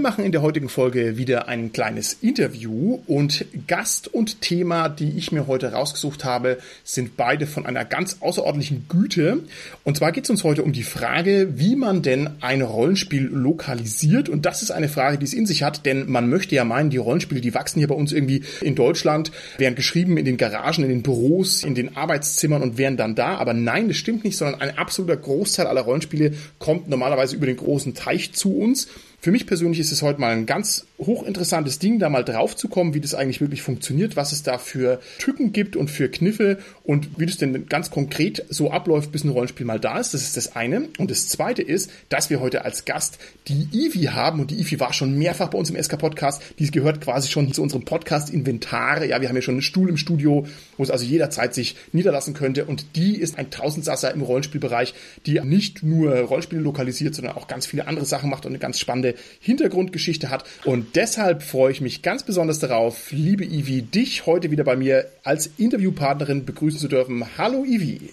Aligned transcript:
Machen 0.00 0.24
in 0.24 0.32
der 0.32 0.42
heutigen 0.42 0.68
Folge 0.68 1.16
wieder 1.16 1.48
ein 1.48 1.72
kleines 1.72 2.14
Interview 2.20 3.00
und 3.06 3.44
Gast 3.66 4.08
und 4.08 4.40
Thema, 4.40 4.88
die 4.88 5.16
ich 5.18 5.32
mir 5.32 5.46
heute 5.46 5.72
rausgesucht 5.72 6.24
habe, 6.24 6.58
sind 6.84 7.16
beide 7.16 7.46
von 7.46 7.66
einer 7.66 7.84
ganz 7.84 8.18
außerordentlichen 8.20 8.86
Güte. 8.88 9.40
Und 9.84 9.96
zwar 9.96 10.12
geht 10.12 10.24
es 10.24 10.30
uns 10.30 10.44
heute 10.44 10.62
um 10.62 10.72
die 10.72 10.82
Frage, 10.82 11.58
wie 11.58 11.76
man 11.76 12.02
denn 12.02 12.30
ein 12.40 12.62
Rollenspiel 12.62 13.24
lokalisiert. 13.24 14.28
Und 14.28 14.46
das 14.46 14.62
ist 14.62 14.70
eine 14.70 14.88
Frage, 14.88 15.18
die 15.18 15.24
es 15.24 15.34
in 15.34 15.46
sich 15.46 15.62
hat, 15.62 15.86
denn 15.86 16.10
man 16.10 16.28
möchte 16.28 16.54
ja 16.54 16.64
meinen, 16.64 16.90
die 16.90 16.96
Rollenspiele, 16.96 17.40
die 17.40 17.54
wachsen 17.54 17.78
hier 17.78 17.88
bei 17.88 17.94
uns 17.94 18.12
irgendwie 18.12 18.42
in 18.60 18.74
Deutschland, 18.74 19.30
werden 19.58 19.74
geschrieben 19.74 20.16
in 20.16 20.24
den 20.24 20.36
Garagen, 20.36 20.82
in 20.82 20.90
den 20.90 21.02
Büros, 21.02 21.62
in 21.62 21.74
den 21.74 21.96
Arbeitszimmern 21.96 22.62
und 22.62 22.78
wären 22.78 22.96
dann 22.96 23.14
da. 23.14 23.36
Aber 23.36 23.54
nein, 23.54 23.88
das 23.88 23.98
stimmt 23.98 24.24
nicht, 24.24 24.36
sondern 24.36 24.60
ein 24.60 24.78
absoluter 24.78 25.16
Großteil 25.16 25.66
aller 25.66 25.82
Rollenspiele 25.82 26.32
kommt 26.58 26.88
normalerweise 26.88 27.36
über 27.36 27.46
den 27.46 27.56
großen 27.56 27.94
Teich 27.94 28.32
zu 28.32 28.56
uns. 28.56 28.88
Für 29.20 29.30
mich 29.30 29.46
persönlich 29.46 29.80
ist 29.80 29.92
es 29.92 30.02
heute 30.02 30.20
mal 30.20 30.32
ein 30.32 30.46
ganz 30.46 30.86
hochinteressantes 31.00 31.78
Ding, 31.78 31.98
da 31.98 32.08
mal 32.08 32.24
drauf 32.24 32.56
zu 32.56 32.68
kommen, 32.68 32.94
wie 32.94 33.00
das 33.00 33.14
eigentlich 33.14 33.40
wirklich 33.40 33.62
funktioniert, 33.62 34.16
was 34.16 34.32
es 34.32 34.42
da 34.42 34.58
für 34.58 35.00
Tücken 35.18 35.52
gibt 35.52 35.76
und 35.76 35.90
für 35.90 36.08
Kniffe 36.08 36.58
und 36.84 37.18
wie 37.18 37.26
das 37.26 37.38
denn 37.38 37.66
ganz 37.66 37.90
konkret 37.90 38.44
so 38.48 38.70
abläuft, 38.70 39.10
bis 39.12 39.24
ein 39.24 39.30
Rollenspiel 39.30 39.66
mal 39.66 39.80
da 39.80 39.98
ist. 39.98 40.14
Das 40.14 40.22
ist 40.22 40.36
das 40.36 40.56
eine. 40.56 40.88
Und 40.98 41.10
das 41.10 41.28
zweite 41.28 41.62
ist, 41.62 41.90
dass 42.08 42.30
wir 42.30 42.40
heute 42.40 42.64
als 42.64 42.84
Gast 42.84 43.18
die 43.48 43.68
Ivi 43.72 44.04
haben 44.04 44.40
und 44.40 44.50
die 44.50 44.60
Ivi 44.60 44.78
war 44.78 44.92
schon 44.92 45.16
mehrfach 45.18 45.48
bei 45.48 45.58
uns 45.58 45.70
im 45.70 45.82
SK-Podcast. 45.82 46.42
Die 46.58 46.70
gehört 46.70 47.00
quasi 47.00 47.28
schon 47.28 47.52
zu 47.52 47.62
unserem 47.62 47.84
Podcast-Inventar. 47.84 49.04
Ja, 49.04 49.20
wir 49.20 49.28
haben 49.28 49.36
ja 49.36 49.42
schon 49.42 49.54
einen 49.54 49.62
Stuhl 49.62 49.88
im 49.88 49.96
Studio, 49.96 50.46
wo 50.76 50.82
es 50.82 50.90
also 50.90 51.04
jederzeit 51.04 51.54
sich 51.54 51.76
niederlassen 51.92 52.34
könnte 52.34 52.66
und 52.66 52.96
die 52.96 53.16
ist 53.16 53.38
ein 53.38 53.50
Tausendsasser 53.50 54.12
im 54.12 54.22
Rollenspielbereich, 54.22 54.94
die 55.26 55.40
nicht 55.40 55.82
nur 55.82 56.14
Rollenspiele 56.18 56.60
lokalisiert, 56.60 57.14
sondern 57.14 57.36
auch 57.36 57.48
ganz 57.48 57.66
viele 57.66 57.86
andere 57.86 58.04
Sachen 58.04 58.30
macht 58.30 58.44
und 58.44 58.52
eine 58.52 58.58
ganz 58.58 58.78
spannende 58.78 59.14
Hintergrundgeschichte 59.40 60.30
hat. 60.30 60.44
Und 60.64 60.89
deshalb 60.94 61.42
freue 61.42 61.72
ich 61.72 61.80
mich 61.80 62.02
ganz 62.02 62.22
besonders 62.22 62.58
darauf, 62.58 63.10
liebe 63.10 63.44
Ivi, 63.44 63.82
dich 63.82 64.26
heute 64.26 64.50
wieder 64.50 64.64
bei 64.64 64.76
mir 64.76 65.06
als 65.24 65.50
Interviewpartnerin 65.58 66.44
begrüßen 66.44 66.80
zu 66.80 66.88
dürfen. 66.88 67.24
Hallo 67.38 67.64
Ivi. 67.64 68.10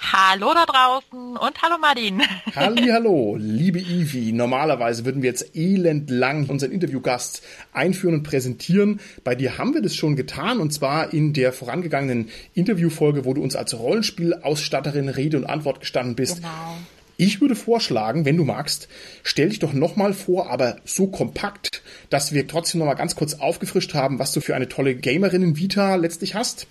Hallo 0.00 0.54
da 0.54 0.64
draußen 0.64 1.36
und 1.36 1.62
hallo 1.62 1.76
Martin. 1.80 2.22
Halli, 2.54 2.88
hallo, 2.88 3.36
liebe 3.38 3.80
Ivi. 3.80 4.32
Normalerweise 4.32 5.04
würden 5.04 5.22
wir 5.22 5.30
jetzt 5.30 5.56
elendlang 5.56 6.46
unseren 6.46 6.70
Interviewgast 6.70 7.42
einführen 7.72 8.14
und 8.14 8.22
präsentieren. 8.22 9.00
Bei 9.24 9.34
dir 9.34 9.58
haben 9.58 9.74
wir 9.74 9.82
das 9.82 9.96
schon 9.96 10.14
getan 10.14 10.60
und 10.60 10.72
zwar 10.72 11.12
in 11.12 11.32
der 11.32 11.52
vorangegangenen 11.52 12.30
Interviewfolge, 12.54 13.24
wo 13.24 13.34
du 13.34 13.42
uns 13.42 13.56
als 13.56 13.76
Rollenspielausstatterin 13.76 15.08
Rede 15.08 15.36
und 15.36 15.46
Antwort 15.46 15.80
gestanden 15.80 16.14
bist. 16.14 16.36
Genau. 16.36 16.76
Ich 17.20 17.40
würde 17.40 17.56
vorschlagen, 17.56 18.24
wenn 18.24 18.36
du 18.36 18.44
magst, 18.44 18.86
stell 19.24 19.48
dich 19.48 19.58
doch 19.58 19.72
nochmal 19.72 20.14
vor, 20.14 20.50
aber 20.50 20.76
so 20.84 21.08
kompakt, 21.08 21.82
dass 22.10 22.32
wir 22.32 22.46
trotzdem 22.46 22.78
nochmal 22.78 22.94
ganz 22.94 23.16
kurz 23.16 23.34
aufgefrischt 23.34 23.92
haben, 23.92 24.20
was 24.20 24.30
du 24.30 24.40
für 24.40 24.54
eine 24.54 24.68
tolle 24.68 24.94
Gamerinnen-Vita 24.94 25.96
letztlich 25.96 26.36
hast. 26.36 26.68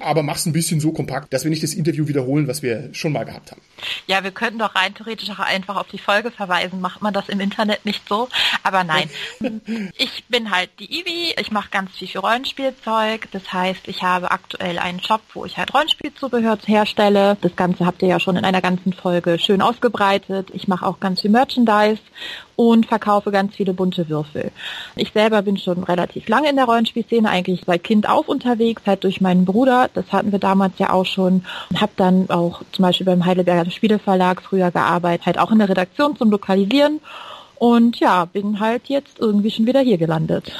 aber 0.00 0.24
mach's 0.24 0.46
ein 0.46 0.52
bisschen 0.52 0.80
so 0.80 0.90
kompakt, 0.90 1.32
dass 1.32 1.44
wir 1.44 1.50
nicht 1.50 1.62
das 1.62 1.74
Interview 1.74 2.08
wiederholen, 2.08 2.48
was 2.48 2.60
wir 2.60 2.88
schon 2.92 3.12
mal 3.12 3.22
gehabt 3.22 3.52
haben. 3.52 3.62
Ja, 4.08 4.24
wir 4.24 4.32
könnten 4.32 4.58
doch 4.58 4.74
rein 4.74 4.96
theoretisch 4.96 5.30
auch 5.30 5.38
einfach 5.38 5.76
auf 5.76 5.86
die 5.86 5.98
Folge 5.98 6.32
verweisen. 6.32 6.80
Macht 6.80 7.00
man 7.00 7.14
das 7.14 7.28
im 7.28 7.38
Internet 7.38 7.84
nicht 7.84 8.02
so? 8.08 8.28
Aber 8.64 8.82
nein. 8.82 9.08
ich 9.96 10.24
bin 10.28 10.50
halt 10.50 10.70
die 10.80 11.00
Ivi. 11.00 11.34
Ich 11.38 11.52
mache 11.52 11.70
ganz 11.70 11.92
viel 11.92 12.08
für 12.08 12.18
Rollenspielzeug. 12.18 13.28
Das 13.30 13.52
heißt, 13.52 13.86
ich 13.86 14.02
habe 14.02 14.32
aktuell 14.32 14.80
einen 14.80 15.00
Shop, 15.00 15.22
wo 15.34 15.44
ich 15.44 15.56
halt 15.56 15.72
Rollenspielzubehör 15.72 16.58
herstelle. 16.66 17.36
Das 17.42 17.54
Ganze 17.54 17.86
habt 17.86 18.02
ihr 18.02 18.08
ja 18.08 18.18
schon 18.18 18.36
in 18.36 18.44
einer 18.44 18.60
ganzen 18.60 18.92
Folge 18.92 19.38
schön 19.38 19.62
ausgebreitet. 19.68 20.48
Ich 20.52 20.68
mache 20.68 20.86
auch 20.86 21.00
ganz 21.00 21.20
viel 21.20 21.30
Merchandise 21.30 22.00
und 22.56 22.86
verkaufe 22.86 23.30
ganz 23.30 23.54
viele 23.54 23.74
bunte 23.74 24.08
Würfel. 24.08 24.50
Ich 24.96 25.12
selber 25.12 25.42
bin 25.42 25.56
schon 25.58 25.84
relativ 25.84 26.28
lange 26.28 26.50
in 26.50 26.56
der 26.56 26.64
Rollenspielszene, 26.64 27.28
eigentlich 27.28 27.62
seit 27.66 27.84
Kind 27.84 28.08
auf 28.08 28.28
unterwegs, 28.28 28.82
halt 28.86 29.04
durch 29.04 29.20
meinen 29.20 29.44
Bruder. 29.44 29.90
Das 29.94 30.10
hatten 30.12 30.32
wir 30.32 30.38
damals 30.38 30.78
ja 30.78 30.90
auch 30.90 31.06
schon. 31.06 31.44
Habe 31.74 31.92
dann 31.96 32.30
auch 32.30 32.62
zum 32.72 32.82
Beispiel 32.82 33.06
beim 33.06 33.24
Heidelberger 33.24 33.70
Spieleverlag 33.70 34.42
früher 34.42 34.70
gearbeitet, 34.70 35.26
halt 35.26 35.38
auch 35.38 35.50
in 35.50 35.58
der 35.58 35.68
Redaktion 35.68 36.16
zum 36.16 36.30
Lokalisieren 36.30 37.00
und 37.58 37.98
ja, 37.98 38.24
bin 38.24 38.60
halt 38.60 38.82
jetzt 38.86 39.18
irgendwie 39.18 39.50
schon 39.50 39.66
wieder 39.66 39.80
hier 39.80 39.98
gelandet. 39.98 40.52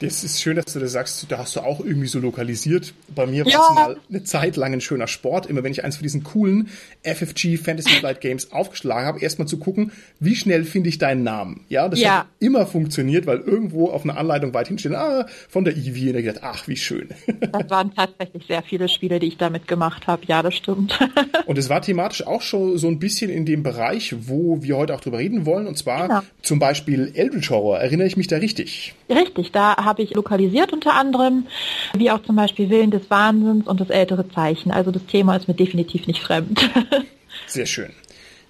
Das 0.00 0.24
ist 0.24 0.40
schön, 0.40 0.56
dass 0.56 0.72
du 0.72 0.80
das 0.80 0.92
sagst. 0.92 1.26
Da 1.28 1.38
hast 1.38 1.54
du 1.54 1.60
auch 1.60 1.78
irgendwie 1.78 2.08
so 2.08 2.18
lokalisiert. 2.18 2.92
Bei 3.14 3.26
mir 3.26 3.44
war 3.44 3.52
ja. 3.52 3.66
es 3.68 3.74
mal 3.74 3.96
eine 4.08 4.24
Zeit 4.24 4.56
lang 4.56 4.72
ein 4.72 4.80
schöner 4.80 5.06
Sport. 5.06 5.46
Immer 5.46 5.62
wenn 5.62 5.70
ich 5.70 5.84
eins 5.84 5.96
von 5.96 6.02
diesen 6.02 6.24
coolen 6.24 6.68
FFG 7.04 7.56
Fantasy 7.56 7.90
Flight 8.00 8.20
Games 8.20 8.50
aufgeschlagen 8.50 9.06
habe, 9.06 9.20
erstmal 9.20 9.46
zu 9.46 9.58
gucken, 9.58 9.92
wie 10.18 10.34
schnell 10.34 10.64
finde 10.64 10.88
ich 10.88 10.98
deinen 10.98 11.22
Namen. 11.22 11.64
Ja, 11.68 11.88
das 11.88 12.00
ja. 12.00 12.20
hat 12.20 12.26
immer 12.40 12.66
funktioniert, 12.66 13.26
weil 13.26 13.38
irgendwo 13.38 13.90
auf 13.90 14.02
einer 14.02 14.16
Anleitung 14.16 14.52
weit 14.52 14.68
hinsteht, 14.68 14.92
ah, 14.92 15.26
von 15.48 15.64
der 15.64 15.76
Eevee. 15.76 16.10
Und 16.10 16.16
ich 16.16 16.24
gedacht, 16.24 16.42
ach, 16.42 16.66
wie 16.66 16.76
schön. 16.76 17.08
Das 17.52 17.68
waren 17.68 17.92
tatsächlich 17.94 18.46
sehr 18.46 18.62
viele 18.62 18.88
Spiele, 18.88 19.18
die 19.18 19.26
ich 19.26 19.36
damit 19.36 19.66
gemacht 19.66 20.06
habe. 20.06 20.22
Ja, 20.26 20.42
das 20.42 20.54
stimmt. 20.54 20.98
Und 21.46 21.58
es 21.58 21.68
war 21.68 21.82
thematisch 21.82 22.26
auch 22.26 22.42
schon 22.42 22.78
so 22.78 22.86
ein 22.86 22.98
bisschen 22.98 23.30
in 23.30 23.44
dem 23.44 23.62
Bereich, 23.62 24.14
wo 24.28 24.62
wir 24.62 24.76
heute 24.76 24.94
auch 24.94 25.00
drüber 25.00 25.18
reden 25.18 25.46
wollen. 25.46 25.66
Und 25.66 25.76
zwar 25.76 26.08
genau 26.08 26.22
zum 26.42 26.58
Beispiel 26.58 27.12
Eldritch 27.14 27.50
Horror, 27.50 27.78
erinnere 27.78 28.06
ich 28.06 28.16
mich 28.16 28.26
da 28.26 28.36
richtig? 28.36 28.94
Richtig, 29.08 29.52
da 29.52 29.76
habe 29.76 30.02
ich 30.02 30.14
lokalisiert 30.14 30.72
unter 30.72 30.94
anderem, 30.94 31.46
wie 31.94 32.10
auch 32.10 32.22
zum 32.22 32.36
Beispiel 32.36 32.70
Willen 32.70 32.90
des 32.90 33.10
Wahnsinns 33.10 33.66
und 33.66 33.80
das 33.80 33.90
ältere 33.90 34.28
Zeichen. 34.28 34.70
Also 34.70 34.90
das 34.90 35.04
Thema 35.06 35.36
ist 35.36 35.48
mir 35.48 35.54
definitiv 35.54 36.06
nicht 36.06 36.20
fremd. 36.20 36.70
Sehr 37.46 37.66
schön. 37.66 37.92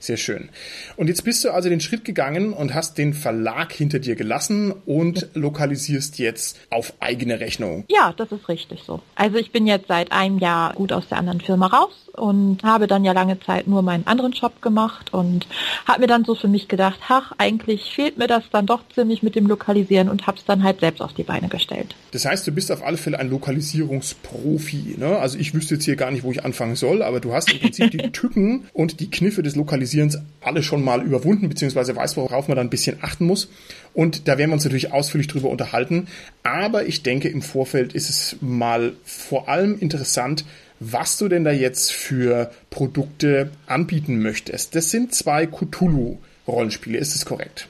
Sehr 0.01 0.17
schön. 0.17 0.49
Und 0.97 1.09
jetzt 1.09 1.25
bist 1.25 1.45
du 1.45 1.51
also 1.51 1.69
den 1.69 1.81
Schritt 1.81 2.07
gegangen 2.07 2.55
und 2.55 2.75
hast 2.75 2.97
den 2.97 3.13
Verlag 3.13 3.71
hinter 3.71 3.99
dir 3.99 4.17
gelassen 4.17 4.73
und 4.87 5.29
lokalisierst 5.35 6.19
jetzt 6.19 6.59
auf 6.71 6.95
eigene 7.01 7.39
Rechnung. 7.39 7.85
Ja, 7.89 8.15
das 8.17 8.33
ist 8.33 8.49
richtig 8.49 8.81
so. 8.87 9.03
Also 9.15 9.37
ich 9.37 9.53
bin 9.53 9.67
jetzt 9.67 9.89
seit 9.89 10.11
einem 10.11 10.39
Jahr 10.39 10.73
gut 10.73 10.93
aus 10.93 11.07
der 11.09 11.19
anderen 11.19 11.43
Firma 11.43 11.67
raus 11.67 11.93
und 12.15 12.63
habe 12.65 12.87
dann 12.87 13.05
ja 13.05 13.13
lange 13.13 13.39
Zeit 13.41 13.67
nur 13.67 13.83
meinen 13.83 14.07
anderen 14.07 14.33
Job 14.33 14.63
gemacht 14.63 15.13
und 15.13 15.47
habe 15.87 16.01
mir 16.01 16.07
dann 16.07 16.25
so 16.25 16.35
für 16.35 16.49
mich 16.49 16.67
gedacht, 16.67 16.99
ach, 17.09 17.33
eigentlich 17.37 17.93
fehlt 17.95 18.17
mir 18.17 18.27
das 18.27 18.45
dann 18.51 18.67
doch 18.67 18.81
ziemlich 18.95 19.23
mit 19.23 19.35
dem 19.35 19.47
Lokalisieren 19.47 20.09
und 20.09 20.27
habe 20.27 20.39
es 20.39 20.45
dann 20.47 20.63
halt 20.63 20.81
selbst 20.81 21.03
auf 21.03 21.13
die 21.13 21.25
Beine 21.25 21.49
gestellt. 21.49 21.95
Das 22.13 22.25
heißt, 22.25 22.47
du 22.47 22.53
bist 22.53 22.73
auf 22.73 22.83
alle 22.83 22.97
Fälle 22.97 23.19
ein 23.19 23.31
Lokalisierungsprofi. 23.31 24.97
Ne? 24.99 25.19
Also 25.19 25.39
ich 25.39 25.53
wüsste 25.53 25.75
jetzt 25.75 25.85
hier 25.85 25.97
gar 25.97 26.11
nicht, 26.11 26.25
wo 26.25 26.33
ich 26.33 26.43
anfangen 26.43 26.75
soll, 26.75 27.03
aber 27.03 27.21
du 27.21 27.35
hast 27.35 27.53
im 27.53 27.61
Prinzip 27.61 27.91
die 27.91 27.99
Tücken 28.13 28.67
und 28.73 29.01
die 29.01 29.11
Kniffe 29.11 29.43
des 29.43 29.57
Lokalisierens 29.57 29.90
Visualisierens 29.91 30.19
alle 30.41 30.63
schon 30.63 30.83
mal 30.83 31.03
überwunden, 31.03 31.49
beziehungsweise 31.49 31.95
weiß, 31.97 32.17
worauf 32.17 32.49
man 32.49 32.57
dann 32.57 32.69
ein 32.69 32.71
bisschen 32.71 32.99
achten 33.03 33.27
muss. 33.27 33.49
Und 33.93 34.29
da 34.29 34.39
werden 34.39 34.51
wir 34.51 34.55
uns 34.55 34.65
natürlich 34.65 34.93
ausführlich 34.93 35.29
drüber 35.29 35.51
unterhalten. 35.51 36.07
Aber 36.43 36.87
ich 36.87 37.03
denke, 37.03 37.29
im 37.29 37.43
Vorfeld 37.43 37.93
ist 37.93 38.09
es 38.09 38.37
mal 38.41 38.93
vor 39.05 39.49
allem 39.49 39.79
interessant, 39.79 40.45
was 40.79 41.19
du 41.19 41.29
denn 41.29 41.45
da 41.45 41.51
jetzt 41.51 41.93
für 41.93 42.51
Produkte 42.71 43.51
anbieten 43.67 44.23
möchtest. 44.23 44.75
Das 44.75 44.91
sind 44.91 45.15
zwei 45.15 45.47
Cthulhu-Rollenspiele, 45.47 46.97
ist 46.97 47.15
es 47.15 47.27
korrekt? 47.27 47.69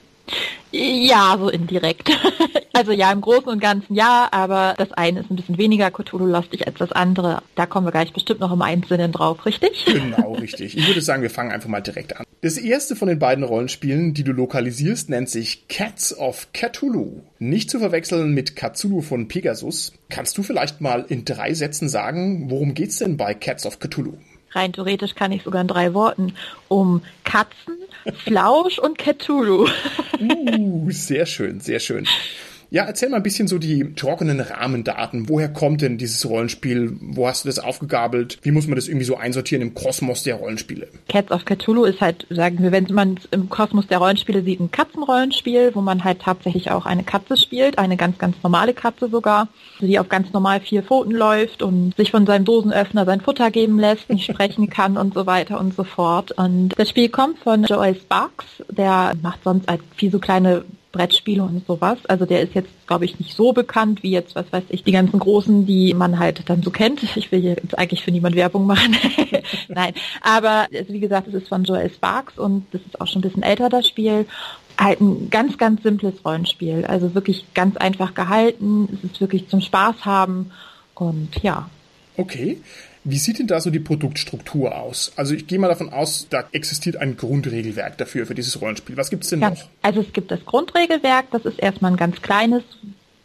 Ja, 0.72 1.36
so 1.38 1.48
indirekt. 1.48 2.10
Also 2.72 2.92
ja, 2.92 3.12
im 3.12 3.20
Großen 3.20 3.48
und 3.48 3.60
Ganzen 3.60 3.94
ja, 3.94 4.28
aber 4.30 4.74
das 4.78 4.92
eine 4.92 5.20
ist 5.20 5.30
ein 5.30 5.36
bisschen 5.36 5.58
weniger 5.58 5.90
Cthulhu-lastig 5.90 6.66
als 6.66 6.78
das 6.78 6.92
andere. 6.92 7.42
Da 7.54 7.66
kommen 7.66 7.86
wir 7.86 7.90
gleich 7.90 8.12
bestimmt 8.12 8.40
noch 8.40 8.52
im 8.52 8.62
Einzelnen 8.62 9.12
drauf, 9.12 9.44
richtig? 9.44 9.84
Genau, 9.84 10.34
richtig. 10.34 10.78
Ich 10.78 10.86
würde 10.86 11.02
sagen, 11.02 11.20
wir 11.20 11.28
fangen 11.28 11.50
einfach 11.50 11.68
mal 11.68 11.80
direkt 11.80 12.16
an. 12.16 12.24
Das 12.40 12.56
erste 12.56 12.96
von 12.96 13.08
den 13.08 13.18
beiden 13.18 13.44
Rollenspielen, 13.44 14.14
die 14.14 14.24
du 14.24 14.32
lokalisierst, 14.32 15.10
nennt 15.10 15.28
sich 15.28 15.68
Cats 15.68 16.16
of 16.16 16.48
Cthulhu. 16.54 17.20
Nicht 17.38 17.70
zu 17.70 17.80
verwechseln 17.80 18.32
mit 18.32 18.56
Cthulhu 18.56 19.02
von 19.02 19.28
Pegasus. 19.28 19.92
Kannst 20.08 20.38
du 20.38 20.42
vielleicht 20.42 20.80
mal 20.80 21.04
in 21.06 21.26
drei 21.26 21.52
Sätzen 21.52 21.88
sagen, 21.88 22.50
worum 22.50 22.72
geht's 22.72 22.98
denn 22.98 23.18
bei 23.18 23.34
Cats 23.34 23.66
of 23.66 23.78
Cthulhu? 23.78 24.14
Rein 24.52 24.72
theoretisch 24.72 25.14
kann 25.14 25.32
ich 25.32 25.42
sogar 25.42 25.60
in 25.60 25.68
drei 25.68 25.94
Worten 25.94 26.34
um 26.68 27.02
Katzen, 27.24 27.76
Flausch 28.24 28.78
und 28.78 28.98
Cthulhu. 28.98 29.68
Uh, 30.18 30.90
sehr 30.90 31.26
schön, 31.26 31.60
sehr 31.60 31.80
schön. 31.80 32.06
Ja, 32.72 32.84
erzähl 32.84 33.08
mal 33.08 33.16
ein 33.16 33.24
bisschen 33.24 33.48
so 33.48 33.58
die 33.58 33.94
trockenen 33.94 34.38
Rahmendaten. 34.38 35.28
Woher 35.28 35.48
kommt 35.48 35.80
denn 35.80 35.98
dieses 35.98 36.28
Rollenspiel? 36.28 36.96
Wo 37.00 37.26
hast 37.26 37.44
du 37.44 37.48
das 37.48 37.58
aufgegabelt? 37.58 38.38
Wie 38.42 38.52
muss 38.52 38.68
man 38.68 38.76
das 38.76 38.86
irgendwie 38.86 39.06
so 39.06 39.16
einsortieren 39.16 39.60
im 39.60 39.74
Kosmos 39.74 40.22
der 40.22 40.36
Rollenspiele? 40.36 40.86
Cats 41.08 41.32
of 41.32 41.44
Cthulhu 41.44 41.84
ist 41.84 42.00
halt, 42.00 42.28
sagen 42.30 42.62
wir, 42.62 42.70
wenn 42.70 42.86
man 42.92 43.18
im 43.32 43.48
Kosmos 43.48 43.88
der 43.88 43.98
Rollenspiele 43.98 44.42
sieht, 44.42 44.60
ein 44.60 44.70
Katzenrollenspiel, 44.70 45.74
wo 45.74 45.80
man 45.80 46.04
halt 46.04 46.20
tatsächlich 46.20 46.70
auch 46.70 46.86
eine 46.86 47.02
Katze 47.02 47.36
spielt, 47.36 47.76
eine 47.76 47.96
ganz, 47.96 48.18
ganz 48.18 48.36
normale 48.40 48.72
Katze 48.72 49.08
sogar, 49.08 49.48
die 49.80 49.98
auf 49.98 50.08
ganz 50.08 50.32
normal 50.32 50.60
vier 50.60 50.84
Pfoten 50.84 51.10
läuft 51.10 51.62
und 51.62 51.96
sich 51.96 52.12
von 52.12 52.24
seinem 52.24 52.44
Dosenöffner 52.44 53.04
sein 53.04 53.20
Futter 53.20 53.50
geben 53.50 53.80
lässt, 53.80 54.08
nicht 54.10 54.30
sprechen 54.30 54.70
kann 54.70 54.96
und 54.96 55.14
so 55.14 55.26
weiter 55.26 55.58
und 55.58 55.74
so 55.74 55.82
fort. 55.82 56.30
Und 56.30 56.78
das 56.78 56.88
Spiel 56.88 57.08
kommt 57.08 57.40
von 57.40 57.64
Joel 57.64 57.96
Sparks, 57.96 58.44
der 58.70 59.14
macht 59.22 59.42
sonst 59.42 59.68
halt 59.68 59.80
viel 59.96 60.12
so 60.12 60.20
kleine 60.20 60.64
Brettspiele 60.92 61.42
und 61.42 61.64
sowas. 61.66 61.98
Also 62.08 62.26
der 62.26 62.40
ist 62.40 62.54
jetzt, 62.54 62.70
glaube 62.86 63.04
ich, 63.04 63.18
nicht 63.20 63.36
so 63.36 63.52
bekannt 63.52 64.02
wie 64.02 64.10
jetzt, 64.10 64.34
was 64.34 64.52
weiß 64.52 64.64
ich, 64.70 64.82
die 64.82 64.92
ganzen 64.92 65.18
großen, 65.18 65.64
die 65.66 65.94
man 65.94 66.18
halt 66.18 66.48
dann 66.48 66.62
so 66.62 66.70
kennt. 66.70 67.02
Ich 67.16 67.30
will 67.30 67.44
jetzt 67.44 67.78
eigentlich 67.78 68.02
für 68.02 68.10
niemand 68.10 68.34
Werbung 68.34 68.66
machen. 68.66 68.96
Nein. 69.68 69.94
Aber 70.20 70.66
also 70.74 70.92
wie 70.92 71.00
gesagt, 71.00 71.28
es 71.28 71.34
ist 71.34 71.48
von 71.48 71.64
Joel 71.64 71.90
Sparks 71.90 72.38
und 72.38 72.66
das 72.72 72.80
ist 72.82 73.00
auch 73.00 73.06
schon 73.06 73.20
ein 73.20 73.22
bisschen 73.22 73.42
älter, 73.42 73.68
das 73.68 73.86
Spiel. 73.86 74.26
Halt 74.78 75.00
ein 75.00 75.30
ganz, 75.30 75.58
ganz 75.58 75.82
simples 75.82 76.24
Rollenspiel. 76.24 76.84
Also 76.86 77.14
wirklich 77.14 77.44
ganz 77.54 77.76
einfach 77.76 78.14
gehalten. 78.14 78.88
Es 78.92 79.12
ist 79.12 79.20
wirklich 79.20 79.48
zum 79.48 79.60
Spaß 79.60 80.04
haben. 80.04 80.50
Und 80.94 81.42
ja. 81.42 81.70
Okay. 82.16 82.60
Wie 83.04 83.18
sieht 83.18 83.38
denn 83.38 83.46
da 83.46 83.60
so 83.60 83.70
die 83.70 83.80
Produktstruktur 83.80 84.76
aus? 84.76 85.12
Also 85.16 85.34
ich 85.34 85.46
gehe 85.46 85.58
mal 85.58 85.68
davon 85.68 85.90
aus, 85.90 86.26
da 86.28 86.44
existiert 86.52 86.96
ein 86.96 87.16
Grundregelwerk 87.16 87.96
dafür, 87.96 88.26
für 88.26 88.34
dieses 88.34 88.60
Rollenspiel. 88.60 88.96
Was 88.96 89.08
gibt 89.08 89.24
es 89.24 89.30
denn 89.30 89.40
ja, 89.40 89.50
noch? 89.50 89.68
Also 89.80 90.00
es 90.02 90.12
gibt 90.12 90.30
das 90.30 90.44
Grundregelwerk, 90.44 91.30
das 91.30 91.46
ist 91.46 91.58
erstmal 91.58 91.92
ein 91.92 91.96
ganz 91.96 92.20
kleines, 92.20 92.62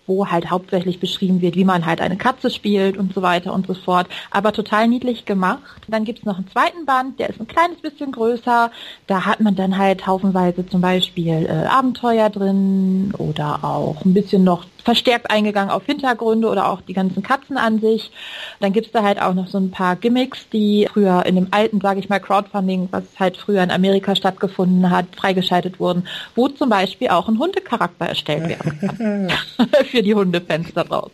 wo 0.08 0.28
halt 0.28 0.50
hauptsächlich 0.50 1.00
beschrieben 1.00 1.42
wird, 1.42 1.56
wie 1.56 1.66
man 1.66 1.86
halt 1.86 2.00
eine 2.00 2.16
Katze 2.16 2.52
spielt 2.52 2.96
und 2.96 3.14
so 3.14 3.22
weiter 3.22 3.54
und 3.54 3.68
so 3.68 3.74
fort. 3.74 4.08
Aber 4.32 4.54
total 4.54 4.88
niedlich 4.88 5.26
gemacht. 5.26 5.82
Dann 5.90 6.06
gibt's 6.06 6.24
noch 6.24 6.38
einen 6.38 6.48
zweiten 6.48 6.86
Band, 6.86 7.20
der 7.20 7.30
ist 7.30 7.42
ein 7.42 7.48
kleines 7.48 7.82
bisschen 7.82 8.14
größer. 8.14 8.72
Da 9.08 9.26
hat 9.26 9.42
man 9.42 9.56
dann 9.56 9.78
halt 9.78 10.08
haufenweise 10.08 10.66
zum 10.66 10.80
Beispiel 10.80 11.48
äh, 11.48 11.66
Abenteuer 11.68 12.30
drin 12.30 13.14
oder 13.18 13.64
auch 13.64 14.06
ein 14.06 14.14
bisschen 14.14 14.44
noch 14.46 14.66
verstärkt 14.86 15.32
eingegangen 15.32 15.72
auf 15.72 15.86
Hintergründe 15.86 16.48
oder 16.48 16.70
auch 16.70 16.80
die 16.80 16.94
ganzen 16.94 17.24
Katzen 17.24 17.58
an 17.58 17.82
sich. 17.82 18.12
Dann 18.60 18.72
gibt's 18.72 18.92
da 18.92 19.04
halt 19.04 19.20
auch 19.20 19.34
noch 19.34 19.48
so 19.48 19.58
ein 19.58 19.72
paar 19.72 19.96
Gimmicks, 19.96 20.48
die 20.54 20.88
früher 20.94 21.26
in 21.26 21.36
dem 21.36 21.48
alten, 21.52 21.82
sage 21.82 22.00
ich 22.00 22.08
mal, 22.08 22.20
Crowdfunding, 22.20 22.88
was 22.92 23.04
halt 23.20 23.36
früher 23.36 23.64
in 23.64 23.72
Amerika 23.72 24.16
stattgefunden 24.16 24.92
hat, 24.92 25.08
freigeschaltet 25.18 25.80
wurden, 25.80 26.08
wo 26.36 26.48
zum 26.48 26.70
Beispiel 26.70 27.10
auch 27.10 27.28
ein 27.28 27.40
Hundecharakter 27.40 28.06
erstellt 28.06 28.48
werden 28.48 28.80
kann. 28.80 29.68
Für 29.86 30.04
die 30.04 30.14
Hundefans 30.14 30.72
da 30.74 30.84
draußen. 30.84 31.12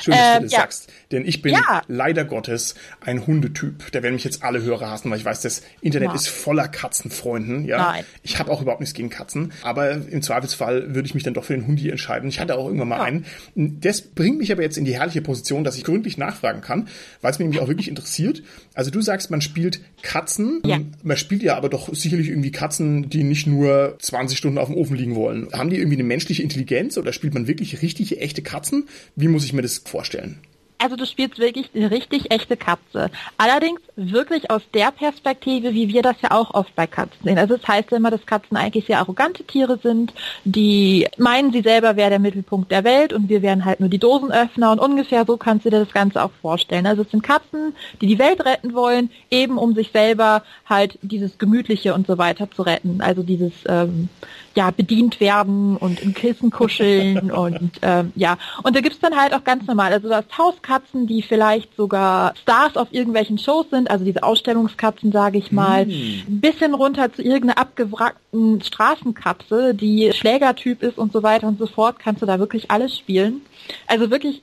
Schön, 0.00 0.14
dass 0.14 0.20
ähm, 0.20 0.36
du 0.38 0.42
das 0.44 0.52
ja. 0.52 0.58
sagst. 0.60 0.92
Denn 1.14 1.26
ich 1.26 1.42
bin 1.42 1.54
ja. 1.54 1.82
leider 1.88 2.24
Gottes 2.24 2.74
ein 3.00 3.26
Hundetyp. 3.26 3.92
Da 3.92 4.02
werden 4.02 4.14
mich 4.14 4.24
jetzt 4.24 4.42
alle 4.42 4.62
Hörer 4.62 4.90
hassen, 4.90 5.10
weil 5.10 5.18
ich 5.18 5.24
weiß, 5.24 5.42
das 5.42 5.62
Internet 5.82 6.08
ja. 6.10 6.14
ist 6.14 6.28
voller 6.28 6.68
Katzenfreunden. 6.68 7.64
Ja? 7.66 7.78
Nein. 7.78 8.04
Ich 8.22 8.38
habe 8.38 8.50
auch 8.50 8.62
überhaupt 8.62 8.80
nichts 8.80 8.94
gegen 8.94 9.10
Katzen. 9.10 9.52
Aber 9.62 9.90
im 9.92 10.22
Zweifelsfall 10.22 10.94
würde 10.94 11.06
ich 11.06 11.14
mich 11.14 11.22
dann 11.22 11.34
doch 11.34 11.44
für 11.44 11.54
den 11.54 11.66
Hundi 11.66 11.90
entscheiden. 11.90 12.28
Ich 12.28 12.40
hatte 12.40 12.56
auch 12.56 12.66
irgendwann 12.66 12.88
mal 12.88 12.94
mal 12.96 13.04
ein. 13.04 13.24
Das 13.54 14.02
bringt 14.02 14.38
mich 14.38 14.52
aber 14.52 14.62
jetzt 14.62 14.78
in 14.78 14.84
die 14.84 14.94
herrliche 14.94 15.22
Position, 15.22 15.64
dass 15.64 15.76
ich 15.76 15.84
gründlich 15.84 16.18
nachfragen 16.18 16.60
kann, 16.60 16.88
weil 17.20 17.30
es 17.30 17.38
mich 17.38 17.46
nämlich 17.46 17.60
auch 17.60 17.68
wirklich 17.68 17.88
interessiert. 17.88 18.42
Also 18.74 18.90
du 18.90 19.00
sagst, 19.00 19.30
man 19.30 19.40
spielt 19.40 19.80
Katzen. 20.02 20.62
Ja. 20.64 20.80
Man 21.02 21.16
spielt 21.16 21.42
ja 21.42 21.56
aber 21.56 21.68
doch 21.68 21.94
sicherlich 21.94 22.28
irgendwie 22.28 22.52
Katzen, 22.52 23.08
die 23.10 23.22
nicht 23.22 23.46
nur 23.46 23.96
20 24.00 24.38
Stunden 24.38 24.58
auf 24.58 24.68
dem 24.68 24.76
Ofen 24.76 24.96
liegen 24.96 25.14
wollen. 25.14 25.48
Haben 25.52 25.70
die 25.70 25.76
irgendwie 25.76 25.96
eine 25.96 26.04
menschliche 26.04 26.42
Intelligenz 26.42 26.98
oder 26.98 27.12
spielt 27.12 27.34
man 27.34 27.46
wirklich 27.46 27.82
richtige, 27.82 28.18
echte 28.18 28.42
Katzen? 28.42 28.88
Wie 29.16 29.28
muss 29.28 29.44
ich 29.44 29.52
mir 29.52 29.62
das 29.62 29.78
vorstellen? 29.78 30.38
Also 30.84 30.96
du 30.96 31.06
spielst 31.06 31.38
wirklich 31.38 31.70
eine 31.74 31.90
richtig 31.90 32.30
echte 32.30 32.58
Katze. 32.58 33.10
Allerdings 33.38 33.80
wirklich 33.96 34.50
aus 34.50 34.60
der 34.74 34.90
Perspektive, 34.90 35.72
wie 35.72 35.88
wir 35.88 36.02
das 36.02 36.16
ja 36.20 36.32
auch 36.32 36.52
oft 36.52 36.76
bei 36.76 36.86
Katzen 36.86 37.24
sehen. 37.24 37.38
Also 37.38 37.54
es 37.54 37.62
das 37.62 37.70
heißt 37.70 37.92
immer, 37.92 38.10
dass 38.10 38.26
Katzen 38.26 38.58
eigentlich 38.58 38.84
sehr 38.84 38.98
arrogante 38.98 39.44
Tiere 39.44 39.78
sind, 39.82 40.12
die 40.44 41.08
meinen, 41.16 41.52
sie 41.52 41.62
selber 41.62 41.96
wäre 41.96 42.10
der 42.10 42.18
Mittelpunkt 42.18 42.70
der 42.70 42.84
Welt 42.84 43.14
und 43.14 43.30
wir 43.30 43.40
wären 43.40 43.64
halt 43.64 43.80
nur 43.80 43.88
die 43.88 43.96
Dosenöffner 43.96 44.72
und 44.72 44.78
ungefähr 44.78 45.24
so 45.24 45.38
kannst 45.38 45.64
du 45.64 45.70
dir 45.70 45.80
das 45.80 45.94
Ganze 45.94 46.22
auch 46.22 46.32
vorstellen. 46.42 46.86
Also 46.86 47.00
es 47.00 47.10
sind 47.10 47.22
Katzen, 47.22 47.74
die 48.02 48.06
die 48.06 48.18
Welt 48.18 48.44
retten 48.44 48.74
wollen, 48.74 49.10
eben 49.30 49.56
um 49.56 49.74
sich 49.74 49.90
selber 49.90 50.42
halt 50.66 50.98
dieses 51.00 51.38
Gemütliche 51.38 51.94
und 51.94 52.06
so 52.06 52.18
weiter 52.18 52.50
zu 52.50 52.60
retten. 52.60 53.00
Also 53.00 53.22
dieses 53.22 53.52
ähm, 53.66 54.10
ja 54.54 54.70
bedient 54.70 55.20
werden 55.20 55.76
und 55.76 56.00
im 56.00 56.14
Kissen 56.14 56.50
kuscheln 56.50 57.30
und 57.30 57.72
ähm, 57.82 58.12
ja. 58.14 58.38
Und 58.62 58.76
da 58.76 58.80
gibt's 58.80 59.00
dann 59.00 59.16
halt 59.16 59.34
auch 59.34 59.44
ganz 59.44 59.66
normal, 59.66 59.92
also 59.92 60.08
das 60.08 60.24
Hauskatzen, 60.36 61.06
die 61.06 61.22
vielleicht 61.22 61.74
sogar 61.76 62.34
Stars 62.36 62.76
auf 62.76 62.88
irgendwelchen 62.90 63.38
Shows 63.38 63.66
sind, 63.70 63.90
also 63.90 64.04
diese 64.04 64.22
Ausstellungskatzen, 64.22 65.12
sage 65.12 65.38
ich 65.38 65.52
mal, 65.52 65.86
mm. 65.86 66.40
bisschen 66.40 66.74
runter 66.74 67.12
zu 67.12 67.22
irgendeiner 67.22 67.58
abgewrackten 67.58 68.62
Straßenkatze, 68.62 69.74
die 69.74 70.12
Schlägertyp 70.12 70.82
ist 70.82 70.98
und 70.98 71.12
so 71.12 71.22
weiter 71.22 71.46
und 71.46 71.58
so 71.58 71.66
fort, 71.66 71.98
kannst 71.98 72.22
du 72.22 72.26
da 72.26 72.38
wirklich 72.38 72.70
alles 72.70 72.96
spielen. 72.96 73.42
Also 73.86 74.10
wirklich 74.10 74.42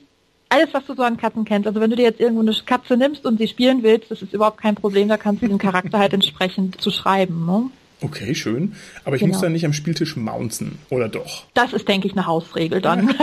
alles, 0.52 0.68
was 0.72 0.84
du 0.86 0.94
so 0.94 1.02
an 1.02 1.16
Katzen 1.16 1.44
kennst. 1.44 1.66
Also 1.66 1.80
wenn 1.80 1.90
du 1.90 1.96
dir 1.96 2.02
jetzt 2.02 2.20
irgendwo 2.20 2.42
eine 2.42 2.54
Katze 2.66 2.96
nimmst 2.96 3.24
und 3.24 3.38
sie 3.38 3.48
spielen 3.48 3.82
willst, 3.82 4.10
das 4.10 4.20
ist 4.20 4.34
überhaupt 4.34 4.60
kein 4.60 4.74
Problem, 4.74 5.08
da 5.08 5.16
kannst 5.16 5.42
du 5.42 5.48
den 5.48 5.58
Charakter 5.58 5.98
halt 5.98 6.12
entsprechend 6.12 6.80
zu 6.80 6.90
schreiben. 6.90 7.46
Ne? 7.46 7.70
Okay, 8.02 8.34
schön. 8.34 8.74
Aber 9.04 9.16
ich 9.16 9.20
genau. 9.20 9.32
muss 9.32 9.42
dann 9.42 9.52
nicht 9.52 9.64
am 9.64 9.72
Spieltisch 9.72 10.16
mounten, 10.16 10.78
oder 10.90 11.08
doch? 11.08 11.44
Das 11.54 11.72
ist, 11.72 11.88
denke 11.88 12.08
ich, 12.08 12.12
eine 12.14 12.26
Hausregel 12.26 12.80
dann. 12.80 13.08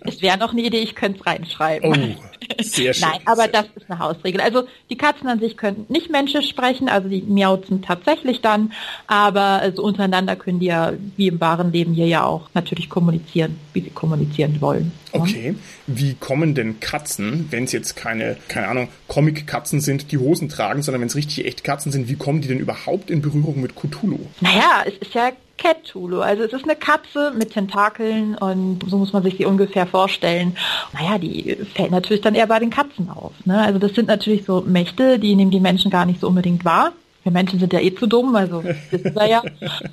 es 0.00 0.22
wäre 0.22 0.38
noch 0.38 0.52
eine 0.52 0.62
Idee, 0.62 0.78
ich 0.78 0.94
könnte 0.94 1.20
es 1.20 1.26
reinschreiben. 1.26 1.90
Oh, 1.90 2.62
sehr 2.62 2.94
schön. 2.94 3.08
Nein, 3.08 3.20
aber 3.24 3.48
das 3.48 3.66
ist 3.74 3.90
eine 3.90 3.98
Hausregel. 3.98 4.40
Also 4.40 4.64
die 4.88 4.96
Katzen 4.96 5.28
an 5.28 5.40
sich 5.40 5.56
können 5.56 5.86
nicht 5.88 6.10
Menschen 6.10 6.42
sprechen, 6.42 6.88
also 6.88 7.08
die 7.08 7.22
miauzen 7.22 7.82
tatsächlich 7.82 8.40
dann, 8.40 8.72
aber 9.06 9.60
also 9.60 9.82
untereinander 9.82 10.36
können 10.36 10.60
die 10.60 10.66
ja 10.66 10.92
wie 11.16 11.28
im 11.28 11.40
wahren 11.40 11.72
Leben 11.72 11.92
hier 11.92 12.06
ja 12.06 12.24
auch 12.24 12.48
natürlich 12.54 12.88
kommunizieren, 12.88 13.58
wie 13.72 13.80
sie 13.80 13.90
kommunizieren 13.90 14.60
wollen. 14.60 14.92
Okay. 15.12 15.54
Wie 15.86 16.14
kommen 16.14 16.54
denn 16.54 16.78
Katzen, 16.78 17.48
wenn 17.50 17.64
es 17.64 17.72
jetzt 17.72 17.96
keine, 17.96 18.36
keine 18.48 18.68
Ahnung, 18.68 18.88
Comic-Katzen 19.08 19.80
sind, 19.80 20.12
die 20.12 20.18
Hosen 20.18 20.48
tragen, 20.48 20.82
sondern 20.82 21.00
wenn 21.00 21.08
es 21.08 21.16
richtig 21.16 21.44
echte 21.44 21.62
Katzen 21.62 21.90
sind, 21.90 22.08
wie 22.08 22.14
kommen 22.14 22.40
die 22.40 22.48
denn 22.48 22.60
überhaupt 22.60 23.10
in 23.10 23.20
Berührung 23.20 23.39
mit 23.60 23.74
Cthulhu? 23.74 24.18
Naja, 24.40 24.82
es 24.86 24.94
ist 24.98 25.14
ja 25.14 25.30
Cthulhu. 25.60 26.20
Also 26.20 26.44
es 26.44 26.52
ist 26.52 26.64
eine 26.64 26.76
Katze 26.76 27.32
mit 27.36 27.52
Tentakeln 27.52 28.34
und 28.36 28.84
so 28.88 28.98
muss 28.98 29.12
man 29.12 29.22
sich 29.22 29.36
sie 29.36 29.44
ungefähr 29.44 29.86
vorstellen. 29.86 30.56
Naja, 30.92 31.18
die 31.18 31.56
fällt 31.74 31.90
natürlich 31.90 32.22
dann 32.22 32.34
eher 32.34 32.46
bei 32.46 32.58
den 32.58 32.70
Katzen 32.70 33.10
auf. 33.10 33.32
Ne? 33.44 33.60
Also 33.60 33.78
das 33.78 33.94
sind 33.94 34.08
natürlich 34.08 34.44
so 34.44 34.62
Mächte, 34.62 35.18
die 35.18 35.36
nehmen 35.36 35.50
die 35.50 35.60
Menschen 35.60 35.90
gar 35.90 36.06
nicht 36.06 36.20
so 36.20 36.28
unbedingt 36.28 36.64
wahr. 36.64 36.92
Wir 37.22 37.32
Menschen 37.32 37.60
sind 37.60 37.72
ja 37.72 37.80
eh 37.80 37.94
zu 37.94 38.06
dumm, 38.06 38.34
also 38.34 38.64
wissen 38.90 39.14
wir 39.14 39.26
ja. 39.26 39.42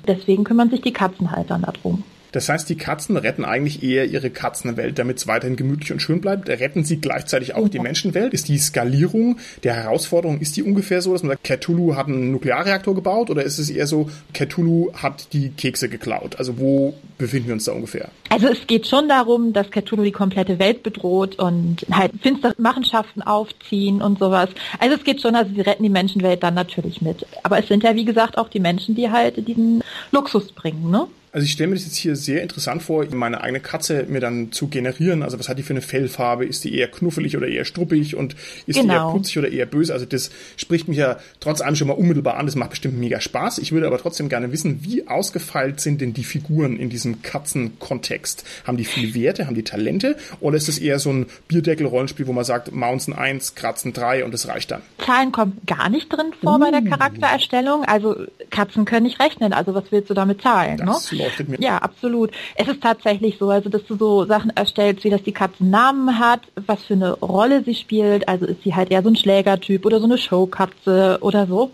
Deswegen 0.06 0.44
kümmern 0.44 0.70
sich 0.70 0.80
die 0.80 0.92
Katzen 0.92 1.30
halt 1.30 1.50
dann 1.50 1.62
darum. 1.62 2.04
Das 2.32 2.48
heißt, 2.48 2.68
die 2.68 2.76
Katzen 2.76 3.16
retten 3.16 3.44
eigentlich 3.44 3.82
eher 3.82 4.06
ihre 4.06 4.30
Katzenwelt, 4.30 4.98
damit 4.98 5.18
es 5.18 5.26
weiterhin 5.26 5.56
gemütlich 5.56 5.92
und 5.92 6.00
schön 6.00 6.20
bleibt. 6.20 6.48
Retten 6.48 6.84
sie 6.84 7.00
gleichzeitig 7.00 7.54
auch 7.54 7.68
die 7.68 7.78
Menschenwelt? 7.78 8.34
Ist 8.34 8.48
die 8.48 8.58
Skalierung 8.58 9.38
der 9.64 9.74
Herausforderung, 9.74 10.40
ist 10.40 10.56
die 10.56 10.62
ungefähr 10.62 11.02
so, 11.02 11.12
dass 11.12 11.22
man 11.22 11.32
sagt, 11.32 11.44
Cthulhu 11.44 11.96
hat 11.96 12.06
einen 12.06 12.32
Nuklearreaktor 12.32 12.94
gebaut 12.94 13.30
oder 13.30 13.42
ist 13.42 13.58
es 13.58 13.70
eher 13.70 13.86
so, 13.86 14.10
Cthulhu 14.34 14.92
hat 14.94 15.32
die 15.32 15.50
Kekse 15.50 15.88
geklaut? 15.88 16.36
Also 16.38 16.58
wo 16.58 16.94
befinden 17.16 17.48
wir 17.48 17.54
uns 17.54 17.64
da 17.64 17.72
ungefähr? 17.72 18.08
Also 18.28 18.48
es 18.48 18.66
geht 18.66 18.86
schon 18.86 19.08
darum, 19.08 19.52
dass 19.52 19.70
Cthulhu 19.70 20.04
die 20.04 20.12
komplette 20.12 20.58
Welt 20.58 20.82
bedroht 20.82 21.38
und 21.38 21.86
halt 21.90 22.12
finstere 22.20 22.54
Machenschaften 22.58 23.22
aufziehen 23.22 24.02
und 24.02 24.18
sowas. 24.18 24.50
Also 24.78 24.96
es 24.96 25.04
geht 25.04 25.22
schon, 25.22 25.34
also 25.34 25.52
sie 25.54 25.60
retten 25.60 25.82
die 25.82 25.88
Menschenwelt 25.88 26.42
dann 26.42 26.54
natürlich 26.54 27.00
mit. 27.00 27.26
Aber 27.42 27.58
es 27.58 27.68
sind 27.68 27.82
ja 27.82 27.94
wie 27.94 28.04
gesagt 28.04 28.38
auch 28.38 28.48
die 28.48 28.60
Menschen, 28.60 28.94
die 28.94 29.10
halt 29.10 29.46
diesen 29.48 29.82
Luxus 30.12 30.52
bringen, 30.52 30.90
ne? 30.90 31.06
Also 31.32 31.44
ich 31.44 31.52
stelle 31.52 31.68
mir 31.68 31.76
das 31.76 31.84
jetzt 31.84 31.96
hier 31.96 32.16
sehr 32.16 32.42
interessant 32.42 32.82
vor, 32.82 33.06
meine 33.12 33.40
eigene 33.40 33.60
Katze 33.60 34.04
mir 34.08 34.20
dann 34.20 34.52
zu 34.52 34.68
generieren. 34.68 35.22
Also 35.22 35.38
was 35.38 35.48
hat 35.48 35.58
die 35.58 35.62
für 35.62 35.72
eine 35.72 35.82
Fellfarbe? 35.82 36.44
Ist 36.44 36.64
die 36.64 36.74
eher 36.74 36.88
knuffelig 36.88 37.36
oder 37.36 37.48
eher 37.48 37.64
struppig 37.64 38.16
und 38.16 38.34
ist 38.66 38.76
genau. 38.76 38.82
die 38.82 38.88
eher 38.88 38.98
genau. 38.98 39.12
putzig 39.12 39.38
oder 39.38 39.48
eher 39.48 39.66
böse? 39.66 39.92
Also 39.92 40.06
das 40.06 40.30
spricht 40.56 40.88
mich 40.88 40.98
ja 40.98 41.18
trotz 41.40 41.60
allem 41.60 41.76
schon 41.76 41.88
mal 41.88 41.94
unmittelbar 41.94 42.36
an. 42.36 42.46
Das 42.46 42.56
macht 42.56 42.70
bestimmt 42.70 42.98
mega 42.98 43.20
Spaß. 43.20 43.58
Ich 43.58 43.72
würde 43.72 43.86
aber 43.86 43.98
trotzdem 43.98 44.28
gerne 44.28 44.52
wissen, 44.52 44.80
wie 44.82 45.06
ausgefeilt 45.06 45.80
sind 45.80 46.00
denn 46.00 46.14
die 46.14 46.24
Figuren 46.24 46.76
in 46.78 46.90
diesem 46.90 47.22
Katzenkontext? 47.22 48.44
Haben 48.64 48.76
die 48.76 48.84
viele 48.84 49.14
Werte? 49.14 49.46
Haben 49.46 49.54
die 49.54 49.64
Talente? 49.64 50.16
Oder 50.40 50.56
ist 50.56 50.68
es 50.68 50.78
eher 50.78 50.98
so 50.98 51.10
ein 51.10 51.26
Bierdeckel-Rollenspiel, 51.48 52.26
wo 52.26 52.32
man 52.32 52.44
sagt, 52.44 52.72
Mounzen 52.72 53.12
1, 53.12 53.54
Kratzen 53.54 53.92
3 53.92 54.24
und 54.24 54.32
das 54.32 54.48
reicht 54.48 54.70
dann? 54.70 54.82
Zahlen 55.04 55.32
kommen 55.32 55.58
gar 55.66 55.88
nicht 55.88 56.12
drin 56.12 56.32
vor 56.42 56.56
uh. 56.56 56.58
bei 56.58 56.70
der 56.70 56.82
uh. 56.82 56.88
Charaktererstellung. 56.88 57.84
Also 57.84 58.16
Katzen 58.50 58.84
können 58.84 59.04
nicht 59.04 59.20
rechnen. 59.20 59.52
Also 59.52 59.74
was 59.74 59.84
willst 59.90 60.10
du 60.10 60.14
damit 60.14 60.42
zahlen? 60.42 60.78
Das 60.78 61.12
ne? 61.12 61.17
Leuchtet 61.18 61.48
mir. 61.48 61.60
Ja, 61.60 61.78
absolut. 61.78 62.30
Es 62.54 62.68
ist 62.68 62.82
tatsächlich 62.82 63.38
so, 63.38 63.50
also 63.50 63.68
dass 63.68 63.84
du 63.84 63.96
so 63.96 64.24
Sachen 64.24 64.50
erstellst, 64.56 65.04
wie 65.04 65.10
dass 65.10 65.22
die 65.22 65.32
Katze 65.32 65.60
einen 65.60 65.70
Namen 65.70 66.18
hat, 66.18 66.40
was 66.66 66.82
für 66.82 66.94
eine 66.94 67.12
Rolle 67.12 67.62
sie 67.64 67.74
spielt, 67.74 68.28
also 68.28 68.46
ist 68.46 68.62
sie 68.62 68.74
halt 68.74 68.90
eher 68.90 69.02
so 69.02 69.10
ein 69.10 69.16
Schlägertyp 69.16 69.84
oder 69.84 69.98
so 69.98 70.06
eine 70.06 70.18
Showkatze 70.18 71.18
oder 71.20 71.46
so. 71.46 71.70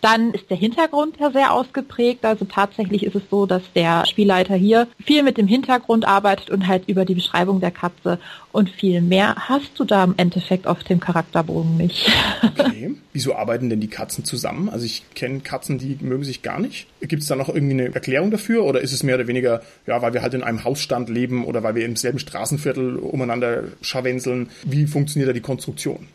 Dann 0.00 0.32
ist 0.32 0.50
der 0.50 0.56
Hintergrund 0.56 1.16
ja 1.18 1.30
sehr 1.30 1.52
ausgeprägt, 1.52 2.24
also 2.24 2.44
tatsächlich 2.44 3.04
ist 3.04 3.14
es 3.14 3.22
so, 3.30 3.46
dass 3.46 3.62
der 3.74 4.06
Spielleiter 4.06 4.54
hier 4.54 4.88
viel 5.04 5.22
mit 5.22 5.36
dem 5.36 5.46
Hintergrund 5.46 6.06
arbeitet 6.06 6.50
und 6.50 6.66
halt 6.66 6.88
über 6.88 7.04
die 7.04 7.14
Beschreibung 7.14 7.60
der 7.60 7.70
Katze 7.70 8.18
und 8.52 8.68
viel 8.70 9.00
mehr 9.00 9.34
hast 9.36 9.78
du 9.78 9.84
da 9.84 10.04
im 10.04 10.14
Endeffekt 10.16 10.66
auf 10.66 10.82
dem 10.84 11.00
Charakterbogen 11.00 11.76
nicht. 11.76 12.10
Okay. 12.42 12.94
Wieso 13.12 13.34
arbeiten 13.34 13.70
denn 13.70 13.80
die 13.80 13.88
Katzen 13.88 14.24
zusammen? 14.24 14.68
Also 14.68 14.86
ich 14.86 15.04
kenne 15.14 15.40
Katzen, 15.40 15.78
die 15.78 15.98
mögen 16.00 16.24
sich 16.24 16.42
gar 16.42 16.60
nicht. 16.60 16.86
Gibt 17.00 17.22
es 17.22 17.28
da 17.28 17.36
noch 17.36 17.48
irgendwie 17.48 17.74
eine 17.74 17.94
Erklärung 17.94 18.30
dafür 18.30 18.64
oder 18.64 18.80
ist 18.80 18.92
es 18.92 19.02
mehr 19.02 19.16
oder 19.16 19.26
weniger, 19.26 19.62
ja, 19.86 20.00
weil 20.02 20.14
wir 20.14 20.22
halt 20.22 20.34
in 20.34 20.42
einem 20.42 20.64
Hausstand 20.64 21.08
leben 21.08 21.44
oder 21.44 21.62
weil 21.62 21.74
wir 21.74 21.84
im 21.84 21.96
selben 21.96 22.18
Straßenviertel 22.18 22.96
umeinander 22.96 23.64
scharwenzeln? 23.82 24.50
Wie 24.64 24.86
funktioniert 24.86 25.28
da 25.28 25.32
die 25.32 25.40
Konstruktion? 25.40 26.08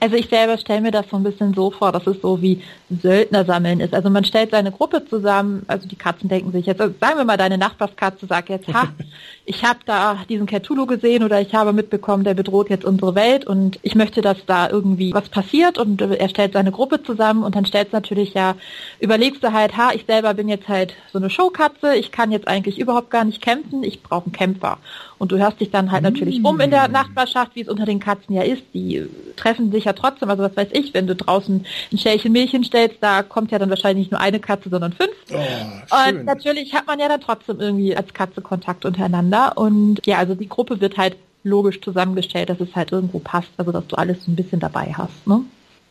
Also 0.00 0.16
ich 0.16 0.28
selber 0.28 0.58
stelle 0.58 0.80
mir 0.80 0.90
das 0.90 1.08
so 1.10 1.16
ein 1.16 1.22
bisschen 1.22 1.54
so 1.54 1.70
vor, 1.70 1.92
dass 1.92 2.06
es 2.06 2.20
so 2.20 2.42
wie 2.42 2.62
Söldner 2.90 3.44
sammeln 3.44 3.80
ist. 3.80 3.94
Also 3.94 4.10
man 4.10 4.24
stellt 4.24 4.50
seine 4.50 4.72
Gruppe 4.72 5.04
zusammen, 5.04 5.62
also 5.68 5.86
die 5.86 5.96
Katzen 5.96 6.28
denken 6.28 6.52
sich 6.52 6.66
jetzt, 6.66 6.80
also 6.80 6.94
sagen 7.00 7.18
wir 7.18 7.24
mal, 7.24 7.36
deine 7.36 7.58
Nachbarskatze 7.58 8.26
sagt 8.26 8.48
jetzt, 8.48 8.72
ha, 8.72 8.88
ich 9.44 9.64
habe 9.64 9.80
da 9.86 10.18
diesen 10.28 10.46
Cthulhu 10.46 10.86
gesehen 10.86 11.22
oder 11.22 11.40
ich 11.40 11.54
habe 11.54 11.72
mitbekommen, 11.72 12.24
der 12.24 12.34
bedroht 12.34 12.70
jetzt 12.70 12.84
unsere 12.84 13.14
Welt 13.14 13.46
und 13.46 13.78
ich 13.82 13.94
möchte, 13.94 14.20
dass 14.20 14.44
da 14.46 14.68
irgendwie 14.68 15.14
was 15.14 15.28
passiert 15.28 15.78
und 15.78 16.00
er 16.00 16.28
stellt 16.28 16.52
seine 16.52 16.72
Gruppe 16.72 17.02
zusammen 17.02 17.44
und 17.44 17.54
dann 17.54 17.66
stellt 17.66 17.92
natürlich 17.92 18.34
ja, 18.34 18.56
überlegst 18.98 19.42
du 19.42 19.52
halt, 19.52 19.76
ha, 19.76 19.90
ich 19.94 20.04
selber 20.06 20.34
bin 20.34 20.48
jetzt 20.48 20.68
halt 20.68 20.94
so 21.12 21.18
eine 21.18 21.30
Showkatze, 21.30 21.94
ich 21.94 22.10
kann 22.10 22.32
jetzt 22.32 22.48
eigentlich 22.48 22.78
überhaupt 22.78 23.10
gar 23.10 23.24
nicht 23.24 23.40
kämpfen, 23.40 23.82
ich 23.84 24.02
brauche 24.02 24.26
einen 24.26 24.32
Kämpfer. 24.32 24.78
Und 25.20 25.32
du 25.32 25.38
hörst 25.38 25.60
dich 25.60 25.70
dann 25.70 25.92
halt 25.92 26.02
natürlich 26.02 26.42
um 26.42 26.58
in 26.60 26.70
der 26.70 26.88
mm. 26.88 26.92
Nachbarschaft, 26.92 27.54
wie 27.54 27.60
es 27.60 27.68
unter 27.68 27.84
den 27.84 28.00
Katzen 28.00 28.34
ja 28.34 28.40
ist. 28.40 28.62
Die 28.72 29.06
treffen 29.36 29.70
sich 29.70 29.84
ja 29.84 29.92
trotzdem. 29.92 30.30
Also 30.30 30.42
was 30.42 30.56
weiß 30.56 30.68
ich, 30.72 30.94
wenn 30.94 31.06
du 31.06 31.14
draußen 31.14 31.66
ein 31.92 31.98
Schälchen 31.98 32.32
Milch 32.32 32.52
hinstellst, 32.52 32.96
da 33.02 33.22
kommt 33.22 33.50
ja 33.50 33.58
dann 33.58 33.68
wahrscheinlich 33.68 34.06
nicht 34.06 34.12
nur 34.12 34.20
eine 34.20 34.40
Katze, 34.40 34.70
sondern 34.70 34.94
fünf. 34.94 35.12
Oh, 35.30 36.08
und 36.08 36.24
natürlich 36.24 36.72
hat 36.72 36.86
man 36.86 36.98
ja 36.98 37.08
dann 37.08 37.20
trotzdem 37.20 37.60
irgendwie 37.60 37.94
als 37.94 38.14
Katze 38.14 38.40
Kontakt 38.40 38.86
untereinander. 38.86 39.58
Und 39.58 40.00
ja, 40.06 40.16
also 40.16 40.34
die 40.34 40.48
Gruppe 40.48 40.80
wird 40.80 40.96
halt 40.96 41.16
logisch 41.44 41.82
zusammengestellt, 41.82 42.48
dass 42.48 42.60
es 42.60 42.74
halt 42.74 42.90
irgendwo 42.90 43.18
passt, 43.18 43.50
also 43.58 43.72
dass 43.72 43.86
du 43.88 43.96
alles 43.96 44.24
so 44.24 44.32
ein 44.32 44.36
bisschen 44.36 44.58
dabei 44.58 44.94
hast. 44.96 45.26
Ne? 45.26 45.42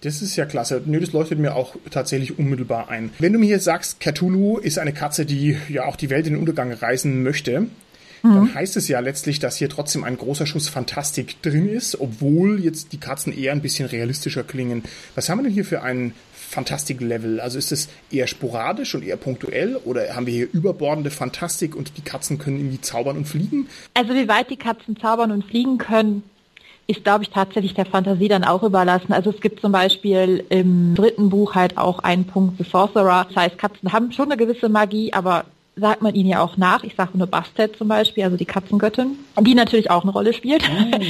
Das 0.02 0.24
ist 0.24 0.36
ja 0.38 0.46
klasse. 0.46 0.82
Nö, 0.86 1.00
das 1.00 1.12
leuchtet 1.12 1.40
mir 1.40 1.56
auch 1.56 1.76
tatsächlich 1.92 2.40
unmittelbar 2.40 2.90
ein. 2.90 3.12
Wenn 3.20 3.34
du 3.34 3.40
mir 3.40 3.46
hier 3.46 3.60
sagst, 3.60 4.00
Cthulhu 4.00 4.58
ist 4.58 4.80
eine 4.80 4.94
Katze, 4.94 5.26
die 5.26 5.58
ja 5.68 5.86
auch 5.86 5.98
die 5.98 6.10
Welt 6.10 6.26
in 6.26 6.34
den 6.34 6.40
Untergang 6.40 6.72
reisen 6.72 7.22
möchte, 7.22 7.68
dann 8.24 8.42
mhm. 8.42 8.54
heißt 8.54 8.78
es 8.78 8.88
ja 8.88 9.00
letztlich, 9.00 9.40
dass 9.40 9.58
hier 9.58 9.70
trotzdem 9.70 10.04
ein 10.04 10.18
großer 10.18 10.46
Schuss 10.46 10.68
Fantastik 10.68 11.42
drin 11.42 11.70
ist, 11.70 12.00
obwohl 12.00 12.60
jetzt 12.60 12.92
die 12.92 13.00
Katzen 13.00 13.38
eher 13.38 13.52
ein 13.52 13.62
bisschen 13.62 13.88
realistischer 13.88 14.44
klingen. 14.44 14.84
Was 15.16 15.30
haben 15.30 15.40
wir 15.40 15.44
denn 15.44 15.54
hier 15.54 15.66
für 15.66 15.82
ein 15.82 16.14
Fantastik-Level? 16.34 17.40
Also 17.40 17.58
ist 17.58 17.72
es 17.72 17.90
eher 18.12 18.28
sporadisch 18.28 18.96
und 18.96 19.04
eher 19.04 19.18
punktuell 19.18 19.76
oder 19.78 20.16
haben 20.16 20.26
wir 20.26 20.34
hier 20.34 20.48
überbordende 20.52 21.12
Fantastik 21.12 21.76
und 21.76 21.98
die 21.98 22.02
Katzen 22.02 22.40
können 22.40 22.58
irgendwie 22.58 22.82
zaubern 22.82 23.18
und 23.18 23.26
fliegen? 23.26 23.68
Also 23.94 24.14
wie 24.14 24.28
weit 24.28 24.50
die 24.50 24.58
Katzen 24.58 24.98
zaubern 24.98 25.32
und 25.32 25.46
fliegen 25.46 25.78
können, 25.78 26.24
ist, 26.88 27.04
glaube 27.04 27.24
ich, 27.24 27.30
tatsächlich 27.30 27.76
der 27.76 27.86
Fantasie 27.86 28.28
dann 28.28 28.44
auch 28.44 28.64
überlassen. 28.64 29.14
Also 29.14 29.30
es 29.30 29.40
gibt 29.42 29.62
zum 29.62 29.72
Beispiel 29.72 30.44
im 30.50 30.96
dritten 30.96 31.30
Buch 31.30 31.54
halt 31.54 31.78
auch 31.78 32.00
einen 32.00 32.26
Punkt 32.26 32.58
The 32.58 32.64
Sorcerer. 32.64 33.28
Das 33.28 33.36
heißt, 33.36 33.58
Katzen 33.60 33.94
haben 33.94 34.12
schon 34.12 34.32
eine 34.32 34.38
gewisse 34.38 34.70
Magie, 34.70 35.14
aber 35.14 35.46
sagt 35.80 36.02
man 36.02 36.16
ihnen 36.16 36.30
ja 36.30 36.42
auch 36.42 36.58
nach. 36.58 36.84
Ich 36.84 36.96
sage 36.96 37.18
nur 37.18 37.28
Bastet 37.28 37.78
zum 37.78 37.88
Beispiel, 37.88 38.24
also 38.24 38.38
die 38.38 38.46
Katzengöttin, 38.46 39.18
die 39.40 39.56
natürlich 39.56 39.90
auch 39.90 40.04
eine 40.04 40.12
Rolle 40.12 40.34
spielt. 40.34 40.64
Mm. 40.64 41.02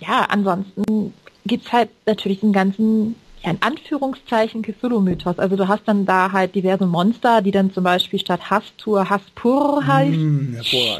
ja, 0.00 0.26
ansonsten 0.28 1.12
gibt's 1.46 1.72
halt 1.72 1.90
natürlich 2.06 2.40
den 2.40 2.52
ganzen 2.52 3.16
ja, 3.48 3.54
in 3.54 3.62
Anführungszeichen 3.62 4.62
Cthulhu-Mythos. 4.62 5.38
Also 5.38 5.56
du 5.56 5.68
hast 5.68 5.82
dann 5.86 6.06
da 6.06 6.32
halt 6.32 6.54
diverse 6.54 6.86
Monster, 6.86 7.42
die 7.42 7.50
dann 7.50 7.72
zum 7.72 7.84
Beispiel 7.84 8.18
statt 8.18 8.50
Hastur 8.50 9.08
Haspur 9.08 9.86
heißt. 9.86 10.16
Mm, 10.16 10.56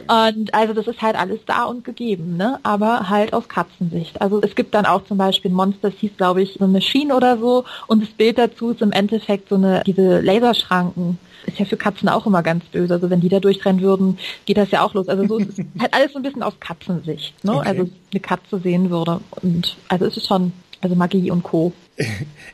und 0.09 0.55
also 0.55 0.75
das 0.75 0.87
ist 0.87 1.03
halt 1.03 1.17
alles 1.17 1.41
da 1.47 1.65
und 1.65 1.85
gegeben, 1.85 2.37
ne? 2.37 2.59
Aber 2.63 3.09
halt 3.09 3.33
aus 3.33 3.49
Katzensicht. 3.49 4.21
Also 4.21 4.41
es 4.43 4.55
gibt 4.55 4.75
dann 4.75 4.87
auch 4.87 5.05
zum 5.05 5.19
Beispiel 5.19 5.51
ein 5.51 5.55
Monster, 5.55 5.91
das 5.91 5.99
hieß 6.01 6.13
glaube 6.17 6.43
ich 6.43 6.55
so 6.55 6.65
eine 6.65 6.73
Machine 6.73 7.15
oder 7.15 7.39
so 7.39 7.65
und 7.87 8.03
das 8.03 8.11
Bild 8.11 8.39
dazu 8.39 8.71
ist 8.71 8.83
im 8.83 8.93
Endeffekt 8.93 9.49
so 9.49 9.57
eine 9.57 9.83
diese 9.87 10.21
Laserschranken 10.21 11.19
ist 11.47 11.59
ja 11.59 11.65
für 11.65 11.77
Katzen 11.77 12.09
auch 12.09 12.27
immer 12.27 12.43
ganz 12.43 12.65
böse. 12.67 12.95
Also 12.95 13.09
wenn 13.11 13.21
die 13.21 13.29
da 13.29 13.41
durchrennen 13.41 13.81
würden, 13.81 14.19
geht 14.45 14.59
das 14.59 14.71
ja 14.71 14.83
auch 14.83 14.93
los. 14.95 15.09
Also 15.09 15.27
so 15.27 15.39
ist 15.39 15.59
halt 15.79 15.95
alles 15.95 16.13
so 16.13 16.19
ein 16.19 16.23
bisschen 16.23 16.43
aus 16.43 16.55
Katzensicht. 16.61 17.33
Ne? 17.43 17.57
Okay. 17.57 17.69
Also 17.69 17.91
eine 18.13 18.21
Katze 18.21 18.59
sehen 18.59 18.91
würde. 18.91 19.21
Und 19.41 19.77
also 19.89 20.05
es 20.05 20.17
ist 20.17 20.27
schon, 20.27 20.53
also 20.83 20.95
Magie 20.95 21.31
und 21.31 21.43
Co. 21.43 21.73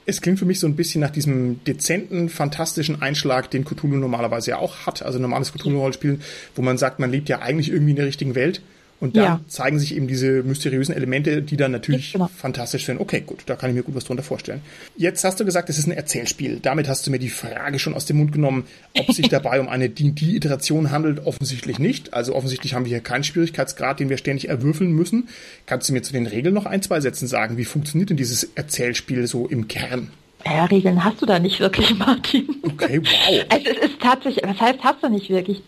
Es 0.07 0.21
klingt 0.21 0.39
für 0.39 0.45
mich 0.45 0.61
so 0.61 0.67
ein 0.67 0.77
bisschen 0.77 1.01
nach 1.01 1.11
diesem 1.11 1.63
dezenten, 1.65 2.29
fantastischen 2.29 3.01
Einschlag, 3.01 3.51
den 3.51 3.65
Cthulhu 3.65 3.97
normalerweise 3.97 4.51
ja 4.51 4.59
auch 4.59 4.87
hat. 4.87 5.03
Also 5.03 5.19
normales 5.19 5.53
Cthulhu-Rollenspiel, 5.53 6.19
wo 6.55 6.63
man 6.63 6.79
sagt, 6.79 6.99
man 6.99 7.11
lebt 7.11 7.29
ja 7.29 7.41
eigentlich 7.41 7.71
irgendwie 7.71 7.91
in 7.91 7.97
der 7.97 8.07
richtigen 8.07 8.35
Welt. 8.35 8.61
Und 9.05 9.19
dann 9.19 9.25
ja. 9.25 9.41
zeigen 9.49 9.79
sich 9.79 9.95
eben 9.95 10.09
diese 10.09 10.43
mysteriösen 10.43 10.95
Elemente, 10.95 11.43
die 11.43 11.59
dann 11.59 11.73
natürlich 11.73 12.15
genau. 12.15 12.31
fantastisch 12.35 12.87
sind. 12.87 12.99
Okay, 12.99 13.21
gut, 13.21 13.43
da 13.45 13.55
kann 13.55 13.69
ich 13.69 13.77
mir 13.77 13.83
gut 13.83 13.95
was 13.95 14.05
drunter 14.05 14.23
vorstellen. 14.23 14.63
Jetzt 14.97 15.23
hast 15.25 15.39
du 15.39 15.45
gesagt, 15.45 15.69
es 15.69 15.77
ist 15.77 15.87
ein 15.87 15.93
Erzählspiel. 15.93 16.59
Damit 16.63 16.89
hast 16.89 17.07
du 17.07 17.11
mir 17.11 17.19
die 17.19 17.29
Frage 17.29 17.79
schon 17.79 17.93
aus 17.93 18.07
dem 18.07 18.17
Mund 18.17 18.33
genommen, 18.33 18.65
ob 18.99 19.13
sich 19.13 19.29
dabei 19.31 19.61
um 19.61 19.69
eine 19.69 19.91
D&D-Iteration 19.91 20.91
handelt. 20.91 21.27
Offensichtlich 21.27 21.79
nicht. 21.79 22.15
Also 22.15 22.35
offensichtlich 22.35 22.73
haben 22.73 22.87
wir 22.87 22.89
hier 22.89 23.01
keinen 23.01 23.25
Schwierigkeitsgrad, 23.25 24.01
den 24.01 24.09
wir 24.09 24.17
ständig 24.17 24.49
erwürfeln 24.49 24.93
müssen. 24.93 25.29
Kannst 25.67 25.91
du 25.91 25.93
mir 25.93 26.01
zu 26.01 26.15
den 26.15 26.27
Regeln 26.27 26.55
noch 26.55 26.65
ein, 26.65 26.81
zwei 26.81 27.03
Sätzen 27.03 27.29
sagen? 27.29 27.59
Wie 27.59 27.67
funktioniert 27.67 28.09
denn 28.09 28.17
dieses 28.17 28.45
Erzählspiel 28.55 29.27
so 29.27 29.47
im 29.47 29.69
Kern? 29.69 30.13
Ja, 30.47 30.65
Regeln 30.65 31.05
hast 31.05 31.21
du 31.21 31.27
da 31.27 31.39
nicht 31.39 31.61
wirklich, 31.61 31.95
Martin. 31.99 32.49
Okay, 32.63 33.03
wow. 33.03 33.45
Also 33.51 33.69
es 33.69 33.91
ist 33.91 34.01
tatsächlich, 34.01 34.43
was 34.47 34.59
heißt 34.59 34.79
hast 34.83 35.03
du 35.03 35.11
nicht 35.11 35.29
wirklich? 35.29 35.63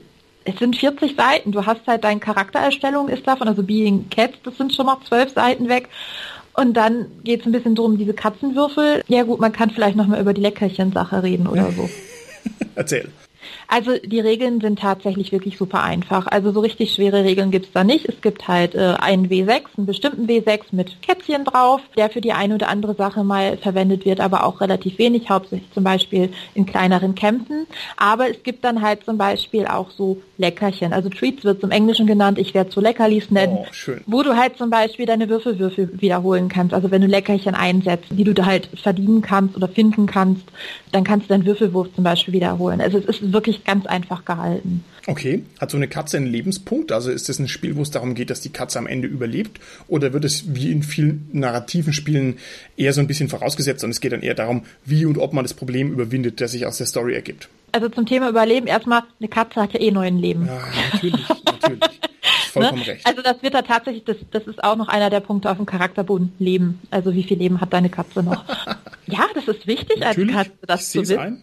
Es 0.46 0.58
sind 0.58 0.76
40 0.76 1.16
Seiten. 1.16 1.52
Du 1.52 1.66
hast 1.66 1.86
halt 1.86 2.04
deine 2.04 2.20
Charaktererstellung 2.20 3.08
ist 3.08 3.26
davon, 3.26 3.48
also 3.48 3.62
Being 3.62 4.08
Cat, 4.10 4.34
das 4.44 4.56
sind 4.56 4.72
schon 4.72 4.86
mal 4.86 4.98
zwölf 5.06 5.32
Seiten 5.32 5.68
weg. 5.68 5.88
Und 6.54 6.74
dann 6.74 7.06
geht 7.22 7.40
es 7.40 7.46
ein 7.46 7.52
bisschen 7.52 7.74
drum, 7.74 7.98
diese 7.98 8.14
Katzenwürfel. 8.14 9.02
Ja 9.08 9.24
gut, 9.24 9.40
man 9.40 9.52
kann 9.52 9.70
vielleicht 9.70 9.96
nochmal 9.96 10.20
über 10.20 10.32
die 10.32 10.40
Leckerchen-Sache 10.40 11.22
reden 11.22 11.46
oder 11.46 11.70
so. 11.72 11.88
Erzähl. 12.74 13.10
Also 13.68 13.96
die 13.98 14.20
Regeln 14.20 14.60
sind 14.60 14.78
tatsächlich 14.78 15.32
wirklich 15.32 15.56
super 15.56 15.82
einfach. 15.82 16.26
Also 16.26 16.52
so 16.52 16.60
richtig 16.60 16.92
schwere 16.92 17.24
Regeln 17.24 17.50
gibt's 17.50 17.72
da 17.72 17.84
nicht. 17.84 18.08
Es 18.08 18.20
gibt 18.20 18.48
halt 18.48 18.74
äh, 18.74 18.94
einen 18.98 19.28
W6, 19.28 19.62
einen 19.76 19.86
bestimmten 19.86 20.26
W6 20.26 20.60
mit 20.72 21.02
Kätzchen 21.02 21.44
drauf, 21.44 21.80
der 21.96 22.10
für 22.10 22.20
die 22.20 22.32
eine 22.32 22.54
oder 22.54 22.68
andere 22.68 22.94
Sache 22.94 23.24
mal 23.24 23.56
verwendet 23.56 24.04
wird, 24.04 24.20
aber 24.20 24.44
auch 24.44 24.60
relativ 24.60 24.98
wenig, 24.98 25.30
hauptsächlich 25.30 25.70
zum 25.72 25.84
Beispiel 25.84 26.30
in 26.54 26.66
kleineren 26.66 27.14
Kämpfen. 27.14 27.66
Aber 27.96 28.30
es 28.30 28.42
gibt 28.42 28.64
dann 28.64 28.82
halt 28.82 29.04
zum 29.04 29.18
Beispiel 29.18 29.66
auch 29.66 29.90
so 29.90 30.20
Leckerchen. 30.38 30.92
Also 30.92 31.08
Treats 31.08 31.44
wird 31.44 31.60
zum 31.60 31.70
Englischen 31.70 32.06
genannt, 32.06 32.38
ich 32.38 32.54
werde 32.54 32.70
so 32.70 32.80
Leckerlis 32.80 33.30
nennen, 33.30 33.58
oh, 33.60 33.66
schön. 33.72 34.02
wo 34.06 34.22
du 34.22 34.36
halt 34.36 34.58
zum 34.58 34.70
Beispiel 34.70 35.06
deine 35.06 35.28
Würfelwürfel 35.28 36.00
wiederholen 36.00 36.48
kannst. 36.48 36.74
Also 36.74 36.90
wenn 36.90 37.00
du 37.00 37.06
Leckerchen 37.06 37.54
einsetzt, 37.54 38.06
die 38.10 38.24
du 38.24 38.34
da 38.34 38.46
halt 38.46 38.68
verdienen 38.80 39.22
kannst 39.22 39.56
oder 39.56 39.68
finden 39.68 40.06
kannst, 40.06 40.44
dann 40.92 41.04
kannst 41.04 41.26
du 41.26 41.34
deinen 41.34 41.46
Würfelwurf 41.46 41.88
zum 41.94 42.04
Beispiel 42.04 42.34
wiederholen. 42.34 42.80
Also 42.80 42.98
es 42.98 43.06
ist 43.06 43.32
wirklich 43.32 43.55
ganz 43.64 43.86
einfach 43.86 44.24
gehalten. 44.24 44.84
Okay. 45.06 45.44
Hat 45.60 45.70
so 45.70 45.76
eine 45.76 45.88
Katze 45.88 46.16
einen 46.16 46.26
Lebenspunkt? 46.26 46.90
Also 46.92 47.10
ist 47.10 47.28
das 47.28 47.38
ein 47.38 47.48
Spiel, 47.48 47.76
wo 47.76 47.82
es 47.82 47.90
darum 47.90 48.14
geht, 48.14 48.30
dass 48.30 48.40
die 48.40 48.50
Katze 48.50 48.78
am 48.78 48.86
Ende 48.86 49.06
überlebt? 49.08 49.60
Oder 49.88 50.12
wird 50.12 50.24
es 50.24 50.54
wie 50.54 50.72
in 50.72 50.82
vielen 50.82 51.28
narrativen 51.32 51.92
Spielen 51.92 52.38
eher 52.76 52.92
so 52.92 53.00
ein 53.00 53.06
bisschen 53.06 53.28
vorausgesetzt 53.28 53.84
und 53.84 53.90
es 53.90 54.00
geht 54.00 54.12
dann 54.12 54.22
eher 54.22 54.34
darum, 54.34 54.64
wie 54.84 55.06
und 55.06 55.18
ob 55.18 55.32
man 55.32 55.44
das 55.44 55.54
Problem 55.54 55.92
überwindet, 55.92 56.40
das 56.40 56.52
sich 56.52 56.66
aus 56.66 56.78
der 56.78 56.86
Story 56.86 57.14
ergibt? 57.14 57.48
Also 57.72 57.88
zum 57.88 58.06
Thema 58.06 58.28
Überleben 58.28 58.66
erstmal, 58.66 59.02
eine 59.20 59.28
Katze 59.28 59.60
hat 59.60 59.72
ja 59.72 59.80
eh 59.80 59.90
neuen 59.90 60.18
Leben. 60.18 60.46
Ja, 60.46 60.60
natürlich, 60.92 61.28
natürlich. 61.44 61.80
Vollkommen 62.52 62.80
ne? 62.80 62.86
recht. 62.86 63.06
Also 63.06 63.22
das 63.22 63.42
wird 63.42 63.54
da 63.54 63.62
tatsächlich, 63.62 64.04
das, 64.04 64.16
das 64.30 64.46
ist 64.46 64.64
auch 64.64 64.76
noch 64.76 64.88
einer 64.88 65.10
der 65.10 65.20
Punkte 65.20 65.50
auf 65.50 65.58
dem 65.58 65.66
Charakterboden, 65.66 66.32
Leben. 66.38 66.80
Also 66.90 67.14
wie 67.14 67.22
viel 67.22 67.38
Leben 67.38 67.60
hat 67.60 67.72
deine 67.72 67.90
Katze 67.90 68.22
noch? 68.22 68.44
ja, 69.06 69.26
das 69.34 69.46
ist 69.46 69.66
wichtig 69.66 69.98
natürlich, 70.00 70.34
als 70.34 70.48
Katze, 70.48 70.66
das 70.66 70.90
zu 70.90 71.00
wissen. 71.02 71.18
Ein. 71.18 71.42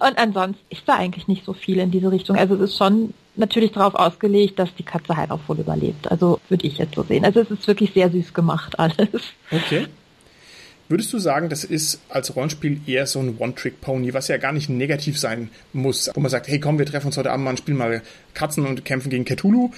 Und 0.00 0.18
ansonsten 0.18 0.62
ist 0.70 0.82
da 0.86 0.96
eigentlich 0.96 1.28
nicht 1.28 1.44
so 1.44 1.52
viel 1.52 1.78
in 1.78 1.90
diese 1.90 2.10
Richtung. 2.10 2.36
Also 2.36 2.54
es 2.56 2.70
ist 2.70 2.76
schon 2.76 3.14
natürlich 3.36 3.72
darauf 3.72 3.94
ausgelegt, 3.94 4.58
dass 4.58 4.74
die 4.74 4.82
Katze 4.82 5.16
halt 5.16 5.30
auch 5.30 5.40
voll 5.40 5.58
überlebt. 5.58 6.10
Also 6.10 6.40
würde 6.48 6.66
ich 6.66 6.78
jetzt 6.78 6.94
so 6.94 7.02
sehen. 7.02 7.24
Also 7.24 7.40
es 7.40 7.50
ist 7.50 7.66
wirklich 7.66 7.92
sehr 7.92 8.10
süß 8.10 8.34
gemacht 8.34 8.78
alles. 8.78 9.08
Okay. 9.50 9.86
Würdest 10.88 11.12
du 11.14 11.18
sagen, 11.18 11.48
das 11.48 11.64
ist 11.64 12.00
als 12.10 12.36
Rollenspiel 12.36 12.78
eher 12.86 13.06
so 13.06 13.18
ein 13.18 13.38
One-Trick-Pony, 13.38 14.12
was 14.12 14.28
ja 14.28 14.36
gar 14.36 14.52
nicht 14.52 14.68
negativ 14.68 15.18
sein 15.18 15.48
muss, 15.72 16.10
wo 16.12 16.20
man 16.20 16.30
sagt, 16.30 16.46
hey 16.46 16.60
komm, 16.60 16.78
wir 16.78 16.84
treffen 16.84 17.06
uns 17.06 17.16
heute 17.16 17.30
Abend 17.30 17.44
mal 17.44 17.50
und 17.50 17.58
spielen 17.58 17.78
mal 17.78 18.02
Katzen 18.34 18.66
und 18.66 18.84
kämpfen 18.84 19.08
gegen 19.08 19.24
Cthulhu? 19.24 19.70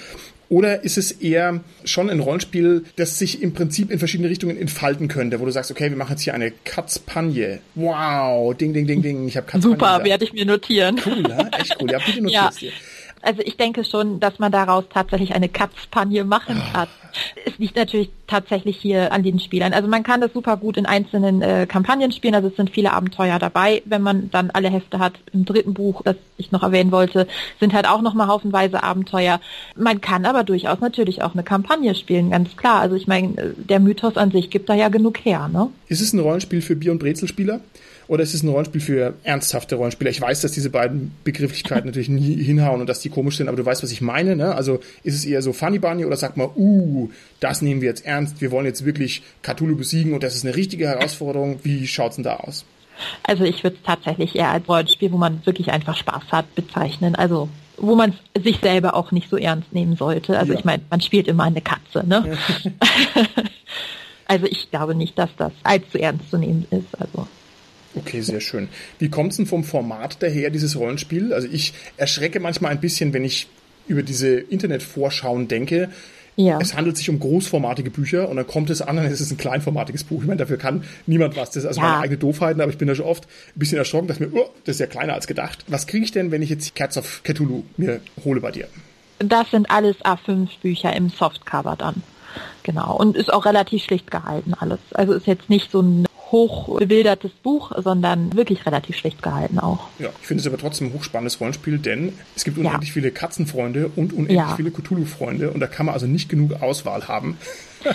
Oder 0.49 0.83
ist 0.83 0.97
es 0.97 1.11
eher 1.11 1.61
schon 1.83 2.09
ein 2.09 2.19
Rollenspiel, 2.19 2.85
das 2.95 3.19
sich 3.19 3.41
im 3.41 3.53
Prinzip 3.53 3.91
in 3.91 3.99
verschiedene 3.99 4.29
Richtungen 4.29 4.57
entfalten 4.57 5.07
könnte, 5.07 5.39
wo 5.39 5.45
du 5.45 5.51
sagst, 5.51 5.71
okay, 5.71 5.89
wir 5.89 5.97
machen 5.97 6.11
jetzt 6.11 6.21
hier 6.21 6.33
eine 6.33 6.51
Katzpagne. 6.51 7.59
Wow, 7.75 8.55
ding, 8.55 8.73
ding, 8.73 8.87
ding, 8.87 9.01
ding, 9.01 9.27
ich 9.27 9.35
habe 9.35 9.47
Katzpagne. 9.47 9.75
Super, 9.75 10.03
werde 10.03 10.23
ich 10.23 10.33
mir 10.33 10.45
notieren. 10.45 10.99
Cool, 11.05 11.21
ne? 11.21 11.49
Echt 11.57 11.75
cool. 11.81 11.91
Ja, 11.91 11.99
bitte 12.05 12.21
notierst 12.21 12.61
ja. 12.61 12.69
dir. 12.69 12.73
Also 13.21 13.41
ich 13.43 13.57
denke 13.57 13.83
schon, 13.83 14.19
dass 14.19 14.39
man 14.39 14.51
daraus 14.51 14.85
tatsächlich 14.93 15.33
eine 15.33 15.49
Katzpagne 15.49 16.23
machen 16.23 16.61
kann. 16.73 16.87
Es 17.45 17.57
liegt 17.57 17.75
natürlich 17.75 18.09
tatsächlich 18.27 18.77
hier 18.77 19.11
an 19.11 19.23
den 19.23 19.39
Spielern. 19.39 19.73
Also 19.73 19.87
man 19.87 20.03
kann 20.03 20.21
das 20.21 20.33
super 20.33 20.57
gut 20.57 20.77
in 20.77 20.85
einzelnen 20.85 21.41
äh, 21.41 21.65
Kampagnen 21.67 22.11
spielen. 22.11 22.35
Also 22.35 22.49
es 22.49 22.55
sind 22.55 22.69
viele 22.69 22.93
Abenteuer 22.93 23.39
dabei, 23.39 23.81
wenn 23.85 24.01
man 24.01 24.29
dann 24.29 24.51
alle 24.51 24.69
Hefte 24.69 24.99
hat. 24.99 25.13
Im 25.33 25.45
dritten 25.45 25.73
Buch, 25.73 26.01
das 26.03 26.15
ich 26.37 26.51
noch 26.51 26.63
erwähnen 26.63 26.91
wollte, 26.91 27.27
sind 27.59 27.73
halt 27.73 27.87
auch 27.87 28.01
nochmal 28.01 28.27
haufenweise 28.27 28.83
Abenteuer. 28.83 29.39
Man 29.75 30.01
kann 30.01 30.25
aber 30.25 30.43
durchaus 30.43 30.79
natürlich 30.79 31.23
auch 31.23 31.33
eine 31.33 31.43
Kampagne 31.43 31.95
spielen, 31.95 32.29
ganz 32.29 32.55
klar. 32.55 32.81
Also 32.81 32.95
ich 32.95 33.07
meine, 33.07 33.37
äh, 33.37 33.53
der 33.55 33.79
Mythos 33.79 34.17
an 34.17 34.31
sich 34.31 34.49
gibt 34.49 34.69
da 34.69 34.75
ja 34.75 34.89
genug 34.89 35.17
her. 35.25 35.47
Ne? 35.47 35.69
Ist 35.87 36.01
es 36.01 36.13
ein 36.13 36.19
Rollenspiel 36.19 36.61
für 36.61 36.75
Bier- 36.75 36.91
und 36.91 36.99
Brezelspieler? 36.99 37.61
Oder 38.07 38.23
ist 38.23 38.33
es 38.33 38.43
ein 38.43 38.49
Rollenspiel 38.49 38.81
für 38.81 39.13
ernsthafte 39.23 39.75
Rollenspieler? 39.75 40.09
Ich 40.09 40.21
weiß, 40.21 40.41
dass 40.41 40.51
diese 40.51 40.69
beiden 40.69 41.11
Begrifflichkeiten 41.23 41.85
natürlich 41.85 42.09
nie 42.09 42.41
hinhauen 42.41 42.81
und 42.81 42.87
dass 42.87 43.01
die 43.01 43.09
komisch 43.09 43.37
sind, 43.37 43.47
aber 43.47 43.57
du 43.57 43.65
weißt, 43.65 43.83
was 43.83 43.91
ich 43.91 44.01
meine. 44.01 44.35
Ne? 44.35 44.55
Also 44.55 44.79
ist 45.03 45.15
es 45.15 45.25
eher 45.25 45.41
so 45.41 45.53
Funny 45.53 45.79
Bunny 45.79 46.05
oder 46.05 46.15
sagt 46.15 46.37
man, 46.37 46.49
uh, 46.55 47.09
das 47.39 47.61
nehmen 47.61 47.81
wir 47.81 47.89
jetzt 47.89 48.05
ernst, 48.05 48.41
wir 48.41 48.51
wollen 48.51 48.65
jetzt 48.65 48.85
wirklich 48.85 49.23
Cthulhu 49.41 49.75
besiegen 49.75 50.13
und 50.13 50.23
das 50.23 50.35
ist 50.35 50.45
eine 50.45 50.55
richtige 50.55 50.87
Herausforderung. 50.87 51.59
Wie 51.63 51.87
schaut's 51.87 52.15
denn 52.15 52.23
da 52.23 52.37
aus? 52.37 52.65
Also 53.23 53.43
ich 53.43 53.63
würde 53.63 53.77
es 53.77 53.83
tatsächlich 53.83 54.35
eher 54.35 54.49
als 54.49 54.67
Rollenspiel, 54.67 55.11
wo 55.11 55.17
man 55.17 55.45
wirklich 55.45 55.71
einfach 55.71 55.95
Spaß 55.95 56.23
hat, 56.31 56.55
bezeichnen. 56.55 57.15
Also 57.15 57.49
wo 57.77 57.95
man 57.95 58.13
sich 58.35 58.57
selber 58.57 58.95
auch 58.95 59.11
nicht 59.11 59.29
so 59.29 59.37
ernst 59.37 59.71
nehmen 59.71 59.95
sollte. 59.95 60.37
Also 60.37 60.53
ja. 60.53 60.59
ich 60.59 60.65
meine, 60.65 60.83
man 60.89 61.01
spielt 61.01 61.27
immer 61.27 61.43
eine 61.43 61.61
Katze, 61.61 62.05
ne? 62.07 62.37
Ja. 62.63 63.21
also 64.25 64.45
ich 64.47 64.71
glaube 64.71 64.95
nicht, 64.95 65.17
dass 65.17 65.29
das 65.37 65.51
allzu 65.63 65.99
ernst 65.99 66.29
zu 66.31 66.37
nehmen 66.37 66.65
ist. 66.71 66.99
Also 66.99 67.27
Okay, 68.07 68.21
sehr 68.21 68.41
schön. 68.41 68.69
Wie 68.99 69.09
kommt 69.09 69.31
es 69.31 69.37
denn 69.37 69.45
vom 69.45 69.63
Format 69.63 70.21
daher, 70.21 70.49
dieses 70.49 70.77
Rollenspiel? 70.77 71.33
Also 71.33 71.47
ich 71.51 71.73
erschrecke 71.97 72.39
manchmal 72.39 72.71
ein 72.71 72.79
bisschen, 72.79 73.13
wenn 73.13 73.23
ich 73.23 73.47
über 73.87 74.03
diese 74.03 74.35
Internetvorschauen 74.35 75.47
denke. 75.47 75.89
Ja. 76.35 76.59
Es 76.61 76.75
handelt 76.75 76.97
sich 76.97 77.09
um 77.09 77.19
großformatige 77.19 77.89
Bücher 77.89 78.29
und 78.29 78.35
dann 78.35 78.45
kommt 78.45 78.69
es 78.69 78.83
an, 78.83 78.97
dann 78.97 79.07
ist 79.07 79.21
es 79.21 79.31
ein 79.31 79.37
kleinformatiges 79.37 80.03
Buch. 80.03 80.21
Ich 80.21 80.27
meine, 80.27 80.37
dafür 80.37 80.57
kann 80.57 80.83
niemand 81.07 81.35
was. 81.35 81.49
Das 81.49 81.63
ist 81.63 81.65
also 81.65 81.81
ja. 81.81 81.87
meine 81.87 82.03
eigene 82.03 82.17
Doofheiten, 82.19 82.61
aber 82.61 82.71
ich 82.71 82.77
bin 82.77 82.87
da 82.87 82.93
schon 82.93 83.05
oft 83.05 83.25
ein 83.25 83.59
bisschen 83.59 83.79
erschrocken, 83.79 84.07
dass 84.07 84.19
mir, 84.19 84.29
oh, 84.31 84.49
das 84.65 84.75
ist 84.75 84.79
ja 84.79 84.85
kleiner 84.85 85.15
als 85.15 85.25
gedacht. 85.25 85.65
Was 85.67 85.87
kriege 85.87 86.05
ich 86.05 86.11
denn, 86.11 86.29
wenn 86.29 86.43
ich 86.43 86.51
jetzt 86.51 86.75
Cats 86.75 86.97
of 86.97 87.23
Cthulhu 87.23 87.63
mir 87.77 88.01
hole 88.23 88.39
bei 88.39 88.51
dir? 88.51 88.67
Das 89.17 89.49
sind 89.49 89.71
alles 89.71 89.97
A5 90.01 90.47
Bücher 90.61 90.95
im 90.95 91.09
Softcover 91.09 91.75
dann. 91.75 92.03
Genau. 92.63 92.95
Und 92.95 93.15
ist 93.15 93.31
auch 93.31 93.45
relativ 93.45 93.83
schlicht 93.83 94.11
gehalten 94.11 94.53
alles. 94.53 94.79
Also 94.93 95.13
ist 95.13 95.27
jetzt 95.27 95.49
nicht 95.49 95.71
so 95.71 95.81
ein 95.81 96.07
hochbebildertes 96.31 97.31
Buch, 97.31 97.71
sondern 97.77 98.33
wirklich 98.35 98.65
relativ 98.65 98.97
schlecht 98.97 99.21
gehalten 99.21 99.59
auch. 99.59 99.87
Ja, 99.99 100.09
ich 100.21 100.27
finde 100.27 100.41
es 100.41 100.47
aber 100.47 100.57
trotzdem 100.57 100.87
ein 100.87 100.93
hochspannendes 100.93 101.39
Rollenspiel, 101.39 101.77
denn 101.77 102.13
es 102.35 102.43
gibt 102.43 102.57
unendlich 102.57 102.89
ja. 102.89 102.93
viele 102.93 103.11
Katzenfreunde 103.11 103.91
und 103.95 104.13
unendlich 104.13 104.37
ja. 104.37 104.55
viele 104.55 104.71
Cthulhu-Freunde 104.71 105.51
und 105.51 105.59
da 105.59 105.67
kann 105.67 105.85
man 105.85 105.93
also 105.93 106.05
nicht 106.05 106.29
genug 106.29 106.61
Auswahl 106.61 107.07
haben. 107.07 107.37
um 107.85 107.93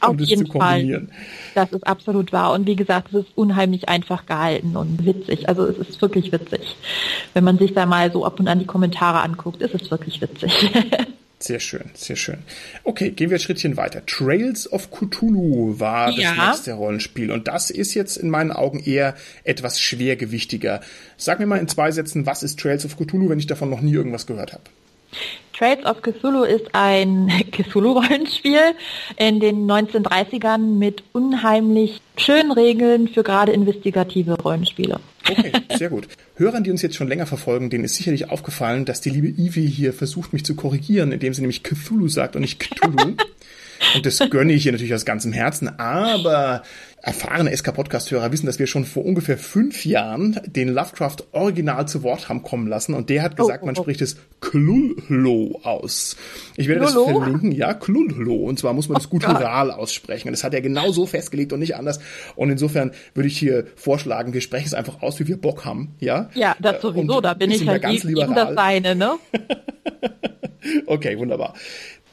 Auf 0.00 0.16
das 0.16 0.28
jeden 0.28 0.46
zu 0.46 0.52
kombinieren. 0.52 1.08
Fall. 1.08 1.16
Das 1.54 1.72
ist 1.72 1.86
absolut 1.86 2.32
wahr. 2.32 2.52
Und 2.52 2.66
wie 2.66 2.76
gesagt, 2.76 3.08
es 3.12 3.24
ist 3.24 3.32
unheimlich 3.34 3.88
einfach 3.88 4.26
gehalten 4.26 4.76
und 4.76 5.04
witzig. 5.04 5.48
Also 5.48 5.66
es 5.66 5.78
ist 5.78 6.02
wirklich 6.02 6.30
witzig. 6.32 6.76
Wenn 7.34 7.44
man 7.44 7.58
sich 7.58 7.74
da 7.74 7.86
mal 7.86 8.12
so 8.12 8.24
ab 8.24 8.38
und 8.38 8.48
an 8.48 8.58
die 8.58 8.66
Kommentare 8.66 9.20
anguckt, 9.20 9.62
ist 9.62 9.74
es 9.74 9.90
wirklich 9.90 10.20
witzig. 10.20 10.52
Sehr 11.42 11.58
schön, 11.58 11.90
sehr 11.94 12.14
schön. 12.14 12.38
Okay, 12.84 13.10
gehen 13.10 13.30
wir 13.30 13.36
ein 13.36 13.40
Schrittchen 13.40 13.76
weiter. 13.76 14.06
Trails 14.06 14.70
of 14.72 14.92
Cthulhu 14.92 15.80
war 15.80 16.10
ja. 16.10 16.36
das 16.36 16.46
nächste 16.46 16.74
Rollenspiel 16.74 17.32
und 17.32 17.48
das 17.48 17.70
ist 17.70 17.94
jetzt 17.94 18.16
in 18.16 18.30
meinen 18.30 18.52
Augen 18.52 18.78
eher 18.78 19.16
etwas 19.42 19.80
schwergewichtiger. 19.80 20.82
Sag 21.16 21.40
mir 21.40 21.46
mal 21.46 21.58
in 21.58 21.66
zwei 21.66 21.90
Sätzen, 21.90 22.26
was 22.26 22.44
ist 22.44 22.60
Trails 22.60 22.84
of 22.84 22.96
Cthulhu, 22.96 23.28
wenn 23.28 23.40
ich 23.40 23.48
davon 23.48 23.70
noch 23.70 23.80
nie 23.80 23.92
irgendwas 23.92 24.28
gehört 24.28 24.52
habe? 24.52 24.62
Trails 25.52 25.84
of 25.84 26.02
Cthulhu 26.02 26.44
ist 26.44 26.66
ein 26.72 27.30
Cthulhu-Rollenspiel 27.52 28.74
in 29.16 29.40
den 29.40 29.70
1930ern 29.70 30.78
mit 30.78 31.02
unheimlich 31.12 32.00
schönen 32.16 32.52
Regeln 32.52 33.08
für 33.08 33.22
gerade 33.22 33.52
investigative 33.52 34.40
Rollenspiele. 34.40 35.00
Okay, 35.28 35.52
sehr 35.76 35.90
gut. 35.90 36.08
Hörern, 36.36 36.64
die 36.64 36.70
uns 36.70 36.82
jetzt 36.82 36.96
schon 36.96 37.08
länger 37.08 37.26
verfolgen, 37.26 37.70
denen 37.70 37.84
ist 37.84 37.94
sicherlich 37.94 38.30
aufgefallen, 38.30 38.84
dass 38.84 39.00
die 39.00 39.10
liebe 39.10 39.28
Ivy 39.28 39.70
hier 39.70 39.92
versucht, 39.92 40.32
mich 40.32 40.44
zu 40.44 40.54
korrigieren, 40.54 41.12
indem 41.12 41.34
sie 41.34 41.42
nämlich 41.42 41.62
Cthulhu 41.62 42.08
sagt 42.08 42.34
und 42.34 42.42
nicht 42.42 42.58
Cthulhu. 42.58 43.14
Und 43.94 44.06
das 44.06 44.20
gönne 44.30 44.52
ich 44.52 44.64
ihr 44.64 44.72
natürlich 44.72 44.94
aus 44.94 45.04
ganzem 45.04 45.32
Herzen. 45.32 45.78
Aber 45.80 46.62
erfahrene 47.02 47.54
SK-Podcast-Hörer 47.54 48.30
wissen, 48.30 48.46
dass 48.46 48.60
wir 48.60 48.68
schon 48.68 48.84
vor 48.84 49.04
ungefähr 49.04 49.36
fünf 49.36 49.84
Jahren 49.84 50.40
den 50.46 50.68
Lovecraft 50.68 51.16
original 51.32 51.88
zu 51.88 52.04
Wort 52.04 52.28
haben 52.28 52.42
kommen 52.42 52.68
lassen. 52.68 52.94
Und 52.94 53.10
der 53.10 53.22
hat 53.22 53.36
gesagt, 53.36 53.58
oh, 53.60 53.64
oh, 53.64 53.66
man 53.66 53.76
oh. 53.76 53.82
spricht 53.82 54.00
es 54.00 54.16
Klullo 54.40 55.60
aus. 55.64 56.16
Ich 56.56 56.68
werde 56.68 56.86
Klullo? 56.86 57.06
das 57.06 57.18
verlinken. 57.18 57.52
Ja, 57.52 57.74
Klullo. 57.74 58.36
Und 58.36 58.60
zwar 58.60 58.72
muss 58.72 58.88
man 58.88 58.98
das 58.98 59.06
oh 59.06 59.10
guttural 59.10 59.72
aussprechen. 59.72 60.28
Und 60.28 60.32
das 60.32 60.44
hat 60.44 60.54
er 60.54 60.60
genau 60.60 60.92
so 60.92 61.04
festgelegt 61.06 61.52
und 61.52 61.58
nicht 61.58 61.74
anders. 61.74 61.98
Und 62.36 62.50
insofern 62.50 62.92
würde 63.14 63.26
ich 63.26 63.36
hier 63.36 63.66
vorschlagen, 63.74 64.32
wir 64.32 64.40
sprechen 64.40 64.66
es 64.66 64.74
einfach 64.74 65.02
aus, 65.02 65.18
wie 65.18 65.26
wir 65.26 65.36
Bock 65.36 65.64
haben. 65.64 65.96
Ja, 65.98 66.30
ja 66.34 66.54
das 66.60 66.80
sowieso. 66.80 67.16
Und 67.16 67.24
da 67.24 67.34
bin 67.34 67.50
ich 67.50 67.66
halt 67.66 67.82
ganz 67.82 68.04
liberal. 68.04 68.34
das 68.34 68.54
Seine, 68.54 68.94
ne? 68.94 69.14
okay, 70.86 71.18
wunderbar. 71.18 71.54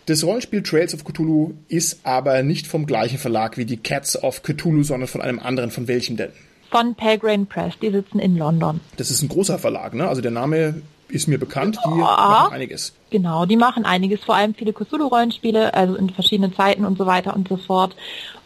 Das 0.09 0.23
Rollenspiel 0.23 0.63
Trails 0.63 0.95
of 0.95 1.03
Cthulhu 1.03 1.53
ist 1.67 1.99
aber 2.03 2.41
nicht 2.41 2.65
vom 2.65 2.87
gleichen 2.87 3.19
Verlag 3.19 3.57
wie 3.57 3.65
die 3.65 3.77
Cats 3.77 4.23
of 4.23 4.41
Cthulhu, 4.41 4.81
sondern 4.81 5.07
von 5.07 5.21
einem 5.21 5.37
anderen. 5.37 5.69
Von 5.69 5.87
welchem 5.87 6.17
denn? 6.17 6.31
Von 6.71 6.95
Pelgrane 6.95 7.45
Press. 7.45 7.75
Die 7.79 7.91
sitzen 7.91 8.17
in 8.17 8.35
London. 8.35 8.79
Das 8.97 9.11
ist 9.11 9.21
ein 9.21 9.29
großer 9.29 9.59
Verlag, 9.59 9.93
ne? 9.93 10.07
Also 10.07 10.23
der 10.23 10.31
Name 10.31 10.81
ist 11.09 11.27
mir 11.27 11.37
bekannt. 11.37 11.77
Die 11.85 11.89
oh, 11.91 11.97
machen 11.97 12.53
einiges. 12.53 12.93
Genau, 13.11 13.45
die 13.45 13.55
machen 13.55 13.85
einiges. 13.85 14.23
Vor 14.23 14.33
allem 14.33 14.55
viele 14.55 14.73
Cthulhu-Rollenspiele, 14.73 15.75
also 15.75 15.93
in 15.93 16.09
verschiedenen 16.09 16.55
Zeiten 16.55 16.85
und 16.85 16.97
so 16.97 17.05
weiter 17.05 17.35
und 17.35 17.47
so 17.47 17.57
fort. 17.57 17.95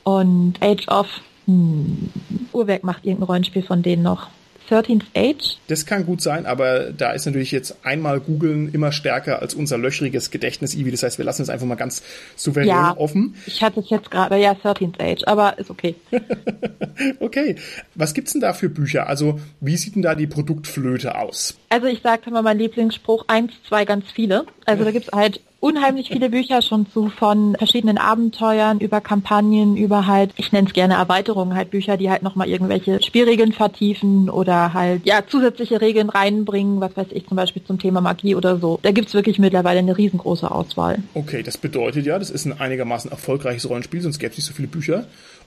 Und 0.04 0.56
Age 0.62 0.90
of 0.90 1.08
hm, 1.46 2.10
Uhrwerk 2.52 2.84
macht 2.84 3.06
irgendein 3.06 3.28
Rollenspiel 3.28 3.64
von 3.64 3.82
denen 3.82 4.04
noch. 4.04 4.28
13th 4.70 5.04
Age? 5.16 5.58
Das 5.68 5.86
kann 5.86 6.06
gut 6.06 6.22
sein, 6.22 6.46
aber 6.46 6.92
da 6.92 7.12
ist 7.12 7.26
natürlich 7.26 7.52
jetzt 7.52 7.78
einmal 7.84 8.20
googeln 8.20 8.74
immer 8.74 8.92
stärker 8.92 9.42
als 9.42 9.54
unser 9.54 9.78
löchriges 9.78 10.32
Gedächtnis, 10.32 10.76
Ivi. 10.76 10.92
Das 10.92 11.04
heißt, 11.04 11.18
wir 11.18 11.26
lassen 11.26 11.42
es 11.42 11.50
einfach 11.50 11.66
mal 11.66 11.76
ganz 11.76 12.04
souverän 12.36 12.68
ja, 12.70 12.98
offen. 12.98 13.36
Ich 13.46 13.62
hatte 13.62 13.80
es 13.80 13.90
jetzt 13.90 14.12
gerade, 14.12 14.38
ja, 14.38 14.54
13th 14.54 15.02
Age, 15.02 15.24
aber 15.26 15.58
ist 15.58 15.70
okay. 15.70 15.96
okay. 17.20 17.56
Was 17.96 18.14
gibt's 18.14 18.34
denn 18.34 18.42
da 18.42 18.54
für 18.54 18.70
Bücher? 18.70 19.08
Also, 19.08 19.40
wie 19.60 19.78
sieht 19.78 19.96
denn 19.96 20.02
da 20.02 20.16
die 20.16 20.28
Produktflöte 20.28 21.18
aus? 21.18 21.56
Also, 21.70 21.88
ich 21.88 22.02
sagte 22.02 22.32
mal 22.32 22.44
mein 22.44 22.58
Lieblingsspruch, 22.60 23.26
eins, 23.28 23.54
zwei, 23.68 23.86
ganz 23.86 24.06
viele. 24.12 24.46
Also, 24.66 24.84
da 24.84 24.92
gibt's 24.92 25.12
halt 25.12 25.42
unheimlich 25.64 26.10
viele 26.10 26.30
Bücher 26.30 26.62
schon 26.62 26.86
zu 26.92 27.08
von 27.08 27.56
verschiedenen 27.58 27.98
Abenteuern 27.98 28.80
über 28.80 29.00
Kampagnen, 29.00 29.78
über 29.78 30.06
halt, 30.08 30.32
ich 30.36 30.52
nenne 30.52 30.68
es 30.68 30.74
gerne 30.74 30.96
Erweiterungen, 30.96 31.56
halt 31.56 31.72
Bücher, 31.72 31.96
die 31.96 32.10
halt 32.12 32.22
nochmal 32.22 32.50
irgendwelche 32.50 33.02
Spielregeln 33.02 33.54
vertiefen 33.54 34.30
oder 34.30 34.74
halt 34.74 35.06
ja 35.06 35.22
zusätzliche 35.26 35.80
Regeln 35.80 36.10
reinbringen, 36.10 36.82
was 36.82 36.98
weiß 36.98 37.08
ich 37.12 37.28
zum 37.28 37.38
Beispiel 37.38 37.64
zum 37.64 37.80
Thema 37.80 38.02
Magie 38.02 38.36
oder 38.36 38.58
so. 38.58 38.78
Da 38.82 38.92
gibt's 38.92 39.14
wirklich 39.14 39.40
mittlerweile 39.40 39.80
eine 39.80 39.98
riesengroße 39.98 40.52
Auswahl. 40.52 41.00
Okay, 41.14 41.44
das 41.44 41.58
bedeutet 41.58 42.06
ja, 42.06 42.20
das 42.20 42.30
ist 42.30 42.44
ein 42.46 42.60
einigermaßen 42.60 43.10
erfolgreiches 43.10 43.70
Rollenspiel, 43.70 44.02
sonst 44.02 44.20
gäbe 44.20 44.32
es 44.32 44.38
nicht 44.38 44.48
so 44.48 44.54
viele 44.54 44.68
Bücher. 44.68 45.06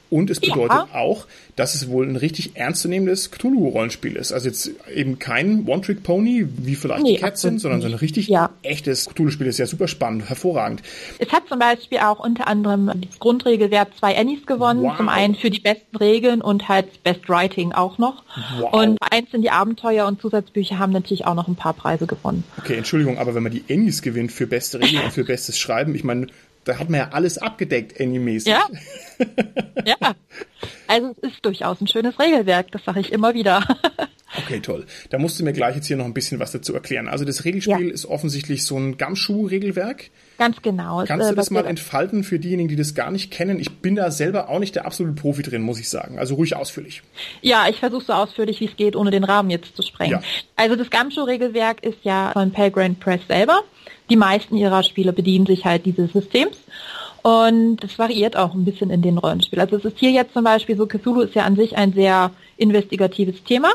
Und 0.08 0.30
es 0.30 0.40
bedeutet 0.40 0.70
ja. 0.70 0.88
auch, 0.92 1.26
dass 1.56 1.74
es 1.74 1.88
wohl 1.88 2.06
ein 2.06 2.16
richtig 2.16 2.52
ernstzunehmendes 2.54 3.30
Cthulhu-Rollenspiel 3.30 4.14
ist. 4.16 4.32
Also 4.32 4.48
jetzt 4.48 4.70
eben 4.94 5.18
kein 5.18 5.66
One-Trick-Pony, 5.66 6.46
wie 6.58 6.74
vielleicht 6.76 7.02
nee, 7.02 7.14
die 7.14 7.20
Cats 7.20 7.40
sind, 7.40 7.60
sondern 7.60 7.80
so 7.80 7.88
ein 7.88 7.94
richtig 7.94 8.28
ja. 8.28 8.50
echtes 8.62 9.06
Cthulhu-Spiel. 9.06 9.46
Ist 9.46 9.58
ja 9.58 9.66
super 9.66 9.88
spannend, 9.88 10.28
hervorragend. 10.28 10.82
Es 11.18 11.32
hat 11.32 11.48
zum 11.48 11.58
Beispiel 11.58 11.98
auch 11.98 12.20
unter 12.20 12.46
anderem 12.46 12.86
das 12.86 13.18
Grundregelwerk 13.18 13.96
zwei 13.98 14.16
Annies 14.16 14.46
gewonnen. 14.46 14.82
Wow. 14.82 14.96
Zum 14.96 15.08
einen 15.08 15.34
für 15.34 15.50
die 15.50 15.60
besten 15.60 15.96
Regeln 15.96 16.40
und 16.40 16.68
halt 16.68 17.02
Best 17.02 17.28
Writing 17.28 17.72
auch 17.72 17.98
noch. 17.98 18.22
Wow. 18.60 18.72
Und 18.72 18.98
eins 19.10 19.32
in 19.32 19.42
die 19.42 19.50
Abenteuer 19.50 20.06
und 20.06 20.20
Zusatzbücher 20.20 20.78
haben 20.78 20.92
natürlich 20.92 21.26
auch 21.26 21.34
noch 21.34 21.48
ein 21.48 21.56
paar 21.56 21.72
Preise 21.72 22.06
gewonnen. 22.06 22.44
Okay, 22.58 22.76
Entschuldigung, 22.76 23.18
aber 23.18 23.34
wenn 23.34 23.42
man 23.42 23.52
die 23.52 23.64
Annies 23.70 24.02
gewinnt 24.02 24.30
für 24.30 24.46
beste 24.46 24.80
Regeln 24.80 25.04
und 25.04 25.12
für 25.12 25.24
bestes 25.24 25.58
Schreiben, 25.58 25.94
ich 25.94 26.04
meine, 26.04 26.28
da 26.66 26.78
hat 26.78 26.90
man 26.90 27.00
ja 27.00 27.08
alles 27.12 27.38
abgedeckt, 27.38 27.98
anime-mäßig. 28.00 28.48
Ja. 28.48 28.68
ja. 29.86 30.14
Also 30.88 31.14
es 31.22 31.30
ist 31.30 31.44
durchaus 31.44 31.80
ein 31.80 31.86
schönes 31.86 32.18
Regelwerk, 32.18 32.72
das 32.72 32.84
sage 32.84 33.00
ich 33.00 33.12
immer 33.12 33.32
wieder. 33.34 33.64
Okay, 34.38 34.60
toll. 34.60 34.84
Da 35.08 35.18
musst 35.18 35.38
du 35.38 35.44
mir 35.44 35.52
gleich 35.52 35.76
jetzt 35.76 35.86
hier 35.86 35.96
noch 35.96 36.04
ein 36.04 36.12
bisschen 36.12 36.38
was 36.40 36.52
dazu 36.52 36.74
erklären. 36.74 37.08
Also 37.08 37.24
das 37.24 37.44
Regelspiel 37.44 37.86
Ja. 37.86 37.94
ist 37.94 38.04
offensichtlich 38.06 38.64
so 38.64 38.76
ein 38.76 38.98
Gumshoe-Regelwerk. 38.98 40.10
Ganz 40.36 40.60
genau. 40.60 41.04
Kannst 41.06 41.26
äh, 41.26 41.30
du 41.30 41.36
das 41.36 41.50
mal 41.50 41.64
entfalten 41.64 42.24
für 42.24 42.38
diejenigen, 42.38 42.68
die 42.68 42.76
das 42.76 42.94
gar 42.94 43.10
nicht 43.10 43.30
kennen? 43.30 43.58
Ich 43.60 43.78
bin 43.78 43.94
da 43.94 44.10
selber 44.10 44.50
auch 44.50 44.58
nicht 44.58 44.74
der 44.74 44.84
absolute 44.84 45.14
Profi 45.14 45.42
drin, 45.42 45.62
muss 45.62 45.78
ich 45.78 45.88
sagen. 45.88 46.18
Also 46.18 46.34
ruhig 46.34 46.54
ausführlich. 46.56 47.02
Ja, 47.40 47.66
ich 47.68 47.78
versuche 47.78 48.04
so 48.04 48.12
ausführlich 48.12 48.60
wie 48.60 48.66
es 48.66 48.76
geht, 48.76 48.96
ohne 48.96 49.10
den 49.10 49.24
Rahmen 49.24 49.48
jetzt 49.48 49.74
zu 49.76 49.82
sprengen. 49.82 50.12
Ja. 50.12 50.22
Also 50.56 50.76
das 50.76 50.90
Gumshoe-Regelwerk 50.90 51.82
ist 51.84 51.98
ja 52.02 52.32
von 52.32 52.50
Pelgrane 52.50 52.94
Press 52.94 53.20
selber. 53.28 53.62
Die 54.08 54.16
meisten 54.16 54.56
ihrer 54.56 54.82
Spiele 54.82 55.12
bedienen 55.12 55.46
sich 55.46 55.64
halt 55.64 55.86
dieses 55.86 56.12
Systems. 56.12 56.56
Und 57.22 57.78
das 57.78 57.98
variiert 57.98 58.36
auch 58.36 58.54
ein 58.54 58.64
bisschen 58.64 58.90
in 58.90 59.02
den 59.02 59.18
Rollenspielen. 59.18 59.64
Also 59.64 59.76
es 59.76 59.84
ist 59.84 59.98
hier 59.98 60.12
jetzt 60.12 60.32
zum 60.32 60.44
Beispiel 60.44 60.76
so, 60.76 60.86
Cthulhu 60.86 61.22
ist 61.22 61.34
ja 61.34 61.42
an 61.42 61.56
sich 61.56 61.76
ein 61.76 61.92
sehr 61.92 62.30
investigatives 62.56 63.42
Thema. 63.42 63.68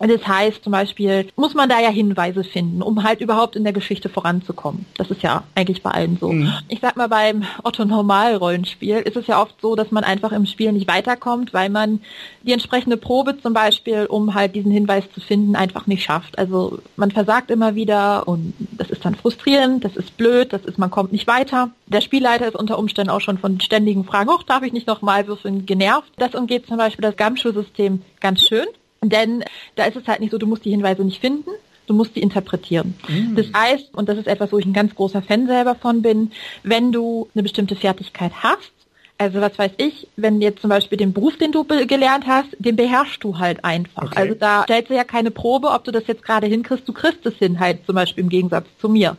Und 0.00 0.10
das 0.10 0.26
heißt 0.26 0.64
zum 0.64 0.72
Beispiel, 0.72 1.28
muss 1.36 1.52
man 1.52 1.68
da 1.68 1.78
ja 1.78 1.90
Hinweise 1.90 2.42
finden, 2.42 2.80
um 2.80 3.04
halt 3.04 3.20
überhaupt 3.20 3.54
in 3.54 3.64
der 3.64 3.74
Geschichte 3.74 4.08
voranzukommen. 4.08 4.86
Das 4.96 5.10
ist 5.10 5.22
ja 5.22 5.44
eigentlich 5.54 5.82
bei 5.82 5.90
allen 5.90 6.16
so. 6.18 6.34
Ich 6.68 6.80
sag 6.80 6.96
mal, 6.96 7.08
beim 7.08 7.44
Otto-Normal-Rollenspiel 7.62 8.96
ist 8.96 9.16
es 9.16 9.26
ja 9.26 9.42
oft 9.42 9.60
so, 9.60 9.76
dass 9.76 9.90
man 9.90 10.02
einfach 10.02 10.32
im 10.32 10.46
Spiel 10.46 10.72
nicht 10.72 10.88
weiterkommt, 10.88 11.52
weil 11.52 11.68
man 11.68 12.00
die 12.42 12.52
entsprechende 12.52 12.96
Probe 12.96 13.42
zum 13.42 13.52
Beispiel, 13.52 14.06
um 14.06 14.34
halt 14.34 14.54
diesen 14.54 14.72
Hinweis 14.72 15.04
zu 15.12 15.20
finden, 15.20 15.54
einfach 15.54 15.86
nicht 15.86 16.02
schafft. 16.02 16.38
Also 16.38 16.78
man 16.96 17.10
versagt 17.10 17.50
immer 17.50 17.74
wieder 17.74 18.26
und 18.26 18.54
das 18.72 18.88
ist 18.88 19.04
dann 19.04 19.14
frustrierend, 19.14 19.84
das 19.84 19.96
ist 19.96 20.16
blöd, 20.16 20.54
das 20.54 20.64
ist, 20.64 20.78
man 20.78 20.90
kommt 20.90 21.12
nicht 21.12 21.26
weiter. 21.26 21.72
Der 21.88 22.00
Spielleiter 22.00 22.48
ist 22.48 22.56
unter 22.56 22.78
Umständen 22.78 23.10
auch 23.10 23.20
schon 23.20 23.36
von 23.36 23.60
ständigen 23.60 24.04
Fragen, 24.04 24.30
hoch, 24.30 24.44
darf 24.44 24.62
ich 24.62 24.72
nicht 24.72 24.86
nochmal 24.86 25.26
würfeln, 25.26 25.66
genervt. 25.66 26.10
Das 26.16 26.34
umgeht 26.34 26.66
zum 26.66 26.78
Beispiel 26.78 27.02
das 27.02 27.18
Gumshoe-System 27.18 28.00
ganz 28.20 28.40
schön. 28.40 28.66
Denn 29.02 29.44
da 29.76 29.84
ist 29.84 29.96
es 29.96 30.06
halt 30.06 30.20
nicht 30.20 30.30
so, 30.30 30.38
du 30.38 30.46
musst 30.46 30.64
die 30.64 30.70
Hinweise 30.70 31.04
nicht 31.04 31.20
finden, 31.20 31.50
du 31.86 31.94
musst 31.94 32.16
die 32.16 32.22
interpretieren. 32.22 32.94
Das 33.34 33.46
heißt, 33.54 33.94
und 33.94 34.08
das 34.08 34.18
ist 34.18 34.26
etwas, 34.26 34.52
wo 34.52 34.58
ich 34.58 34.66
ein 34.66 34.72
ganz 34.72 34.94
großer 34.94 35.22
Fan 35.22 35.46
selber 35.46 35.74
von 35.74 36.02
bin, 36.02 36.32
wenn 36.62 36.92
du 36.92 37.28
eine 37.34 37.42
bestimmte 37.42 37.76
Fertigkeit 37.76 38.32
hast, 38.42 38.72
also 39.18 39.40
was 39.40 39.58
weiß 39.58 39.72
ich, 39.76 40.08
wenn 40.16 40.40
jetzt 40.40 40.62
zum 40.62 40.70
Beispiel 40.70 40.96
den 40.96 41.12
Beruf, 41.12 41.36
den 41.36 41.52
du 41.52 41.64
gelernt 41.64 42.26
hast, 42.26 42.48
den 42.58 42.76
beherrschst 42.76 43.22
du 43.22 43.38
halt 43.38 43.64
einfach. 43.64 44.04
Okay. 44.04 44.18
Also 44.18 44.34
da 44.34 44.62
stellst 44.62 44.90
du 44.90 44.94
ja 44.94 45.04
keine 45.04 45.30
Probe, 45.30 45.68
ob 45.68 45.84
du 45.84 45.92
das 45.92 46.06
jetzt 46.06 46.22
gerade 46.22 46.46
hinkriegst, 46.46 46.88
du 46.88 46.92
kriegst 46.94 47.26
es 47.26 47.34
hin 47.34 47.60
halt 47.60 47.84
zum 47.84 47.96
Beispiel 47.96 48.24
im 48.24 48.30
Gegensatz 48.30 48.66
zu 48.80 48.88
mir 48.88 49.16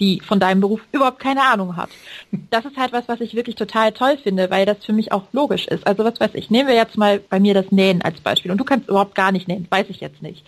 die 0.00 0.20
von 0.20 0.40
deinem 0.40 0.60
Beruf 0.60 0.80
überhaupt 0.92 1.20
keine 1.20 1.42
Ahnung 1.42 1.76
hat. 1.76 1.90
Das 2.50 2.64
ist 2.64 2.76
halt 2.76 2.92
was, 2.92 3.08
was 3.08 3.20
ich 3.20 3.34
wirklich 3.34 3.56
total 3.56 3.92
toll 3.92 4.18
finde, 4.22 4.50
weil 4.50 4.66
das 4.66 4.84
für 4.84 4.92
mich 4.92 5.12
auch 5.12 5.24
logisch 5.32 5.66
ist. 5.68 5.86
Also 5.86 6.04
was 6.04 6.18
weiß 6.20 6.30
ich, 6.34 6.50
nehmen 6.50 6.68
wir 6.68 6.74
jetzt 6.74 6.96
mal 6.96 7.20
bei 7.20 7.40
mir 7.40 7.54
das 7.54 7.70
Nähen 7.70 8.02
als 8.02 8.20
Beispiel. 8.20 8.50
Und 8.50 8.58
du 8.58 8.64
kannst 8.64 8.88
überhaupt 8.88 9.14
gar 9.14 9.32
nicht 9.32 9.48
nähen, 9.48 9.66
weiß 9.70 9.86
ich 9.90 10.00
jetzt 10.00 10.22
nicht. 10.22 10.44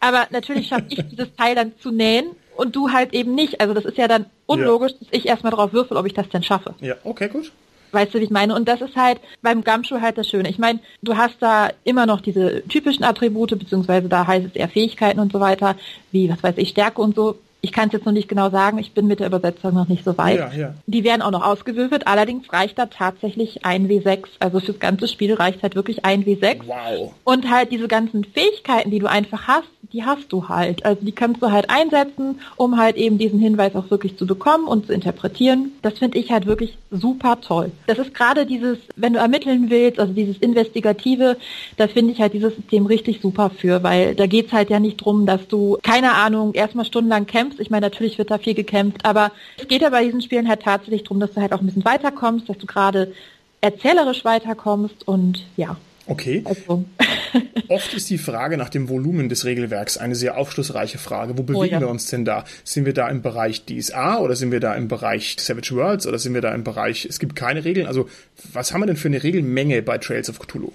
Aber 0.00 0.26
natürlich 0.30 0.68
schaffe 0.68 0.86
ich 0.88 1.04
dieses 1.10 1.34
Teil 1.36 1.54
dann 1.54 1.72
zu 1.80 1.90
nähen 1.90 2.26
und 2.56 2.74
du 2.74 2.90
halt 2.90 3.14
eben 3.14 3.34
nicht. 3.34 3.60
Also 3.60 3.72
das 3.72 3.84
ist 3.84 3.98
ja 3.98 4.08
dann 4.08 4.26
unlogisch, 4.46 4.92
dass 4.98 5.08
ich 5.12 5.26
erstmal 5.26 5.52
drauf 5.52 5.72
würfel, 5.72 5.96
ob 5.96 6.06
ich 6.06 6.14
das 6.14 6.28
denn 6.28 6.42
schaffe. 6.42 6.74
Ja, 6.80 6.94
okay, 7.04 7.28
gut. 7.28 7.52
Weißt 7.92 8.12
du, 8.12 8.18
wie 8.18 8.24
ich 8.24 8.30
meine? 8.30 8.54
Und 8.54 8.68
das 8.68 8.80
ist 8.80 8.96
halt 8.96 9.20
beim 9.40 9.64
Gumshoe 9.64 10.00
halt 10.00 10.18
das 10.18 10.28
Schöne. 10.28 10.50
Ich 10.50 10.58
meine, 10.58 10.80
du 11.02 11.16
hast 11.16 11.36
da 11.40 11.70
immer 11.84 12.04
noch 12.04 12.20
diese 12.20 12.62
typischen 12.68 13.04
Attribute, 13.04 13.58
beziehungsweise 13.58 14.08
da 14.08 14.26
heißt 14.26 14.46
es 14.46 14.56
eher 14.56 14.68
Fähigkeiten 14.68 15.20
und 15.20 15.32
so 15.32 15.40
weiter, 15.40 15.76
wie, 16.12 16.28
was 16.28 16.42
weiß 16.42 16.56
ich, 16.58 16.70
Stärke 16.70 17.00
und 17.00 17.14
so. 17.14 17.38
Ich 17.60 17.72
kann 17.72 17.88
es 17.88 17.92
jetzt 17.92 18.06
noch 18.06 18.12
nicht 18.12 18.28
genau 18.28 18.50
sagen, 18.50 18.78
ich 18.78 18.92
bin 18.92 19.06
mit 19.06 19.18
der 19.18 19.26
Übersetzung 19.26 19.74
noch 19.74 19.88
nicht 19.88 20.04
so 20.04 20.16
weit. 20.16 20.38
Ja, 20.38 20.52
ja. 20.52 20.74
Die 20.86 21.02
werden 21.02 21.22
auch 21.22 21.32
noch 21.32 21.44
ausgewürfelt, 21.44 22.06
allerdings 22.06 22.52
reicht 22.52 22.78
da 22.78 22.86
tatsächlich 22.86 23.64
ein 23.64 23.88
W6. 23.88 24.26
Also 24.38 24.60
fürs 24.60 24.78
ganze 24.78 25.08
Spiel 25.08 25.34
reicht 25.34 25.62
halt 25.62 25.74
wirklich 25.74 26.04
ein 26.04 26.24
W6. 26.24 26.60
Wow. 26.66 27.14
Und 27.24 27.50
halt 27.50 27.72
diese 27.72 27.88
ganzen 27.88 28.24
Fähigkeiten, 28.24 28.90
die 28.90 29.00
du 29.00 29.06
einfach 29.08 29.48
hast, 29.48 29.68
die 29.92 30.04
hast 30.04 30.32
du 30.32 30.48
halt. 30.48 30.84
Also 30.84 31.04
die 31.04 31.12
kannst 31.12 31.42
du 31.42 31.50
halt 31.50 31.70
einsetzen, 31.70 32.40
um 32.56 32.76
halt 32.76 32.96
eben 32.96 33.18
diesen 33.18 33.38
Hinweis 33.38 33.74
auch 33.74 33.90
wirklich 33.90 34.16
zu 34.16 34.26
bekommen 34.26 34.66
und 34.66 34.86
zu 34.86 34.92
interpretieren. 34.92 35.72
Das 35.82 35.98
finde 35.98 36.18
ich 36.18 36.30
halt 36.30 36.46
wirklich 36.46 36.76
super 36.90 37.40
toll. 37.40 37.72
Das 37.86 37.98
ist 37.98 38.14
gerade 38.14 38.44
dieses, 38.44 38.78
wenn 38.96 39.14
du 39.14 39.18
ermitteln 39.18 39.70
willst, 39.70 39.98
also 39.98 40.12
dieses 40.12 40.36
Investigative, 40.38 41.36
da 41.76 41.88
finde 41.88 42.12
ich 42.12 42.20
halt 42.20 42.34
dieses 42.34 42.54
System 42.54 42.86
richtig 42.86 43.20
super 43.20 43.50
für, 43.50 43.82
weil 43.82 44.14
da 44.14 44.26
geht's 44.26 44.52
halt 44.52 44.70
ja 44.70 44.78
nicht 44.78 44.98
drum, 44.98 45.24
dass 45.24 45.48
du, 45.48 45.78
keine 45.82 46.14
Ahnung, 46.14 46.54
erstmal 46.54 46.84
stundenlang 46.84 47.26
kämpfst. 47.26 47.60
Ich 47.60 47.70
meine, 47.70 47.86
natürlich 47.86 48.18
wird 48.18 48.30
da 48.30 48.38
viel 48.38 48.54
gekämpft, 48.54 49.04
aber 49.04 49.32
es 49.56 49.68
geht 49.68 49.82
ja 49.82 49.90
bei 49.90 50.04
diesen 50.04 50.22
Spielen 50.22 50.48
halt 50.48 50.62
tatsächlich 50.62 51.04
drum, 51.04 51.20
dass 51.20 51.32
du 51.32 51.40
halt 51.40 51.52
auch 51.52 51.60
ein 51.60 51.66
bisschen 51.66 51.84
weiterkommst, 51.84 52.48
dass 52.48 52.58
du 52.58 52.66
gerade 52.66 53.12
erzählerisch 53.60 54.24
weiterkommst 54.24 55.08
und 55.08 55.44
ja, 55.56 55.76
Okay. 56.08 56.42
also 56.44 56.84
Oft 57.68 57.92
ist 57.92 58.08
die 58.08 58.16
Frage 58.16 58.56
nach 58.56 58.70
dem 58.70 58.88
Volumen 58.88 59.28
des 59.28 59.44
Regelwerks 59.44 59.98
eine 59.98 60.14
sehr 60.14 60.38
aufschlussreiche 60.38 60.96
Frage. 60.96 61.36
Wo 61.36 61.42
bewegen 61.42 61.60
Oh 61.60 61.64
ja. 61.64 61.80
wir 61.80 61.88
uns 61.88 62.06
denn 62.06 62.24
da? 62.24 62.44
Sind 62.64 62.86
wir 62.86 62.94
da 62.94 63.08
im 63.08 63.20
Bereich 63.20 63.64
DSA 63.66 64.18
oder 64.20 64.34
sind 64.36 64.50
wir 64.52 64.60
da 64.60 64.74
im 64.74 64.88
Bereich 64.88 65.36
Savage 65.38 65.74
Worlds 65.76 66.06
oder 66.06 66.18
sind 66.18 66.32
wir 66.32 66.40
da 66.40 66.54
im 66.54 66.64
Bereich, 66.64 67.04
es 67.04 67.18
gibt 67.18 67.36
keine 67.36 67.64
Regeln? 67.66 67.86
Also, 67.86 68.08
was 68.54 68.72
haben 68.72 68.80
wir 68.80 68.86
denn 68.86 68.96
für 68.96 69.08
eine 69.08 69.22
Regelmenge 69.22 69.82
bei 69.82 69.98
Trails 69.98 70.30
of 70.30 70.38
Cthulhu? 70.38 70.72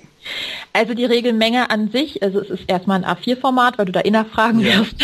Also 0.72 0.94
die 0.94 1.06
Regelmenge 1.06 1.70
an 1.72 1.90
sich, 1.90 2.22
also 2.22 2.40
es 2.40 2.50
ist 2.52 2.64
erstmal 2.68 3.04
ein 3.04 3.18
A4-Format, 3.18 3.78
weil 3.80 3.86
du 3.88 3.92
da 3.92 4.02
nachfragen 4.10 4.60
Ja. 4.60 4.80
wirst. 4.82 4.96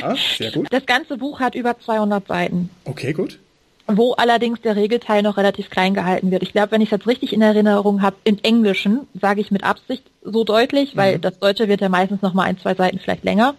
Ja, 0.00 0.14
sehr 0.38 0.50
gut. 0.52 0.66
Das 0.70 0.86
ganze 0.86 1.18
Buch 1.18 1.40
hat 1.40 1.54
über 1.54 1.78
200 1.78 2.26
Seiten, 2.26 2.70
Okay, 2.84 3.12
gut. 3.12 3.38
Wo 3.86 4.12
allerdings 4.12 4.60
der 4.62 4.76
Regelteil 4.76 5.22
noch 5.22 5.36
relativ 5.36 5.68
klein 5.68 5.92
gehalten 5.94 6.30
wird. 6.30 6.42
Ich 6.42 6.52
glaube, 6.52 6.70
wenn 6.72 6.80
ich 6.80 6.88
es 6.88 6.92
jetzt 6.92 7.06
richtig 7.06 7.32
in 7.32 7.42
Erinnerung 7.42 8.00
habe, 8.02 8.16
im 8.24 8.38
Englischen 8.42 9.06
sage 9.20 9.40
ich 9.40 9.50
mit 9.50 9.62
Absicht 9.64 10.04
so 10.22 10.44
deutlich, 10.44 10.96
weil 10.96 11.18
das 11.18 11.38
Deutsche 11.38 11.68
wird 11.68 11.80
ja 11.82 11.88
meistens 11.88 12.22
noch 12.22 12.32
mal 12.34 12.44
ein, 12.44 12.58
zwei 12.58 12.74
Seiten 12.74 12.98
vielleicht 12.98 13.24
länger. 13.24 13.54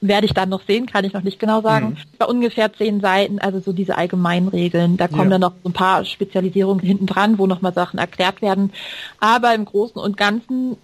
Werde 0.00 0.26
ich 0.26 0.34
dann 0.34 0.50
noch 0.50 0.60
sehen, 0.66 0.86
kann 0.86 1.04
ich 1.04 1.12
noch 1.14 1.22
nicht 1.22 1.38
genau 1.40 1.60
sagen. 1.62 1.96
Bei 2.18 2.26
ungefähr 2.26 2.72
zehn 2.72 3.00
Seiten, 3.00 3.38
also 3.38 3.58
so 3.58 3.72
diese 3.72 3.96
Allgemeinregeln. 3.96 4.96
Da 4.96 5.08
kommen 5.08 5.24
Ja. 5.24 5.38
dann 5.38 5.40
noch 5.40 5.54
so 5.62 5.70
ein 5.70 5.72
paar 5.72 6.04
Spezialisierungen 6.04 6.84
hinten 6.84 7.06
dran, 7.06 7.38
wo 7.38 7.46
nochmal 7.46 7.72
Sachen 7.72 7.98
erklärt 7.98 8.42
werden. 8.42 8.70
Aber 9.18 9.54
im 9.54 9.64
Großen 9.64 10.00
und 10.00 10.16
Ganzen 10.16 10.76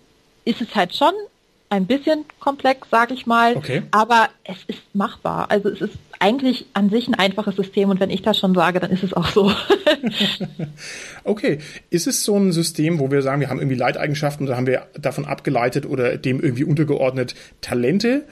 ist 0.44 0.62
es 0.62 0.74
halt 0.74 0.94
schon 0.96 1.12
ein 1.70 1.86
bisschen 1.86 2.24
komplex, 2.40 2.88
sage 2.90 3.14
ich 3.14 3.26
mal. 3.26 3.56
Okay. 3.56 3.82
Aber 3.92 4.28
es 4.44 4.58
ist 4.66 4.80
machbar. 4.92 5.50
Also 5.50 5.68
es 5.68 5.80
ist 5.80 5.94
eigentlich 6.18 6.66
an 6.74 6.90
sich 6.90 7.08
ein 7.08 7.14
einfaches 7.14 7.56
System 7.56 7.88
und 7.90 8.00
wenn 8.00 8.10
ich 8.10 8.22
das 8.22 8.38
schon 8.38 8.54
sage, 8.54 8.80
dann 8.80 8.90
ist 8.90 9.02
es 9.02 9.14
auch 9.14 9.28
so. 9.28 9.50
Okay. 11.24 11.58
Ist 11.90 12.06
es 12.06 12.24
so 12.24 12.36
ein 12.36 12.52
System, 12.52 12.98
wo 12.98 13.10
wir 13.10 13.22
sagen, 13.22 13.40
wir 13.40 13.50
haben 13.50 13.58
irgendwie 13.58 13.76
Leiteigenschaften 13.76 14.46
oder 14.46 14.56
haben 14.56 14.66
wir 14.66 14.86
davon 14.98 15.24
abgeleitet 15.24 15.86
oder 15.86 16.16
dem 16.16 16.40
irgendwie 16.40 16.64
untergeordnet 16.64 17.34
Talente? 17.60 18.24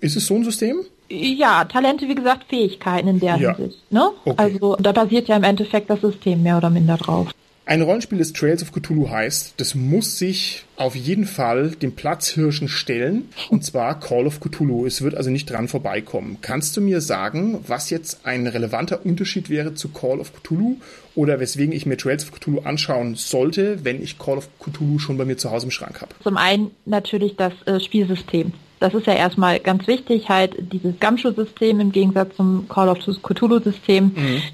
Ist 0.00 0.16
es 0.16 0.26
so 0.26 0.34
ein 0.34 0.44
System? 0.44 0.76
ja, 1.08 1.64
Talente, 1.66 2.08
wie 2.08 2.16
gesagt, 2.16 2.46
Fähigkeiten 2.48 3.06
in 3.06 3.20
der 3.20 3.36
Ja. 3.36 3.56
Hinsicht. 3.56 3.80
Ne? 3.92 4.10
Okay. 4.24 4.34
Also 4.36 4.76
da 4.76 4.90
basiert 4.90 5.28
ja 5.28 5.36
im 5.36 5.44
Endeffekt 5.44 5.88
das 5.88 6.00
System 6.00 6.42
mehr 6.42 6.56
oder 6.56 6.68
minder 6.68 6.96
drauf. 6.96 7.28
Ein 7.68 7.82
Rollenspiel, 7.82 8.18
das 8.18 8.32
Trails 8.32 8.62
of 8.62 8.70
Cthulhu 8.70 9.10
heißt, 9.10 9.54
das 9.56 9.74
muss 9.74 10.18
sich 10.18 10.64
auf 10.76 10.94
jeden 10.94 11.24
Fall 11.24 11.70
dem 11.70 11.96
Platzhirschen 11.96 12.68
stellen, 12.68 13.28
und 13.50 13.64
zwar 13.64 13.98
Call 13.98 14.28
of 14.28 14.38
Cthulhu. 14.38 14.86
Es 14.86 15.02
wird 15.02 15.16
also 15.16 15.30
nicht 15.30 15.50
dran 15.50 15.66
vorbeikommen. 15.66 16.38
Kannst 16.42 16.76
du 16.76 16.80
mir 16.80 17.00
sagen, 17.00 17.58
was 17.66 17.90
jetzt 17.90 18.20
ein 18.24 18.46
relevanter 18.46 19.04
Unterschied 19.04 19.50
wäre 19.50 19.74
zu 19.74 19.88
Call 19.88 20.20
of 20.20 20.32
Cthulhu 20.32 20.76
oder 21.16 21.40
weswegen 21.40 21.74
ich 21.74 21.86
mir 21.86 21.96
Trails 21.96 22.22
of 22.22 22.30
Cthulhu 22.30 22.60
anschauen 22.60 23.16
sollte, 23.16 23.84
wenn 23.84 24.00
ich 24.00 24.16
Call 24.16 24.38
of 24.38 24.48
Cthulhu 24.60 25.00
schon 25.00 25.18
bei 25.18 25.24
mir 25.24 25.36
zu 25.36 25.50
Hause 25.50 25.66
im 25.66 25.72
Schrank 25.72 26.00
habe? 26.00 26.14
Zum 26.22 26.36
einen 26.36 26.70
natürlich 26.84 27.34
das 27.34 27.52
äh, 27.64 27.80
Spielsystem. 27.80 28.52
Das 28.78 28.94
ist 28.94 29.06
ja 29.06 29.14
erstmal 29.14 29.58
ganz 29.60 29.86
wichtig, 29.86 30.28
halt 30.28 30.54
dieses 30.72 30.98
Gumshoe-System 31.00 31.80
im 31.80 31.92
Gegensatz 31.92 32.36
zum 32.36 32.68
Call 32.68 32.88
of 32.88 32.98
Cthulhu-System 32.98 34.12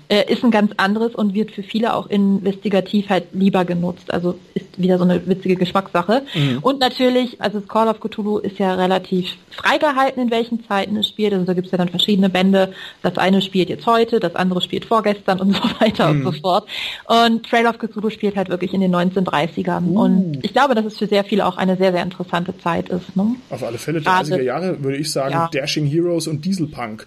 äh, 0.08 0.32
ist 0.32 0.44
ein 0.44 0.50
ganz 0.50 0.72
anderes 0.76 1.14
und 1.14 1.34
wird 1.34 1.50
für 1.50 1.62
viele 1.62 1.94
auch 1.94 2.06
investigativ 2.08 3.08
halt 3.08 3.24
lieber 3.32 3.64
genutzt. 3.64 4.12
Also 4.12 4.38
ist 4.54 4.80
wieder 4.80 4.98
so 4.98 5.04
eine 5.04 5.26
witzige 5.26 5.56
Geschmackssache. 5.56 6.22
Und 6.60 6.80
natürlich, 6.80 7.40
also 7.40 7.60
das 7.60 7.68
Call 7.68 7.88
of 7.88 8.00
Cthulhu 8.00 8.38
ist 8.38 8.58
ja 8.58 8.74
relativ 8.74 9.36
freigehalten, 9.50 10.22
in 10.22 10.30
welchen 10.30 10.64
Zeiten 10.66 10.96
es 10.96 11.08
spielt. 11.08 11.32
Also 11.32 11.44
da 11.44 11.54
gibt 11.54 11.66
es 11.66 11.72
ja 11.72 11.78
dann 11.78 11.88
verschiedene 11.88 12.30
Bände. 12.30 12.72
Das 13.02 13.18
eine 13.18 13.42
spielt 13.42 13.68
jetzt 13.68 13.86
heute, 13.86 14.20
das 14.20 14.34
andere 14.34 14.60
spielt 14.60 14.84
vorgestern 14.84 15.40
und 15.40 15.52
so 15.56 15.62
weiter 15.80 16.10
und 16.10 16.22
so 16.22 16.32
fort. 16.32 16.68
Und 17.06 17.48
Trail 17.48 17.66
of 17.66 17.78
Cthulhu 17.78 18.10
spielt 18.10 18.36
halt 18.36 18.48
wirklich 18.48 18.72
in 18.72 18.80
den 18.80 18.94
1930ern. 18.94 19.92
Und 19.92 20.38
ich 20.42 20.52
glaube, 20.52 20.74
dass 20.74 20.84
es 20.84 20.98
für 20.98 21.06
sehr 21.06 21.24
viele 21.24 21.46
auch 21.46 21.56
eine 21.56 21.76
sehr, 21.76 21.92
sehr 21.92 22.02
interessante 22.02 22.56
Zeit 22.58 22.88
ist. 22.88 23.16
Ne? 23.16 23.36
Auf 23.50 23.62
alle 23.62 23.78
Fälle 23.78 24.00
Gerade- 24.20 24.34
30er 24.36 24.42
Jahre 24.42 24.82
würde 24.84 24.96
ich 24.98 25.10
sagen, 25.10 25.32
Ja. 25.32 25.48
Dashing 25.52 25.86
Heroes 25.86 26.26
und 26.26 26.44
Dieselpunk. 26.44 27.06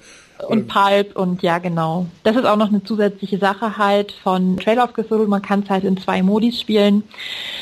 Und 0.49 0.67
Pulp 0.67 1.15
und 1.15 1.41
ja, 1.43 1.59
genau. 1.59 2.07
Das 2.23 2.35
ist 2.35 2.45
auch 2.45 2.57
noch 2.57 2.67
eine 2.67 2.83
zusätzliche 2.83 3.37
Sache 3.37 3.77
halt 3.77 4.11
von 4.11 4.57
Trail 4.57 4.79
of 4.79 4.91
Cthulhu. 4.91 5.27
Man 5.27 5.41
kann 5.41 5.61
es 5.61 5.69
halt 5.69 5.85
in 5.85 5.95
zwei 5.95 6.21
Modis 6.23 6.59
spielen. 6.59 7.03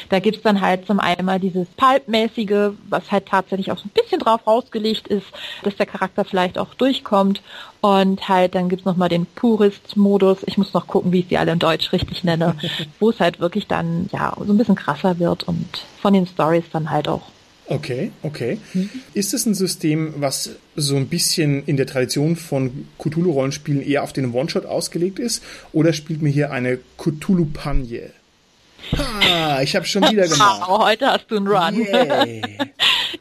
Da 0.10 0.18
gibt's 0.20 0.42
dann 0.42 0.60
halt 0.60 0.88
zum 0.88 1.00
einen 1.00 1.24
mal 1.24 1.40
dieses 1.40 1.68
Pulp-mäßige, 1.78 2.72
was 2.90 3.12
halt 3.12 3.28
tatsächlich 3.28 3.72
auch 3.72 3.78
so 3.78 3.84
ein 3.86 3.92
bisschen 3.94 4.20
drauf 4.20 4.48
rausgelegt 4.48 5.08
ist, 5.08 5.28
dass 5.62 5.76
der 5.76 5.86
Charakter 5.86 6.26
vielleicht 6.26 6.58
auch 6.58 6.74
durchkommt. 6.74 7.44
Und 7.82 8.28
halt, 8.28 8.56
dann 8.56 8.70
gibt's 8.70 8.86
noch 8.86 8.98
mal 8.98 9.08
den 9.10 9.28
Purist-Modus. 9.28 10.40
Ich 10.48 10.58
muss 10.58 10.74
noch 10.74 10.88
gucken, 10.88 11.12
wie 11.12 11.20
ich 11.20 11.28
sie 11.30 11.38
alle 11.38 11.52
in 11.52 11.60
Deutsch 11.60 11.92
richtig 11.92 12.24
nenne, 12.24 12.56
wo 13.00 13.12
es 13.12 13.20
halt 13.20 13.40
wirklich 13.40 13.68
dann, 13.68 14.10
ja, 14.12 14.34
so 14.44 14.52
ein 14.52 14.58
bisschen 14.58 14.76
krasser 14.76 15.20
wird 15.20 15.44
und 15.44 15.68
von 16.02 16.14
den 16.14 16.26
Stories 16.26 16.66
dann 16.74 16.90
halt 16.90 17.08
auch 17.08 17.22
Okay, 17.68 18.12
okay. 18.24 18.60
Mhm. 18.74 18.90
Ist 19.14 19.34
es 19.34 19.46
ein 19.46 19.54
System, 19.54 20.16
was 20.18 20.52
so 20.76 20.98
ein 20.98 21.08
bisschen 21.08 21.64
in 21.66 21.78
der 21.78 21.88
Tradition 21.88 22.36
von 22.36 22.88
Cthulhu-Rollenspielen 23.00 23.82
eher 23.82 24.04
auf 24.04 24.14
den 24.14 24.34
One-Shot 24.34 24.66
ausgelegt 24.66 25.20
ist? 25.20 25.44
Oder 25.72 25.94
spielt 25.94 26.22
mir 26.22 26.30
hier 26.30 26.52
eine 26.52 26.80
Cthulhu-Pagne? 26.98 28.12
Ah, 28.98 29.62
ich 29.62 29.76
habe 29.76 29.86
schon 29.86 30.04
wieder 30.04 30.28
gemacht. 30.28 30.64
Wow, 30.68 30.86
heute 30.86 31.08
hast 31.08 31.32
du 31.32 31.38
einen 31.38 31.48
Run. 31.48 31.86
Yeah. 31.86 32.26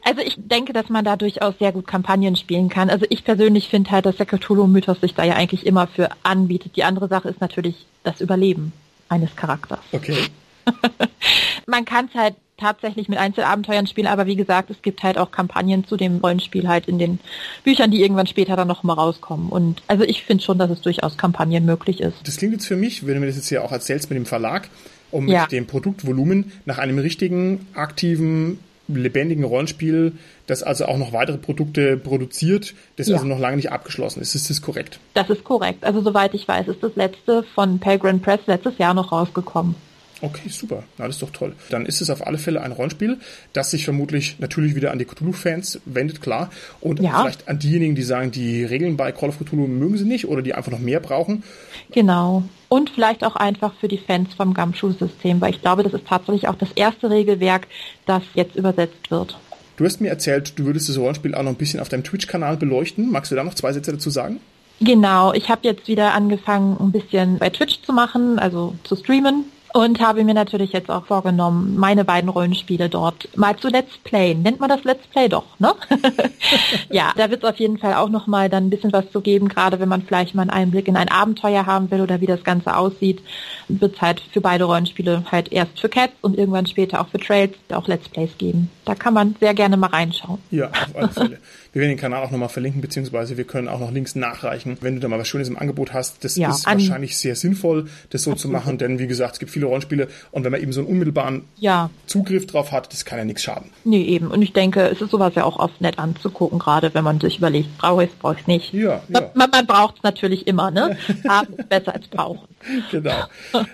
Also 0.05 0.21
ich 0.21 0.35
denke, 0.37 0.73
dass 0.73 0.89
man 0.89 1.05
da 1.05 1.15
durchaus 1.15 1.53
sehr 1.59 1.71
gut 1.71 1.87
Kampagnen 1.87 2.35
spielen 2.35 2.67
kann. 2.67 2.89
Also 2.89 3.05
ich 3.09 3.23
persönlich 3.23 3.69
finde 3.69 3.91
halt, 3.91 4.05
dass 4.05 4.17
der 4.17 4.25
Cthulhu-Mythos 4.25 4.99
sich 4.99 5.13
da 5.13 5.23
ja 5.23 5.35
eigentlich 5.35 5.65
immer 5.65 5.87
für 5.87 6.09
anbietet. 6.23 6.75
Die 6.75 6.83
andere 6.83 7.07
Sache 7.07 7.29
ist 7.29 7.39
natürlich 7.39 7.85
das 8.03 8.19
Überleben 8.19 8.73
eines 9.07 9.33
Charakters. 9.37 9.79
Okay. 9.93 10.25
man 11.67 11.85
kann 11.85 12.09
es 12.11 12.19
halt 12.19 12.35
tatsächlich 12.63 13.09
mit 13.09 13.19
Einzelabenteuern 13.19 13.87
spielen, 13.87 14.07
aber 14.07 14.25
wie 14.25 14.37
gesagt, 14.37 14.69
es 14.69 14.81
gibt 14.81 15.03
halt 15.03 15.17
auch 15.17 15.31
Kampagnen 15.31 15.85
zu 15.85 15.97
dem 15.97 16.17
Rollenspiel 16.17 16.67
halt 16.67 16.87
in 16.87 16.97
den 16.97 17.19
Büchern, 17.63 17.91
die 17.91 18.01
irgendwann 18.01 18.27
später 18.27 18.55
dann 18.55 18.67
noch 18.67 18.83
mal 18.83 18.93
rauskommen. 18.93 19.49
Und 19.49 19.83
also 19.87 20.03
ich 20.03 20.23
finde 20.23 20.43
schon, 20.43 20.57
dass 20.57 20.71
es 20.71 20.81
durchaus 20.81 21.17
Kampagnen 21.17 21.65
möglich 21.65 21.99
ist. 21.99 22.15
Das 22.23 22.37
klingt 22.37 22.53
jetzt 22.53 22.65
für 22.65 22.77
mich, 22.77 23.05
wenn 23.05 23.15
du 23.15 23.19
mir 23.19 23.27
das 23.27 23.35
jetzt 23.35 23.49
hier 23.49 23.63
auch 23.63 23.71
erzählst 23.71 24.09
mit 24.09 24.17
dem 24.17 24.25
Verlag, 24.25 24.69
um 25.11 25.27
ja. 25.27 25.41
mit 25.41 25.51
dem 25.51 25.67
Produktvolumen 25.67 26.53
nach 26.65 26.77
einem 26.77 26.99
richtigen, 26.99 27.67
aktiven, 27.73 28.59
lebendigen 28.87 29.43
Rollenspiel, 29.43 30.13
das 30.47 30.63
also 30.63 30.85
auch 30.85 30.97
noch 30.97 31.13
weitere 31.13 31.37
Produkte 31.37 31.97
produziert, 31.97 32.73
das 32.95 33.07
ja. 33.07 33.15
also 33.15 33.27
noch 33.27 33.39
lange 33.39 33.57
nicht 33.57 33.71
abgeschlossen 33.71 34.21
ist. 34.21 34.35
Ist 34.35 34.49
das 34.49 34.61
korrekt? 34.61 34.99
Das 35.13 35.29
ist 35.29 35.43
korrekt. 35.43 35.83
Also 35.83 36.01
soweit 36.01 36.33
ich 36.33 36.47
weiß, 36.47 36.67
ist 36.67 36.81
das 36.81 36.95
letzte 36.95 37.43
von 37.43 37.79
Pelgrim 37.79 38.21
Press 38.21 38.41
letztes 38.45 38.77
Jahr 38.77 38.93
noch 38.93 39.11
rausgekommen. 39.11 39.75
Okay, 40.23 40.47
super. 40.47 40.83
Na, 40.97 41.05
das 41.05 41.17
ist 41.17 41.21
doch 41.21 41.31
toll. 41.31 41.53
Dann 41.69 41.85
ist 41.85 41.99
es 41.99 42.09
auf 42.09 42.25
alle 42.25 42.37
Fälle 42.37 42.61
ein 42.61 42.71
Rollenspiel, 42.71 43.17
das 43.51 43.71
sich 43.71 43.83
vermutlich 43.83 44.37
natürlich 44.39 44.73
wieder 44.73 44.91
an 44.91 44.97
die 44.97 45.03
Cthulhu-Fans 45.03 45.81
wendet, 45.83 46.21
klar. 46.21 46.49
Und 46.79 47.01
ja. 47.01 47.19
vielleicht 47.19 47.49
an 47.49 47.59
diejenigen, 47.59 47.93
die 47.93 48.03
sagen, 48.03 48.31
die 48.31 48.63
Regeln 48.63 48.95
bei 48.95 49.11
Call 49.11 49.27
of 49.27 49.39
Cthulhu 49.39 49.67
mögen 49.67 49.97
sie 49.97 50.05
nicht 50.05 50.29
oder 50.29 50.41
die 50.41 50.53
einfach 50.53 50.71
noch 50.71 50.79
mehr 50.79 51.01
brauchen. 51.01 51.43
Genau. 51.91 52.43
Und 52.69 52.89
vielleicht 52.91 53.25
auch 53.25 53.35
einfach 53.35 53.73
für 53.81 53.89
die 53.89 53.97
Fans 53.97 54.33
vom 54.33 54.53
Gumshoe-System, 54.53 55.41
weil 55.41 55.53
ich 55.53 55.59
glaube, 55.59 55.83
das 55.83 55.93
ist 55.93 56.07
tatsächlich 56.07 56.47
auch 56.47 56.55
das 56.55 56.71
erste 56.71 57.09
Regelwerk, 57.09 57.67
das 58.05 58.23
jetzt 58.33 58.55
übersetzt 58.55 59.11
wird. 59.11 59.37
Du 59.75 59.83
hast 59.83 59.99
mir 59.99 60.07
erzählt, 60.07 60.57
du 60.57 60.63
würdest 60.63 60.87
das 60.87 60.97
Rollenspiel 60.97 61.35
auch 61.35 61.43
noch 61.43 61.51
ein 61.51 61.57
bisschen 61.57 61.81
auf 61.81 61.89
deinem 61.89 62.05
Twitch-Kanal 62.05 62.55
beleuchten. 62.55 63.11
Magst 63.11 63.29
du 63.29 63.35
da 63.35 63.43
noch 63.43 63.55
zwei 63.55 63.73
Sätze 63.73 63.91
dazu 63.91 64.09
sagen? 64.09 64.39
Genau, 64.79 65.33
ich 65.33 65.49
habe 65.49 65.61
jetzt 65.63 65.89
wieder 65.89 66.13
angefangen, 66.13 66.77
ein 66.79 66.93
bisschen 66.93 67.39
bei 67.39 67.49
Twitch 67.49 67.81
zu 67.81 67.91
machen, 67.91 68.39
also 68.39 68.75
zu 68.85 68.95
streamen 68.95 69.45
und 69.73 69.99
habe 69.99 70.23
mir 70.23 70.35
natürlich 70.35 70.71
jetzt 70.71 70.89
auch 70.89 71.05
vorgenommen, 71.05 71.75
meine 71.77 72.05
beiden 72.05 72.29
Rollenspiele 72.29 72.89
dort 72.89 73.27
mal 73.35 73.57
zu 73.57 73.69
Let's 73.69 73.97
Play. 74.03 74.35
Nennt 74.35 74.59
man 74.59 74.69
das 74.69 74.83
Let's 74.83 75.07
Play 75.07 75.27
doch, 75.27 75.45
ne? 75.59 75.73
ja, 76.91 77.11
da 77.17 77.31
wird 77.31 77.43
es 77.43 77.49
auf 77.49 77.57
jeden 77.57 77.79
Fall 77.79 77.95
auch 77.95 78.09
nochmal 78.09 78.49
dann 78.49 78.67
ein 78.67 78.69
bisschen 78.69 78.93
was 78.93 79.11
zu 79.11 79.21
geben, 79.21 79.49
gerade 79.49 79.79
wenn 79.79 79.89
man 79.89 80.03
vielleicht 80.03 80.35
mal 80.35 80.43
einen 80.43 80.51
Einblick 80.51 80.87
in 80.87 80.95
ein 80.95 81.09
Abenteuer 81.09 81.65
haben 81.65 81.89
will 81.89 82.01
oder 82.01 82.21
wie 82.21 82.27
das 82.27 82.43
Ganze 82.43 82.77
aussieht, 82.77 83.21
wird 83.67 83.95
es 83.95 84.01
halt 84.01 84.21
für 84.31 84.41
beide 84.41 84.65
Rollenspiele 84.65 85.25
halt 85.31 85.51
erst 85.51 85.79
für 85.79 85.89
Cats 85.89 86.13
und 86.21 86.37
irgendwann 86.37 86.67
später 86.67 87.01
auch 87.01 87.07
für 87.07 87.19
Trails 87.19 87.55
auch 87.71 87.87
Let's 87.87 88.07
Plays 88.09 88.37
geben. 88.37 88.69
Da 88.85 88.93
kann 88.93 89.15
man 89.15 89.35
sehr 89.39 89.55
gerne 89.55 89.75
mal 89.75 89.87
reinschauen. 89.87 90.39
Ja, 90.51 90.67
auf 90.67 90.95
alle 90.95 91.09
Fälle. 91.09 91.39
Wir 91.73 91.81
werden 91.81 91.89
den 91.89 91.99
Kanal 91.99 92.23
auch 92.23 92.29
nochmal 92.29 92.49
verlinken, 92.49 92.81
beziehungsweise 92.81 93.35
wir 93.35 93.45
können 93.45 93.67
auch 93.67 93.79
noch 93.79 93.91
Links 93.91 94.13
nachreichen, 94.13 94.77
wenn 94.81 94.93
du 94.93 95.01
da 95.01 95.07
mal 95.07 95.17
was 95.17 95.27
Schönes 95.27 95.49
im 95.49 95.57
Angebot 95.57 95.91
hast. 95.91 96.23
Das 96.23 96.35
ja, 96.35 96.51
ist 96.51 96.67
wahrscheinlich 96.67 97.17
sehr 97.17 97.35
sinnvoll, 97.35 97.87
das 98.11 98.21
so 98.21 98.31
absolut. 98.31 98.39
zu 98.39 98.47
machen, 98.49 98.77
denn 98.83 98.99
wie 98.99 99.07
gesagt, 99.07 99.33
es 99.33 99.39
gibt 99.39 99.51
viele 99.51 99.65
Rollenspiele 99.65 100.07
und 100.29 100.43
wenn 100.43 100.51
man 100.51 100.61
eben 100.61 100.71
so 100.71 100.81
einen 100.81 100.89
unmittelbaren 100.89 101.45
ja. 101.57 101.89
Zugriff 102.05 102.45
drauf 102.45 102.71
hat, 102.71 102.93
das 102.93 103.05
kann 103.05 103.17
ja 103.17 103.25
nichts 103.25 103.41
schaden. 103.41 103.71
Nee, 103.85 104.03
eben. 104.03 104.27
Und 104.27 104.43
ich 104.43 104.53
denke, 104.53 104.81
es 104.87 105.01
ist 105.01 105.09
sowas 105.09 105.33
ja 105.33 105.45
auch 105.45 105.57
oft 105.57 105.81
nett 105.81 105.97
anzugucken, 105.97 106.59
gerade 106.59 106.93
wenn 106.93 107.03
man 107.03 107.19
sich 107.19 107.39
überlegt, 107.39 107.75
brauche 107.79 108.03
ich 108.03 108.11
es, 108.11 108.15
brauche 108.17 108.35
ich 108.35 108.41
es 108.41 108.47
nicht. 108.47 108.71
Ja, 108.71 109.01
ja. 109.09 109.31
Man, 109.33 109.49
man 109.49 109.65
braucht 109.65 109.97
es 109.97 110.03
natürlich 110.03 110.45
immer, 110.45 110.69
ne? 110.69 110.95
Haben 111.27 111.55
ist 111.57 111.69
besser 111.69 111.95
als 111.95 112.07
brauchen. 112.07 112.47
Genau. 112.91 113.25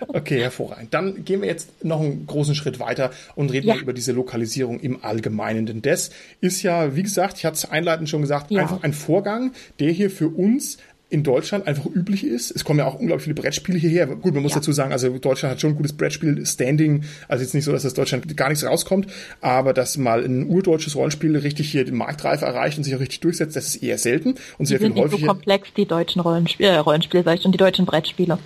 Okay, 0.07 0.41
hervorragend. 0.41 0.93
Dann 0.93 1.25
gehen 1.25 1.41
wir 1.41 1.49
jetzt 1.49 1.83
noch 1.83 1.99
einen 1.99 2.25
großen 2.25 2.55
Schritt 2.55 2.79
weiter 2.79 3.12
und 3.35 3.51
reden 3.51 3.67
ja. 3.67 3.75
über 3.75 3.91
diese 3.91 4.13
Lokalisierung 4.13 4.79
im 4.79 5.03
Allgemeinen. 5.03 5.65
Denn 5.65 5.81
das 5.81 6.12
ist 6.39 6.63
ja, 6.63 6.95
wie 6.95 7.03
gesagt, 7.03 7.38
ich 7.38 7.45
hatte 7.45 7.55
es 7.55 7.69
einleitend 7.69 7.88
schon 8.08 8.21
gesagt, 8.21 8.52
ja. 8.52 8.62
einfach 8.62 8.84
ein 8.84 8.93
Vorgang, 8.93 9.52
der 9.80 9.91
hier 9.91 10.10
für 10.10 10.28
uns 10.28 10.78
in 11.10 11.23
Deutschland 11.23 11.67
einfach 11.67 11.86
üblich 11.88 12.23
ist. 12.23 12.52
Es 12.52 12.63
kommen 12.63 12.80
ja 12.80 12.86
auch 12.86 12.93
unglaublich 12.95 13.23
viele 13.23 13.34
Brettspiele 13.34 13.80
hierher. 13.80 14.06
Gut, 14.06 14.34
man 14.34 14.43
muss 14.43 14.52
ja. 14.52 14.60
dazu 14.60 14.71
sagen, 14.71 14.91
also 14.91 15.10
Deutschland 15.17 15.54
hat 15.54 15.62
schon 15.62 15.71
ein 15.71 15.75
gutes 15.75 15.93
Brettspiel-Standing. 15.93 17.04
Also 17.28 17.43
jetzt 17.43 17.56
nicht 17.56 17.65
so, 17.65 17.71
dass 17.71 17.86
aus 17.86 17.95
Deutschland 17.95 18.38
gar 18.38 18.49
nichts 18.49 18.63
rauskommt, 18.63 19.08
aber 19.41 19.73
dass 19.73 19.97
mal 19.97 20.23
ein 20.23 20.47
urdeutsches 20.47 20.95
Rollenspiel 20.95 21.36
richtig 21.38 21.71
hier 21.71 21.84
den 21.84 21.95
Marktreife 21.95 22.45
erreicht 22.45 22.78
und 22.78 22.84
sich 22.84 22.95
auch 22.95 22.99
richtig 22.99 23.21
durchsetzt, 23.21 23.56
das 23.56 23.75
ist 23.75 23.84
eher 23.84 23.97
selten 23.97 24.36
und 24.60 24.67
sehr 24.67 24.78
die 24.78 24.86
viel 24.86 24.95
häufiger. 24.95 25.21
so 25.21 25.25
komplex, 25.25 25.73
die 25.75 25.86
deutschen 25.86 26.21
Rollenspiele, 26.21 26.69
äh, 26.69 26.78
Rollenspiele, 26.78 27.23
sag 27.23 27.39
ich, 27.39 27.45
und 27.45 27.54
die 27.54 27.58
deutschen 27.58 27.86
Brettspiele. 27.88 28.38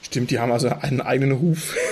Stimmt, 0.00 0.30
die 0.30 0.38
haben 0.38 0.52
also 0.52 0.68
einen 0.68 1.00
eigenen 1.00 1.32
Ruf. 1.32 1.76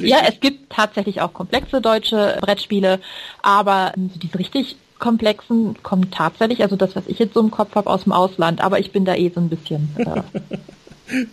Ja, 0.00 0.18
es 0.28 0.38
gibt 0.40 0.70
tatsächlich 0.70 1.22
auch 1.22 1.32
komplexe 1.32 1.80
deutsche 1.80 2.36
Brettspiele, 2.42 3.00
aber 3.40 3.94
diese 3.96 4.38
richtig 4.38 4.76
komplexen 5.00 5.76
kommen 5.82 6.10
tatsächlich, 6.10 6.62
also 6.62 6.76
das, 6.76 6.94
was 6.94 7.06
ich 7.06 7.18
jetzt 7.18 7.34
so 7.34 7.40
im 7.40 7.50
Kopf 7.50 7.74
habe, 7.74 7.90
aus 7.90 8.04
dem 8.04 8.12
Ausland, 8.12 8.60
aber 8.60 8.78
ich 8.78 8.92
bin 8.92 9.04
da 9.04 9.14
eh 9.14 9.30
so 9.34 9.40
ein 9.40 9.48
bisschen. 9.48 9.88
Äh 9.96 10.22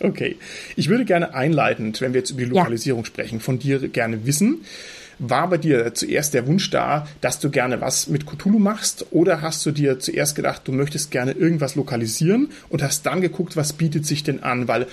okay. 0.00 0.36
Ich 0.76 0.88
würde 0.88 1.04
gerne 1.04 1.34
einleitend, 1.34 2.00
wenn 2.00 2.12
wir 2.12 2.20
jetzt 2.20 2.30
über 2.30 2.40
die 2.40 2.46
Lokalisierung 2.46 3.02
ja. 3.02 3.06
sprechen, 3.06 3.40
von 3.40 3.58
dir 3.58 3.88
gerne 3.88 4.26
wissen. 4.26 4.64
War 5.20 5.50
bei 5.50 5.58
dir 5.58 5.94
zuerst 5.94 6.32
der 6.32 6.46
Wunsch 6.46 6.70
da, 6.70 7.08
dass 7.20 7.40
du 7.40 7.50
gerne 7.50 7.80
was 7.80 8.06
mit 8.06 8.24
Cthulhu 8.24 8.60
machst 8.60 9.06
oder 9.10 9.42
hast 9.42 9.66
du 9.66 9.72
dir 9.72 9.98
zuerst 9.98 10.36
gedacht, 10.36 10.62
du 10.64 10.72
möchtest 10.72 11.10
gerne 11.10 11.32
irgendwas 11.32 11.74
lokalisieren 11.74 12.50
und 12.68 12.84
hast 12.84 13.04
dann 13.04 13.20
geguckt, 13.20 13.56
was 13.56 13.72
bietet 13.72 14.06
sich 14.06 14.22
denn 14.22 14.44
an? 14.44 14.68
Weil 14.68 14.86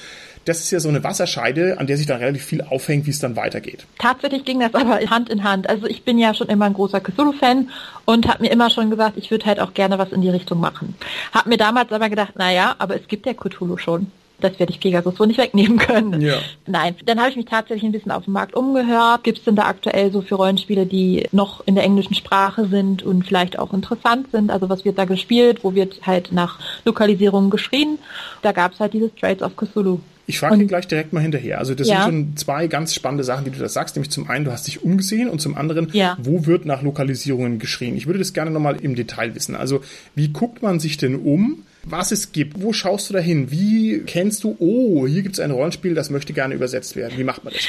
das 0.46 0.60
ist 0.60 0.72
ja 0.72 0.80
so 0.80 0.90
eine 0.90 1.04
Wasserscheide, 1.04 1.80
an 1.80 1.88
der 1.88 1.98
sich 1.98 2.06
dann 2.06 2.20
relativ 2.20 2.46
viel 2.46 2.62
aufhängt, 2.62 3.06
wie 3.06 3.12
es 3.12 3.20
dann 3.20 3.36
weitergeht. 3.36 3.86
Tatsächlich 4.00 4.46
ging 4.46 4.60
das 4.60 4.74
aber 4.74 5.00
Hand 5.10 5.30
in 5.30 5.44
Hand. 5.44 5.70
Also 5.70 5.88
ich 5.88 6.04
bin 6.04 6.18
ja 6.18 6.34
schon 6.34 6.48
immer 6.48 6.66
ein 6.66 6.74
großer 6.74 7.02
Cthulhu-Fan 7.02 7.70
und 8.06 8.28
habe 8.28 8.44
mir 8.44 8.52
immer 8.52 8.70
schon 8.70 8.90
gesagt, 8.90 9.18
ich 9.18 9.32
würde 9.32 9.46
halt 9.46 9.60
auch 9.60 9.74
gerne 9.74 9.98
was 9.98 10.12
in 10.12 10.22
die 10.22 10.30
Richtung 10.30 10.60
machen. 10.60 10.96
Hab 11.34 11.48
mir 11.48 11.58
damals 11.58 11.92
aber 11.92 12.10
gedacht, 12.10 12.34
na 12.36 12.52
ja, 12.52 12.76
aber 12.78 12.96
es 12.96 13.08
gibt 13.08 13.26
ja 13.26 13.34
Cthulhu 13.34 13.78
schon 13.78 14.12
das 14.40 14.60
werde 14.60 14.72
ich 14.72 14.80
Pegasus 14.80 15.16
so 15.16 15.26
nicht 15.26 15.38
wegnehmen 15.38 15.78
können. 15.78 16.22
Ja. 16.22 16.36
Nein, 16.66 16.96
dann 17.06 17.20
habe 17.20 17.30
ich 17.30 17.36
mich 17.36 17.46
tatsächlich 17.46 17.84
ein 17.84 17.92
bisschen 17.92 18.12
auf 18.12 18.26
dem 18.26 18.34
Markt 18.34 18.56
umgehört. 18.56 19.24
Gibt 19.24 19.40
es 19.40 19.44
denn 19.46 19.56
da 19.56 19.64
aktuell 19.64 20.12
so 20.12 20.22
für 20.22 20.36
Rollenspiele, 20.36 20.86
die 20.86 21.28
noch 21.32 21.66
in 21.66 21.76
der 21.76 21.84
englischen 21.84 22.16
Sprache 22.16 22.68
sind 22.68 23.04
und 23.04 23.26
vielleicht 23.26 23.58
auch 23.58 23.74
interessant 23.74 24.28
sind? 24.32 24.52
Also 24.52 24.70
was 24.70 24.86
wird 24.86 24.98
da 24.98 25.06
gespielt? 25.06 25.64
Wo 25.64 25.74
wird 25.74 26.06
halt 26.06 26.32
nach 26.32 26.60
Lokalisierung 26.84 27.50
geschrien? 27.50 27.98
Da 28.42 28.52
gab 28.52 28.74
es 28.74 28.80
halt 28.80 28.94
dieses 28.94 29.14
Trades 29.16 29.42
of 29.42 29.56
Cthulhu. 29.56 30.00
Ich 30.28 30.40
frage 30.40 30.56
ihn 30.56 30.68
gleich 30.68 30.88
direkt 30.88 31.14
mal 31.14 31.22
hinterher. 31.22 31.60
Also 31.60 31.76
das 31.76 31.88
ja. 31.88 32.04
sind 32.04 32.04
schon 32.04 32.38
zwei 32.38 32.68
ganz 32.68 32.94
spannende 32.94 33.24
Sachen, 33.24 33.46
die 33.46 33.52
du 33.52 33.60
da 33.60 33.70
sagst. 33.70 33.96
Nämlich 33.96 34.12
zum 34.12 34.30
einen, 34.30 34.46
du 34.46 34.52
hast 34.52 34.68
dich 34.68 34.84
umgesehen 34.84 35.30
und 35.30 35.40
zum 35.40 35.56
anderen, 35.56 35.90
ja. 35.94 36.18
wo 36.22 36.46
wird 36.46 36.66
nach 36.66 36.82
Lokalisierungen 36.82 37.60
geschrien? 37.60 37.96
Ich 37.96 38.08
würde 38.08 38.20
das 38.20 38.34
gerne 38.34 38.52
nochmal 38.52 38.78
im 38.78 38.96
Detail 38.96 39.36
wissen. 39.36 39.56
Also 39.56 39.82
wie 40.16 40.30
guckt 40.30 40.62
man 40.62 40.80
sich 40.80 40.98
denn 40.98 41.16
um? 41.16 41.64
was 41.86 42.12
es 42.12 42.32
gibt. 42.32 42.62
Wo 42.62 42.74
schaust 42.74 43.10
du 43.10 43.14
da 43.14 43.20
hin? 43.20 43.52
Wie 43.52 44.02
kennst 44.06 44.44
du, 44.44 44.56
oh, 44.60 45.08
hier 45.08 45.22
gibt 45.22 45.36
es 45.36 45.40
ein 45.40 45.52
Rollenspiel, 45.52 45.94
das 45.94 46.10
möchte 46.10 46.34
gerne 46.34 46.56
übersetzt 46.56 46.96
werden. 46.96 47.18
Wie 47.18 47.24
macht 47.24 47.44
man 47.44 47.54
das? 47.54 47.64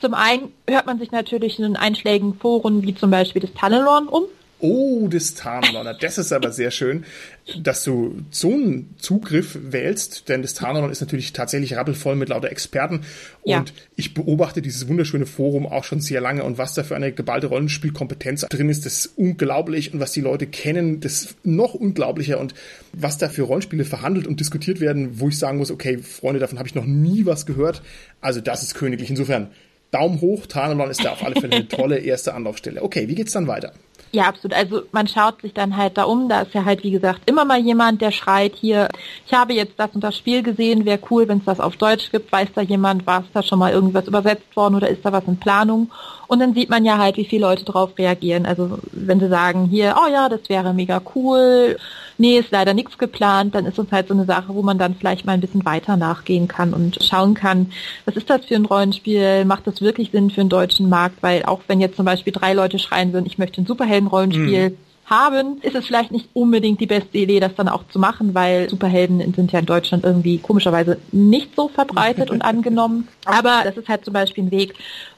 Zum 0.00 0.14
einen 0.14 0.52
hört 0.68 0.86
man 0.86 0.98
sich 0.98 1.10
natürlich 1.10 1.58
in 1.58 1.64
den 1.64 1.76
einschlägigen 1.76 2.34
Foren 2.34 2.82
wie 2.82 2.94
zum 2.94 3.10
Beispiel 3.10 3.42
das 3.42 3.52
Tunnelorn 3.54 4.08
um. 4.08 4.24
Oh, 4.58 5.08
das 5.08 5.34
Tarnlorner. 5.34 5.92
Das 5.94 6.16
ist 6.16 6.32
aber 6.32 6.50
sehr 6.50 6.70
schön, 6.70 7.04
dass 7.58 7.84
du 7.84 8.22
so 8.30 8.52
einen 8.52 8.94
Zugriff 8.98 9.58
wählst, 9.60 10.30
denn 10.30 10.40
das 10.40 10.54
Tarnlorn 10.54 10.90
ist 10.90 11.02
natürlich 11.02 11.34
tatsächlich 11.34 11.76
rappelvoll 11.76 12.16
mit 12.16 12.30
lauter 12.30 12.50
Experten. 12.50 13.02
Und 13.42 13.52
ja. 13.52 13.64
ich 13.96 14.14
beobachte 14.14 14.62
dieses 14.62 14.88
wunderschöne 14.88 15.26
Forum 15.26 15.66
auch 15.66 15.84
schon 15.84 16.00
sehr 16.00 16.22
lange. 16.22 16.42
Und 16.42 16.56
was 16.56 16.72
da 16.72 16.84
für 16.84 16.96
eine 16.96 17.12
geballte 17.12 17.48
Rollenspielkompetenz 17.48 18.46
drin 18.48 18.70
ist, 18.70 18.86
das 18.86 19.04
ist 19.04 19.12
unglaublich. 19.16 19.92
Und 19.92 20.00
was 20.00 20.12
die 20.12 20.22
Leute 20.22 20.46
kennen, 20.46 21.00
das 21.00 21.22
ist 21.22 21.36
noch 21.44 21.74
unglaublicher. 21.74 22.40
Und 22.40 22.54
was 22.94 23.18
da 23.18 23.28
für 23.28 23.42
Rollenspiele 23.42 23.84
verhandelt 23.84 24.26
und 24.26 24.40
diskutiert 24.40 24.80
werden, 24.80 25.20
wo 25.20 25.28
ich 25.28 25.38
sagen 25.38 25.58
muss, 25.58 25.70
okay, 25.70 25.98
Freunde, 25.98 26.40
davon 26.40 26.58
habe 26.58 26.68
ich 26.68 26.74
noch 26.74 26.86
nie 26.86 27.26
was 27.26 27.44
gehört. 27.44 27.82
Also 28.22 28.40
das 28.40 28.62
ist 28.62 28.74
königlich. 28.74 29.10
Insofern, 29.10 29.50
Daumen 29.90 30.20
hoch, 30.22 30.46
Tarnlorn 30.46 30.90
ist 30.90 31.04
da 31.04 31.12
auf 31.12 31.22
alle 31.22 31.40
Fälle 31.40 31.56
eine 31.56 31.68
tolle 31.68 31.98
erste 31.98 32.34
Anlaufstelle. 32.34 32.82
Okay, 32.82 33.06
wie 33.08 33.14
geht's 33.14 33.32
dann 33.32 33.46
weiter? 33.46 33.72
Ja, 34.12 34.24
absolut. 34.24 34.56
Also 34.56 34.82
man 34.92 35.08
schaut 35.08 35.42
sich 35.42 35.52
dann 35.52 35.76
halt 35.76 35.98
da 35.98 36.04
um. 36.04 36.28
Da 36.28 36.42
ist 36.42 36.54
ja 36.54 36.64
halt, 36.64 36.82
wie 36.84 36.90
gesagt, 36.90 37.28
immer 37.28 37.44
mal 37.44 37.58
jemand, 37.58 38.00
der 38.00 38.12
schreit 38.12 38.54
hier, 38.54 38.88
ich 39.26 39.34
habe 39.34 39.52
jetzt 39.52 39.74
das 39.78 39.90
und 39.94 40.02
das 40.02 40.16
Spiel 40.16 40.42
gesehen, 40.42 40.84
wäre 40.84 41.00
cool, 41.10 41.28
wenn 41.28 41.38
es 41.38 41.44
das 41.44 41.60
auf 41.60 41.76
Deutsch 41.76 42.10
gibt. 42.10 42.32
Weiß 42.32 42.48
da 42.54 42.62
jemand, 42.62 43.06
war 43.06 43.20
es 43.20 43.26
da 43.34 43.42
schon 43.42 43.58
mal 43.58 43.72
irgendwas 43.72 44.06
übersetzt 44.06 44.56
worden 44.56 44.76
oder 44.76 44.88
ist 44.88 45.04
da 45.04 45.12
was 45.12 45.24
in 45.26 45.38
Planung? 45.38 45.90
Und 46.26 46.40
dann 46.40 46.54
sieht 46.54 46.70
man 46.70 46.84
ja 46.84 46.98
halt, 46.98 47.16
wie 47.16 47.24
viele 47.24 47.42
Leute 47.42 47.64
darauf 47.64 47.96
reagieren. 47.98 48.46
Also 48.46 48.78
wenn 48.92 49.20
sie 49.20 49.28
sagen, 49.28 49.66
hier, 49.66 49.96
oh 49.96 50.10
ja, 50.10 50.28
das 50.28 50.48
wäre 50.48 50.74
mega 50.74 51.00
cool, 51.14 51.76
nee, 52.18 52.38
ist 52.38 52.50
leider 52.50 52.74
nichts 52.74 52.98
geplant, 52.98 53.54
dann 53.54 53.66
ist 53.66 53.78
es 53.78 53.90
halt 53.92 54.08
so 54.08 54.14
eine 54.14 54.24
Sache, 54.24 54.54
wo 54.54 54.62
man 54.62 54.78
dann 54.78 54.94
vielleicht 54.94 55.26
mal 55.26 55.32
ein 55.32 55.40
bisschen 55.40 55.64
weiter 55.64 55.96
nachgehen 55.96 56.48
kann 56.48 56.72
und 56.72 57.02
schauen 57.02 57.34
kann, 57.34 57.72
was 58.04 58.16
ist 58.16 58.30
das 58.30 58.44
für 58.44 58.54
ein 58.54 58.64
Rollenspiel, 58.64 59.44
macht 59.44 59.66
das 59.66 59.80
wirklich 59.80 60.10
Sinn 60.10 60.30
für 60.30 60.40
den 60.40 60.48
deutschen 60.48 60.88
Markt, 60.88 61.22
weil 61.22 61.44
auch 61.44 61.60
wenn 61.68 61.80
jetzt 61.80 61.96
zum 61.96 62.06
Beispiel 62.06 62.32
drei 62.32 62.52
Leute 62.52 62.78
schreien 62.78 63.12
würden, 63.12 63.26
ich 63.26 63.38
möchte 63.38 63.60
ein 63.60 63.66
Superhelden-Rollenspiel, 63.66 64.70
mhm 64.70 64.76
haben, 65.06 65.58
ist 65.62 65.76
es 65.76 65.86
vielleicht 65.86 66.10
nicht 66.10 66.28
unbedingt 66.32 66.80
die 66.80 66.86
beste 66.86 67.16
Idee, 67.18 67.38
das 67.38 67.54
dann 67.54 67.68
auch 67.68 67.86
zu 67.88 67.98
machen, 67.98 68.34
weil 68.34 68.68
Superhelden 68.68 69.34
sind 69.34 69.52
ja 69.52 69.60
in 69.60 69.66
Deutschland 69.66 70.04
irgendwie 70.04 70.38
komischerweise 70.38 70.98
nicht 71.12 71.54
so 71.54 71.68
verbreitet 71.68 72.30
und 72.32 72.42
angenommen. 72.42 73.08
Aber 73.24 73.62
das 73.64 73.76
ist 73.76 73.88
halt 73.88 74.04
zum 74.04 74.14
Beispiel 74.14 74.44
ein 74.44 74.50
Weg. 74.50 74.74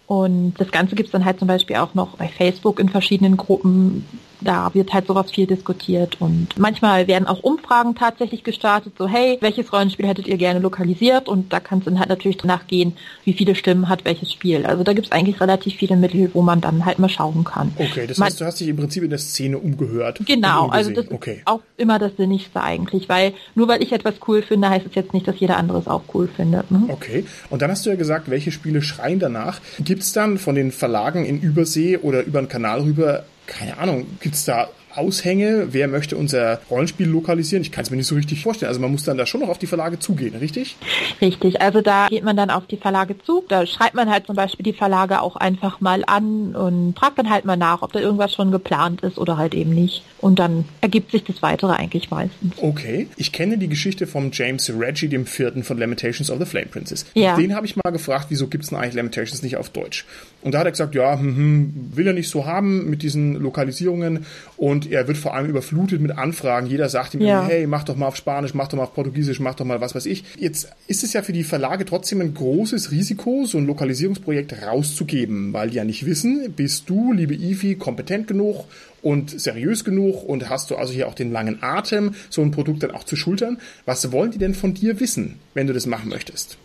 Und 0.08 0.54
das 0.56 0.70
Ganze 0.70 0.96
gibt 0.96 1.08
es 1.08 1.12
dann 1.12 1.26
halt 1.26 1.38
zum 1.38 1.48
Beispiel 1.48 1.76
auch 1.76 1.92
noch 1.92 2.16
bei 2.16 2.28
Facebook 2.28 2.80
in 2.80 2.88
verschiedenen 2.88 3.36
Gruppen, 3.36 4.06
da 4.40 4.72
wird 4.74 4.92
halt 4.92 5.06
sowas 5.06 5.30
viel 5.30 5.46
diskutiert 5.46 6.20
und 6.20 6.48
manchmal 6.56 7.06
werden 7.06 7.26
auch 7.26 7.42
Umfragen 7.42 7.94
tatsächlich 7.94 8.44
gestartet, 8.44 8.94
so 8.98 9.08
hey, 9.08 9.38
welches 9.40 9.72
Rollenspiel 9.72 10.06
hättet 10.06 10.26
ihr 10.26 10.36
gerne 10.36 10.60
lokalisiert 10.60 11.28
und 11.28 11.52
da 11.52 11.60
kann 11.60 11.80
es 11.80 11.86
dann 11.86 11.98
halt 11.98 12.08
natürlich 12.08 12.36
danach 12.36 12.66
gehen, 12.66 12.94
wie 13.24 13.32
viele 13.32 13.54
Stimmen 13.54 13.88
hat 13.88 14.04
welches 14.04 14.32
Spiel. 14.32 14.66
Also 14.66 14.84
da 14.84 14.92
gibt 14.92 15.06
es 15.06 15.12
eigentlich 15.12 15.40
relativ 15.40 15.74
viele 15.74 15.96
Mittel, 15.96 16.30
wo 16.34 16.42
man 16.42 16.60
dann 16.60 16.84
halt 16.84 16.98
mal 16.98 17.08
schauen 17.08 17.44
kann. 17.44 17.72
Okay, 17.76 18.06
das 18.06 18.20
heißt, 18.20 18.40
du 18.40 18.44
hast 18.44 18.60
dich 18.60 18.68
im 18.68 18.76
Prinzip 18.76 19.02
in 19.02 19.10
der 19.10 19.18
Szene 19.18 19.58
umgehört. 19.58 20.20
Genau, 20.24 20.68
also 20.68 20.90
das 20.90 21.10
okay. 21.10 21.36
ist 21.38 21.46
auch 21.46 21.60
immer 21.76 21.98
das 21.98 22.16
Sinnigste 22.16 22.62
eigentlich, 22.62 23.08
weil 23.08 23.32
nur 23.54 23.68
weil 23.68 23.82
ich 23.82 23.92
etwas 23.92 24.14
cool 24.26 24.42
finde, 24.42 24.70
heißt 24.70 24.86
es 24.86 24.94
jetzt 24.94 25.14
nicht, 25.14 25.26
dass 25.26 25.38
jeder 25.38 25.56
andere 25.56 25.78
es 25.78 25.86
auch 25.86 26.02
cool 26.14 26.28
findet. 26.28 26.70
Ne? 26.70 26.84
Okay, 26.88 27.24
und 27.50 27.62
dann 27.62 27.70
hast 27.70 27.86
du 27.86 27.90
ja 27.90 27.96
gesagt, 27.96 28.30
welche 28.30 28.52
Spiele 28.52 28.82
schreien 28.82 29.18
danach. 29.18 29.60
Gibt 29.80 30.02
es 30.02 30.12
dann 30.12 30.38
von 30.38 30.54
den 30.54 30.72
Verlagen 30.72 31.24
in 31.24 31.40
Übersee 31.40 31.98
oder 31.98 32.22
über 32.22 32.40
den 32.40 32.48
Kanal 32.48 32.82
rüber 32.82 33.24
keine 33.48 33.78
Ahnung, 33.78 34.06
gibt's 34.20 34.44
da 34.44 34.68
Aushänge, 34.94 35.68
wer 35.70 35.86
möchte 35.86 36.16
unser 36.16 36.60
Rollenspiel 36.70 37.06
lokalisieren. 37.06 37.62
Ich 37.62 37.70
kann 37.70 37.84
es 37.84 37.90
mir 37.90 37.96
nicht 37.96 38.06
so 38.06 38.16
richtig 38.16 38.42
vorstellen. 38.42 38.68
Also 38.68 38.80
man 38.80 38.90
muss 38.90 39.04
dann 39.04 39.16
da 39.16 39.26
schon 39.26 39.40
noch 39.40 39.48
auf 39.48 39.58
die 39.58 39.66
Verlage 39.66 39.98
zugehen, 39.98 40.34
richtig? 40.34 40.76
Richtig, 41.20 41.60
also 41.60 41.80
da 41.80 42.08
geht 42.08 42.24
man 42.24 42.36
dann 42.36 42.50
auf 42.50 42.66
die 42.66 42.78
Verlage 42.78 43.16
zu. 43.18 43.44
Da 43.48 43.66
schreibt 43.66 43.94
man 43.94 44.10
halt 44.10 44.26
zum 44.26 44.34
Beispiel 44.34 44.64
die 44.64 44.72
Verlage 44.72 45.20
auch 45.22 45.36
einfach 45.36 45.80
mal 45.80 46.02
an 46.06 46.56
und 46.56 46.98
fragt 46.98 47.18
dann 47.18 47.30
halt 47.30 47.44
mal 47.44 47.56
nach, 47.56 47.82
ob 47.82 47.92
da 47.92 48.00
irgendwas 48.00 48.34
schon 48.34 48.50
geplant 48.50 49.02
ist 49.02 49.18
oder 49.18 49.36
halt 49.36 49.54
eben 49.54 49.70
nicht. 49.70 50.02
Und 50.20 50.40
dann 50.40 50.64
ergibt 50.80 51.12
sich 51.12 51.22
das 51.22 51.42
Weitere 51.42 51.72
eigentlich 51.72 52.10
meistens. 52.10 52.54
Okay, 52.56 53.08
ich 53.16 53.30
kenne 53.30 53.56
die 53.56 53.68
Geschichte 53.68 54.08
vom 54.08 54.30
James 54.32 54.68
Reggie, 54.76 55.08
dem 55.08 55.26
vierten 55.26 55.62
von 55.62 55.78
Lamentations 55.78 56.28
of 56.30 56.40
the 56.40 56.44
Flame 56.44 56.66
Princess. 56.66 57.06
Ja. 57.14 57.36
Den 57.36 57.54
habe 57.54 57.66
ich 57.66 57.76
mal 57.76 57.90
gefragt, 57.90 58.26
wieso 58.30 58.48
gibt 58.48 58.64
es 58.64 58.70
denn 58.70 58.78
eigentlich 58.78 58.94
Lamentations 58.94 59.42
nicht 59.42 59.58
auf 59.58 59.68
Deutsch? 59.68 60.06
Und 60.40 60.52
da 60.52 60.60
hat 60.60 60.66
er 60.66 60.70
gesagt, 60.70 60.94
ja, 60.94 61.18
hm, 61.18 61.36
hm, 61.36 61.92
will 61.94 62.06
er 62.06 62.12
nicht 62.12 62.30
so 62.30 62.46
haben 62.46 62.88
mit 62.88 63.02
diesen 63.02 63.34
Lokalisierungen 63.34 64.24
und 64.56 64.90
er 64.90 65.08
wird 65.08 65.18
vor 65.18 65.34
allem 65.34 65.48
überflutet 65.50 66.00
mit 66.00 66.12
Anfragen. 66.12 66.68
Jeder 66.68 66.88
sagt 66.88 67.14
ihm, 67.14 67.22
ja. 67.22 67.44
hey, 67.44 67.66
mach 67.66 67.82
doch 67.82 67.96
mal 67.96 68.06
auf 68.06 68.16
Spanisch, 68.16 68.54
mach 68.54 68.68
doch 68.68 68.76
mal 68.76 68.84
auf 68.84 68.94
Portugiesisch, 68.94 69.40
mach 69.40 69.56
doch 69.56 69.64
mal 69.64 69.80
was 69.80 69.96
weiß 69.96 70.06
ich. 70.06 70.24
Jetzt 70.38 70.68
ist 70.86 71.02
es 71.02 71.12
ja 71.12 71.22
für 71.22 71.32
die 71.32 71.42
Verlage 71.42 71.84
trotzdem 71.84 72.20
ein 72.20 72.34
großes 72.34 72.92
Risiko, 72.92 73.46
so 73.46 73.58
ein 73.58 73.66
Lokalisierungsprojekt 73.66 74.62
rauszugeben, 74.62 75.52
weil 75.52 75.70
die 75.70 75.76
ja 75.76 75.84
nicht 75.84 76.06
wissen, 76.06 76.52
bist 76.54 76.88
du, 76.88 77.12
liebe 77.12 77.34
Ivi, 77.34 77.74
kompetent 77.74 78.28
genug 78.28 78.66
und 79.02 79.40
seriös 79.40 79.84
genug 79.84 80.22
und 80.22 80.48
hast 80.48 80.70
du 80.70 80.76
also 80.76 80.92
hier 80.92 81.08
auch 81.08 81.14
den 81.14 81.32
langen 81.32 81.62
Atem, 81.62 82.14
so 82.30 82.42
ein 82.42 82.52
Produkt 82.52 82.84
dann 82.84 82.92
auch 82.92 83.04
zu 83.04 83.16
schultern. 83.16 83.58
Was 83.86 84.12
wollen 84.12 84.30
die 84.30 84.38
denn 84.38 84.54
von 84.54 84.72
dir 84.72 85.00
wissen, 85.00 85.40
wenn 85.54 85.66
du 85.66 85.72
das 85.72 85.86
machen 85.86 86.10
möchtest? 86.10 86.58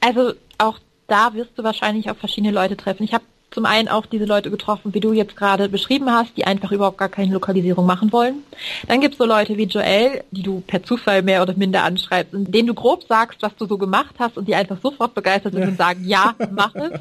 Also 0.00 0.32
auch 0.58 0.78
da 1.08 1.34
wirst 1.34 1.58
du 1.58 1.64
wahrscheinlich 1.64 2.10
auf 2.10 2.18
verschiedene 2.18 2.52
Leute 2.52 2.76
treffen. 2.76 3.02
Ich 3.02 3.14
habe 3.14 3.24
zum 3.50 3.64
einen 3.64 3.88
auch 3.88 4.04
diese 4.04 4.26
Leute 4.26 4.50
getroffen, 4.50 4.92
wie 4.92 5.00
du 5.00 5.12
jetzt 5.14 5.34
gerade 5.34 5.70
beschrieben 5.70 6.12
hast, 6.12 6.36
die 6.36 6.46
einfach 6.46 6.70
überhaupt 6.70 6.98
gar 6.98 7.08
keine 7.08 7.32
Lokalisierung 7.32 7.86
machen 7.86 8.12
wollen. 8.12 8.42
Dann 8.86 9.00
gibt 9.00 9.14
es 9.14 9.18
so 9.18 9.24
Leute 9.24 9.56
wie 9.56 9.64
Joel, 9.64 10.22
die 10.30 10.42
du 10.42 10.60
per 10.60 10.82
Zufall 10.82 11.22
mehr 11.22 11.40
oder 11.42 11.54
minder 11.54 11.82
anschreibst, 11.82 12.32
denen 12.32 12.68
du 12.68 12.74
grob 12.74 13.04
sagst, 13.04 13.40
was 13.40 13.56
du 13.56 13.66
so 13.66 13.78
gemacht 13.78 14.16
hast 14.18 14.36
und 14.36 14.46
die 14.46 14.54
einfach 14.54 14.76
sofort 14.82 15.14
begeistert 15.14 15.54
sind 15.54 15.62
ja. 15.62 15.68
und 15.68 15.78
sagen, 15.78 16.04
ja, 16.04 16.34
mach 16.52 16.74
es. 16.74 17.00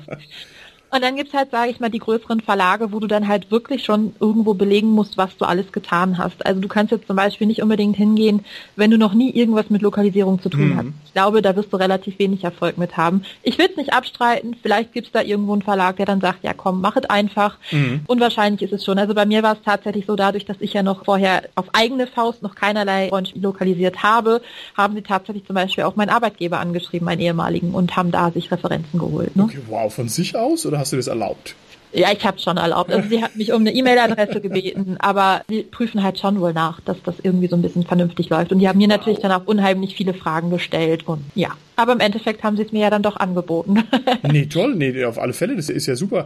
Und 0.89 1.03
dann 1.03 1.17
gibt's 1.17 1.33
halt, 1.33 1.51
sage 1.51 1.69
ich 1.69 1.79
mal, 1.79 1.89
die 1.89 1.99
größeren 1.99 2.39
Verlage, 2.39 2.93
wo 2.93 2.99
du 2.99 3.07
dann 3.07 3.27
halt 3.27 3.51
wirklich 3.51 3.83
schon 3.83 4.15
irgendwo 4.21 4.53
belegen 4.53 4.89
musst, 4.89 5.17
was 5.17 5.35
du 5.37 5.43
alles 5.43 5.71
getan 5.73 6.17
hast. 6.17 6.45
Also 6.45 6.61
du 6.61 6.67
kannst 6.69 6.91
jetzt 6.91 7.07
zum 7.07 7.17
Beispiel 7.17 7.45
nicht 7.45 7.61
unbedingt 7.61 7.97
hingehen, 7.97 8.45
wenn 8.77 8.91
du 8.91 8.97
noch 8.97 9.13
nie 9.13 9.31
irgendwas 9.31 9.69
mit 9.69 9.81
Lokalisierung 9.81 10.41
zu 10.41 10.49
tun 10.49 10.69
mhm. 10.69 10.77
hast. 10.77 10.87
Ich 11.05 11.13
glaube, 11.13 11.41
da 11.41 11.55
wirst 11.55 11.73
du 11.73 11.77
relativ 11.77 12.17
wenig 12.19 12.43
Erfolg 12.43 12.77
mit 12.77 12.95
haben. 12.95 13.23
Ich 13.43 13.57
will 13.57 13.67
es 13.69 13.75
nicht 13.75 13.93
abstreiten, 13.93 14.55
vielleicht 14.61 14.93
gibt's 14.93 15.11
da 15.11 15.21
irgendwo 15.21 15.53
einen 15.53 15.61
Verlag, 15.61 15.97
der 15.97 16.05
dann 16.05 16.21
sagt, 16.21 16.43
ja 16.43 16.53
komm, 16.53 16.79
mach 16.79 16.95
es 16.95 17.09
einfach. 17.09 17.57
Mhm. 17.71 18.01
Und 18.07 18.21
wahrscheinlich 18.21 18.61
ist 18.61 18.73
es 18.73 18.85
schon. 18.85 18.97
Also 18.97 19.13
bei 19.13 19.25
mir 19.25 19.43
war 19.43 19.53
es 19.53 19.61
tatsächlich 19.65 20.05
so, 20.05 20.15
dadurch, 20.15 20.45
dass 20.45 20.57
ich 20.61 20.73
ja 20.73 20.83
noch 20.83 21.03
vorher 21.03 21.43
auf 21.55 21.65
eigene 21.73 22.07
Faust 22.07 22.43
noch 22.43 22.55
keinerlei 22.55 23.09
Rollenspiel 23.09 23.41
lokalisiert 23.41 24.03
habe, 24.03 24.41
haben 24.75 24.95
sie 24.95 25.01
tatsächlich 25.01 25.45
zum 25.45 25.55
Beispiel 25.55 25.83
auch 25.83 25.97
meinen 25.97 26.09
Arbeitgeber 26.09 26.59
angeschrieben, 26.59 27.05
meinen 27.05 27.19
ehemaligen, 27.19 27.73
und 27.73 27.95
haben 27.97 28.11
da 28.11 28.31
sich 28.31 28.51
Referenzen 28.51 28.99
geholt. 28.99 29.35
Ne? 29.35 29.43
Okay, 29.43 29.59
wow, 29.67 29.93
von 29.93 30.07
sich 30.07 30.35
aus 30.35 30.65
oder 30.65 30.76
hast 30.77 30.93
du 30.93 30.97
das 30.97 31.07
erlaubt? 31.07 31.55
Ja, 31.93 32.11
ich 32.11 32.25
habe 32.25 32.37
schon 32.37 32.57
erlaubt. 32.57 32.91
Also 32.91 33.07
sie 33.07 33.23
hat 33.23 33.35
mich 33.35 33.53
um 33.53 33.61
eine 33.61 33.71
E-Mail-Adresse 33.71 34.41
gebeten, 34.41 34.97
aber 34.99 35.41
sie 35.47 35.63
prüfen 35.63 36.03
halt 36.03 36.19
schon 36.19 36.39
wohl 36.41 36.53
nach, 36.53 36.81
dass 36.81 36.97
das 37.03 37.15
irgendwie 37.23 37.47
so 37.47 37.55
ein 37.55 37.61
bisschen 37.61 37.83
vernünftig 37.83 38.29
läuft. 38.29 38.51
Und 38.51 38.59
die 38.59 38.67
haben 38.67 38.77
mir 38.77 38.87
natürlich 38.87 39.19
dann 39.19 39.31
auch 39.31 39.45
unheimlich 39.45 39.95
viele 39.95 40.13
Fragen 40.13 40.49
gestellt 40.49 41.07
und 41.07 41.23
ja. 41.33 41.51
Aber 41.77 41.93
im 41.93 41.99
Endeffekt 41.99 42.43
haben 42.43 42.57
sie 42.57 42.63
es 42.63 42.71
mir 42.71 42.81
ja 42.81 42.89
dann 42.89 43.03
doch 43.03 43.17
angeboten. 43.17 43.83
nee, 44.23 44.47
toll, 44.47 44.75
nee, 44.75 45.05
auf 45.05 45.19
alle 45.19 45.33
Fälle, 45.33 45.55
das 45.55 45.69
ist 45.69 45.85
ja 45.85 45.95
super. 45.95 46.25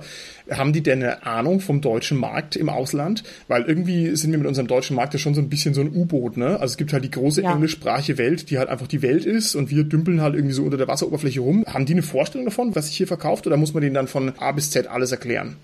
Haben 0.50 0.72
die 0.72 0.82
denn 0.82 1.04
eine 1.04 1.26
Ahnung 1.26 1.60
vom 1.60 1.82
deutschen 1.82 2.18
Markt 2.18 2.56
im 2.56 2.70
Ausland? 2.70 3.24
Weil 3.50 3.64
irgendwie 3.64 4.16
sind 4.16 4.32
wir 4.32 4.38
mit 4.38 4.48
unserem 4.48 4.68
deutschen 4.68 4.96
Markt 4.96 5.12
ja 5.14 5.20
schon 5.20 5.36
so 5.36 5.42
ein 5.42 5.50
bisschen 5.50 5.74
so 5.74 5.82
ein 5.82 5.94
U-Boot, 5.94 6.38
ne? 6.38 6.54
Also 6.54 6.72
es 6.72 6.78
gibt 6.78 6.94
halt 6.94 7.04
die 7.04 7.12
große 7.12 7.42
ja. 7.42 7.52
englischsprachige 7.52 8.18
Welt, 8.18 8.50
die 8.50 8.60
halt 8.60 8.70
einfach 8.70 8.88
die 8.88 9.02
Welt 9.02 9.26
ist 9.26 9.56
und 9.56 9.70
wir 9.70 9.84
dümpeln 9.84 10.22
halt 10.22 10.36
irgendwie 10.36 10.54
so 10.54 10.64
unter 10.64 10.78
der 10.78 10.88
Wasseroberfläche 10.88 11.42
rum. 11.42 11.66
Haben 11.68 11.86
die 11.86 11.94
eine 11.94 12.04
Vorstellung 12.04 12.46
davon, 12.46 12.74
was 12.74 12.88
sich 12.88 12.96
hier 12.96 13.08
verkauft 13.08 13.46
oder 13.46 13.58
muss 13.58 13.74
man 13.74 13.82
denen 13.82 13.96
dann 13.96 14.08
von 14.08 14.32
A 14.40 14.54
bis 14.54 14.72
Z 14.72 14.88
alles 14.88 15.12
erklären? 15.12 15.58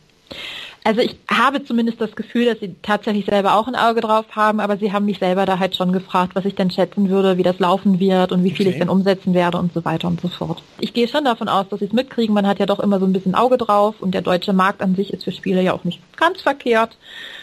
Also 0.88 1.02
ich 1.02 1.18
habe 1.30 1.66
zumindest 1.66 2.00
das 2.00 2.16
Gefühl, 2.16 2.46
dass 2.46 2.62
sie 2.62 2.74
tatsächlich 2.82 3.26
selber 3.26 3.56
auch 3.56 3.68
ein 3.68 3.76
Auge 3.76 4.00
drauf 4.00 4.26
haben, 4.32 4.62
aber 4.62 4.78
sie 4.78 4.94
haben 4.94 5.04
mich 5.04 5.20
selber 5.20 5.46
da 5.46 5.60
halt 5.60 5.76
schon 5.76 5.92
gefragt, 5.92 6.34
was 6.34 6.46
ich 6.46 6.56
denn 6.56 6.72
schätzen 6.72 7.10
würde, 7.10 7.38
wie 7.38 7.44
das 7.44 7.60
laufen 7.60 8.00
wird 8.00 8.32
und 8.32 8.46
wie 8.46 8.52
viel 8.52 8.68
okay. 8.68 8.74
ich 8.74 8.80
denn 8.80 8.88
umsetzen 8.88 9.34
werde 9.34 9.58
und 9.58 9.74
so 9.74 9.84
weiter 9.84 10.08
und 10.08 10.22
so 10.22 10.30
fort. 10.30 10.64
Ich 10.80 10.94
gehe 10.94 11.10
schon 11.10 11.26
davon 11.26 11.50
aus, 11.50 11.68
dass 11.68 11.80
sie 11.80 11.88
es 11.88 11.92
mitkriegen. 11.92 12.34
Man 12.34 12.48
hat 12.48 12.60
ja 12.60 12.66
doch 12.66 12.80
immer 12.80 13.02
so 13.02 13.06
ein 13.06 13.12
bisschen 13.12 13.36
Auge 13.36 13.58
drauf 13.58 13.96
und 14.00 14.14
der 14.14 14.22
deutsche 14.22 14.54
Markt 14.54 14.82
an 14.82 14.96
sich 14.96 15.12
ist 15.12 15.26
für 15.26 15.34
Spiele 15.34 15.62
ja 15.62 15.74
auch 15.74 15.84
nicht 15.84 16.00
ganz 16.16 16.42
verkehrt. 16.42 16.96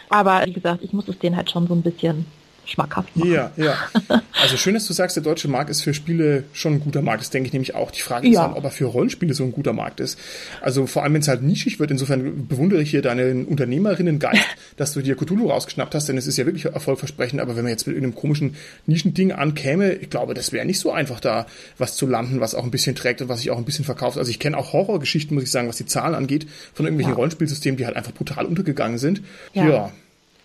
Aber 0.09 0.43
wie 0.47 0.55
gesagt, 0.55 0.83
ich 0.83 0.95
muss 0.95 1.09
es 1.09 1.19
denen 1.19 1.37
halt 1.37 1.51
schon 1.51 1.67
so 1.67 1.75
ein 1.75 1.83
bisschen 1.83 2.25
schmackhaft 2.67 3.17
machen. 3.17 3.33
Ja, 3.33 3.51
ja. 3.57 3.77
Also 4.41 4.57
schön, 4.59 4.75
dass 4.75 4.87
du 4.87 4.93
sagst, 4.93 5.17
der 5.17 5.23
deutsche 5.23 5.49
Markt 5.49 5.71
ist 5.71 5.81
für 5.81 5.95
Spiele 5.95 6.45
schon 6.53 6.75
ein 6.75 6.81
guter 6.81 7.01
Markt. 7.01 7.23
Das 7.23 7.31
denke 7.31 7.47
ich 7.47 7.53
nämlich 7.53 7.75
auch. 7.75 7.91
Die 7.91 8.03
Frage 8.03 8.29
ist 8.29 8.35
ja. 8.35 8.43
dann, 8.43 8.55
ob 8.55 8.65
er 8.65 8.71
für 8.71 8.85
Rollenspiele 8.85 9.33
so 9.33 9.43
ein 9.43 9.53
guter 9.53 9.73
Markt 9.73 10.01
ist. 10.01 10.19
Also 10.61 10.87
vor 10.87 11.03
allem, 11.03 11.15
wenn 11.15 11.23
es 11.23 11.29
halt 11.29 11.43
nischig 11.43 11.81
wird. 11.81 11.91
Insofern 11.91 12.47
bewundere 12.47 12.83
ich 12.83 12.91
hier 12.91 13.01
deinen 13.01 13.47
Unternehmerinnen-Geist, 13.47 14.45
dass 14.77 14.93
du 14.93 15.01
dir 15.01 15.17
Cthulhu 15.17 15.49
rausgeschnappt 15.49 15.95
hast, 15.95 16.09
denn 16.09 16.19
es 16.19 16.27
ist 16.27 16.37
ja 16.37 16.45
wirklich 16.45 16.67
erfolgversprechend. 16.67 17.41
Aber 17.41 17.57
wenn 17.57 17.63
man 17.63 17.71
jetzt 17.71 17.87
mit 17.87 17.97
irgendeinem 17.97 18.21
komischen 18.21 18.57
Nischending 18.87 19.33
ankäme, 19.33 19.93
ich 19.93 20.11
glaube, 20.11 20.35
das 20.35 20.53
wäre 20.53 20.67
nicht 20.67 20.81
so 20.81 20.93
einfach, 20.93 21.21
da 21.21 21.47
was 21.79 21.97
zu 21.97 22.07
landen, 22.07 22.41
was 22.41 22.55
auch 22.55 22.65
ein 22.65 22.71
bisschen 22.71 22.97
trägt 22.97 23.23
und 23.23 23.29
was 23.29 23.41
sich 23.41 23.51
auch 23.51 23.59
ein 23.59 23.65
bisschen 23.65 23.85
verkauft. 23.85 24.19
Also 24.19 24.31
ich 24.31 24.41
kenne 24.41 24.59
auch 24.59 24.75
Horrorgeschichten, 24.75 25.35
muss 25.35 25.45
ich 25.45 25.51
sagen, 25.51 25.69
was 25.69 25.77
die 25.77 25.87
Zahlen 25.87 26.15
angeht, 26.15 26.47
von 26.75 26.85
irgendwelchen 26.85 27.13
ja. 27.13 27.17
Rollenspielsystemen, 27.17 27.79
die 27.79 27.87
halt 27.87 27.97
einfach 27.97 28.13
brutal 28.13 28.45
untergegangen 28.45 28.99
sind. 28.99 29.23
ja. 29.55 29.69
ja 29.69 29.93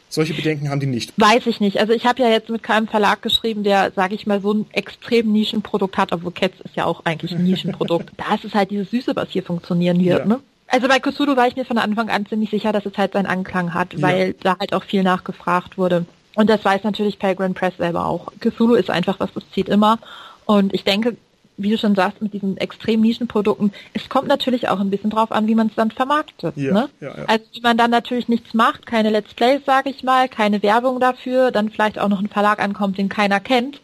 solche 0.09 0.33
Bedenken 0.33 0.69
haben 0.69 0.79
die 0.79 0.87
nicht. 0.87 1.13
Weiß 1.17 1.45
ich 1.45 1.59
nicht. 1.59 1.79
Also 1.79 1.93
ich 1.93 2.05
habe 2.05 2.21
ja 2.21 2.29
jetzt 2.29 2.49
mit 2.49 2.63
keinem 2.63 2.87
Verlag 2.87 3.21
geschrieben, 3.21 3.63
der, 3.63 3.91
sage 3.95 4.15
ich 4.15 4.25
mal, 4.25 4.41
so 4.41 4.53
ein 4.53 4.65
extrem 4.71 5.31
Nischenprodukt 5.31 5.97
hat, 5.97 6.11
obwohl 6.11 6.31
Cats 6.31 6.59
ist 6.61 6.75
ja 6.75 6.85
auch 6.85 7.05
eigentlich 7.05 7.31
ein 7.31 7.43
Nischenprodukt. 7.43 8.11
da 8.17 8.35
ist 8.35 8.43
es 8.43 8.55
halt 8.55 8.71
dieses 8.71 8.89
Süße, 8.89 9.15
was 9.15 9.29
hier 9.29 9.43
funktionieren 9.43 10.03
wird. 10.03 10.19
Ja. 10.19 10.25
Ne? 10.25 10.39
Also 10.67 10.87
bei 10.87 10.99
Cthulhu 10.99 11.35
war 11.35 11.47
ich 11.47 11.55
mir 11.55 11.65
von 11.65 11.77
Anfang 11.77 12.09
an 12.09 12.25
ziemlich 12.25 12.49
sicher, 12.49 12.71
dass 12.71 12.85
es 12.85 12.97
halt 12.97 13.13
seinen 13.13 13.25
Anklang 13.25 13.73
hat, 13.73 14.01
weil 14.01 14.29
ja. 14.29 14.33
da 14.41 14.59
halt 14.59 14.73
auch 14.73 14.83
viel 14.83 15.03
nachgefragt 15.03 15.77
wurde. 15.77 16.05
Und 16.35 16.49
das 16.49 16.63
weiß 16.63 16.83
natürlich 16.83 17.19
Pelgrim 17.19 17.53
Press 17.53 17.77
selber 17.77 18.05
auch. 18.05 18.31
Cthulhu 18.39 18.75
ist 18.75 18.89
einfach 18.89 19.19
was, 19.19 19.33
das 19.33 19.43
zieht 19.51 19.69
immer. 19.69 19.99
Und 20.45 20.73
ich 20.73 20.83
denke, 20.83 21.17
wie 21.61 21.71
du 21.71 21.77
schon 21.77 21.95
sagst, 21.95 22.21
mit 22.21 22.33
diesen 22.33 22.57
extrem 22.57 23.01
Nischenprodukten, 23.01 23.71
es 23.93 24.09
kommt 24.09 24.27
natürlich 24.27 24.69
auch 24.69 24.79
ein 24.79 24.89
bisschen 24.89 25.09
drauf 25.09 25.31
an, 25.31 25.47
wie 25.47 25.55
man 25.55 25.67
es 25.67 25.75
dann 25.75 25.91
vermarktet. 25.91 26.55
Ja, 26.57 26.73
ne? 26.73 26.89
ja, 26.99 27.17
ja. 27.17 27.25
Also 27.25 27.45
wenn 27.53 27.61
man 27.63 27.77
dann 27.77 27.91
natürlich 27.91 28.27
nichts 28.27 28.53
macht, 28.53 28.85
keine 28.85 29.09
Let's 29.09 29.33
Plays, 29.33 29.61
sage 29.65 29.89
ich 29.89 30.03
mal, 30.03 30.29
keine 30.29 30.63
Werbung 30.63 30.99
dafür, 30.99 31.51
dann 31.51 31.69
vielleicht 31.69 31.99
auch 31.99 32.09
noch 32.09 32.19
ein 32.19 32.29
Verlag 32.29 32.59
ankommt, 32.59 32.97
den 32.97 33.09
keiner 33.09 33.39
kennt, 33.39 33.81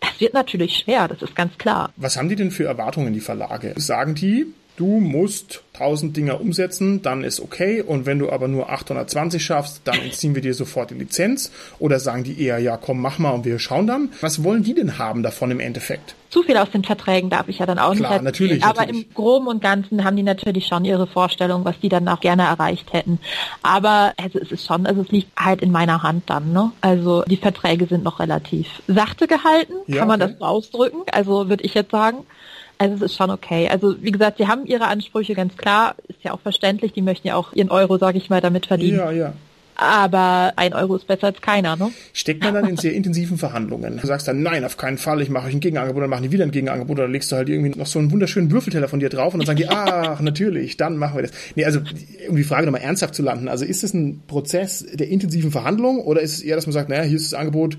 das 0.00 0.20
wird 0.20 0.34
natürlich 0.34 0.76
schwer, 0.76 1.08
das 1.08 1.22
ist 1.22 1.34
ganz 1.34 1.56
klar. 1.58 1.90
Was 1.96 2.16
haben 2.16 2.28
die 2.28 2.36
denn 2.36 2.50
für 2.50 2.64
Erwartungen, 2.64 3.12
die 3.12 3.20
Verlage? 3.20 3.74
Sagen 3.76 4.14
die, 4.14 4.46
du 4.76 5.00
musst 5.00 5.62
1000 5.74 6.16
Dinger 6.16 6.40
umsetzen, 6.40 7.02
dann 7.02 7.22
ist 7.22 7.40
okay. 7.40 7.82
Und 7.82 8.06
wenn 8.06 8.18
du 8.18 8.30
aber 8.30 8.48
nur 8.48 8.70
820 8.70 9.44
schaffst, 9.44 9.82
dann 9.84 10.00
entziehen 10.00 10.34
wir 10.34 10.42
dir 10.42 10.54
sofort 10.54 10.90
die 10.90 10.94
Lizenz. 10.94 11.50
Oder 11.78 12.00
sagen 12.00 12.24
die 12.24 12.40
eher, 12.40 12.58
ja, 12.58 12.76
komm, 12.76 13.00
mach 13.00 13.18
mal 13.18 13.30
und 13.30 13.44
wir 13.44 13.58
schauen 13.58 13.86
dann. 13.86 14.10
Was 14.20 14.42
wollen 14.42 14.62
die 14.62 14.74
denn 14.74 14.98
haben 14.98 15.22
davon 15.22 15.50
im 15.50 15.60
Endeffekt? 15.60 16.14
Zu 16.30 16.42
viel 16.42 16.56
aus 16.56 16.70
den 16.70 16.82
Verträgen 16.82 17.30
darf 17.30 17.48
ich 17.48 17.58
ja 17.58 17.66
dann 17.66 17.78
auch 17.78 17.94
Klar, 17.94 18.14
nicht. 18.14 18.22
natürlich, 18.22 18.64
Aber 18.64 18.80
natürlich. 18.80 19.06
im 19.08 19.14
Groben 19.14 19.46
und 19.46 19.62
Ganzen 19.62 20.04
haben 20.04 20.16
die 20.16 20.22
natürlich 20.22 20.66
schon 20.66 20.84
ihre 20.84 21.06
Vorstellung, 21.06 21.64
was 21.64 21.78
die 21.80 21.88
dann 21.88 22.08
auch 22.08 22.20
gerne 22.20 22.42
erreicht 22.44 22.92
hätten. 22.92 23.20
Aber 23.62 24.12
also 24.16 24.38
es 24.38 24.50
ist 24.50 24.66
schon, 24.66 24.86
also 24.86 25.02
es 25.02 25.10
liegt 25.10 25.28
halt 25.38 25.62
in 25.62 25.70
meiner 25.70 26.02
Hand 26.02 26.24
dann. 26.28 26.52
Ne? 26.52 26.72
Also 26.80 27.22
die 27.22 27.36
Verträge 27.36 27.86
sind 27.86 28.02
noch 28.02 28.18
relativ 28.18 28.66
sachte 28.86 29.26
gehalten, 29.26 29.74
Ja, 29.86 29.98
kann 29.98 30.08
man 30.08 30.20
okay. 30.22 30.32
das 30.32 30.38
so 30.40 30.44
ausdrücken. 30.46 31.02
Also 31.12 31.48
würde 31.48 31.64
ich 31.64 31.74
jetzt 31.74 31.90
sagen. 31.90 32.18
Also 32.78 32.96
es 32.96 33.12
ist 33.12 33.16
schon 33.16 33.30
okay. 33.30 33.68
Also 33.68 33.96
wie 34.02 34.12
gesagt, 34.12 34.38
sie 34.38 34.46
haben 34.46 34.66
ihre 34.66 34.86
Ansprüche 34.86 35.34
ganz 35.34 35.56
klar, 35.56 35.94
ist 36.08 36.22
ja 36.22 36.32
auch 36.32 36.40
verständlich. 36.40 36.92
Die 36.92 37.02
möchten 37.02 37.28
ja 37.28 37.36
auch 37.36 37.52
ihren 37.52 37.70
Euro, 37.70 37.98
sage 37.98 38.18
ich 38.18 38.28
mal, 38.28 38.40
damit 38.40 38.66
verdienen. 38.66 38.98
Ja, 38.98 39.10
ja. 39.10 39.32
Aber 39.78 40.54
ein 40.56 40.72
Euro 40.72 40.96
ist 40.96 41.06
besser 41.06 41.26
als 41.26 41.42
keiner, 41.42 41.76
ne? 41.76 41.92
Steckt 42.14 42.42
man 42.42 42.54
dann 42.54 42.66
in 42.66 42.78
sehr 42.78 42.94
intensiven 42.94 43.36
Verhandlungen. 43.36 43.98
Du 44.00 44.06
sagst 44.06 44.26
dann, 44.26 44.42
nein, 44.42 44.64
auf 44.64 44.78
keinen 44.78 44.96
Fall, 44.96 45.20
ich 45.20 45.28
mache 45.28 45.48
euch 45.48 45.52
ein 45.52 45.60
Gegenangebot, 45.60 46.02
dann 46.02 46.08
machen 46.08 46.22
die 46.22 46.32
wieder 46.32 46.44
ein 46.44 46.50
Gegenangebot, 46.50 46.98
oder 46.98 47.08
legst 47.08 47.30
du 47.30 47.36
halt 47.36 47.50
irgendwie 47.50 47.78
noch 47.78 47.86
so 47.86 47.98
einen 47.98 48.10
wunderschönen 48.10 48.50
Würfelteller 48.50 48.88
von 48.88 49.00
dir 49.00 49.10
drauf 49.10 49.34
und 49.34 49.40
dann 49.40 49.46
sagen 49.46 49.58
die, 49.58 49.68
ach, 49.68 50.20
natürlich, 50.20 50.78
dann 50.78 50.96
machen 50.96 51.16
wir 51.16 51.24
das. 51.24 51.32
Nee, 51.56 51.66
also, 51.66 51.80
um 52.28 52.36
die 52.36 52.44
Frage 52.44 52.64
nochmal 52.64 52.80
ernsthaft 52.80 53.14
zu 53.14 53.22
landen, 53.22 53.48
also 53.48 53.66
ist 53.66 53.84
es 53.84 53.92
ein 53.92 54.22
Prozess 54.26 54.86
der 54.94 55.08
intensiven 55.08 55.50
Verhandlung 55.50 55.98
oder 55.98 56.22
ist 56.22 56.32
es 56.32 56.40
eher, 56.40 56.56
dass 56.56 56.66
man 56.66 56.72
sagt, 56.72 56.88
naja, 56.88 57.02
hier 57.02 57.16
ist 57.16 57.32
das 57.32 57.38
Angebot, 57.38 57.76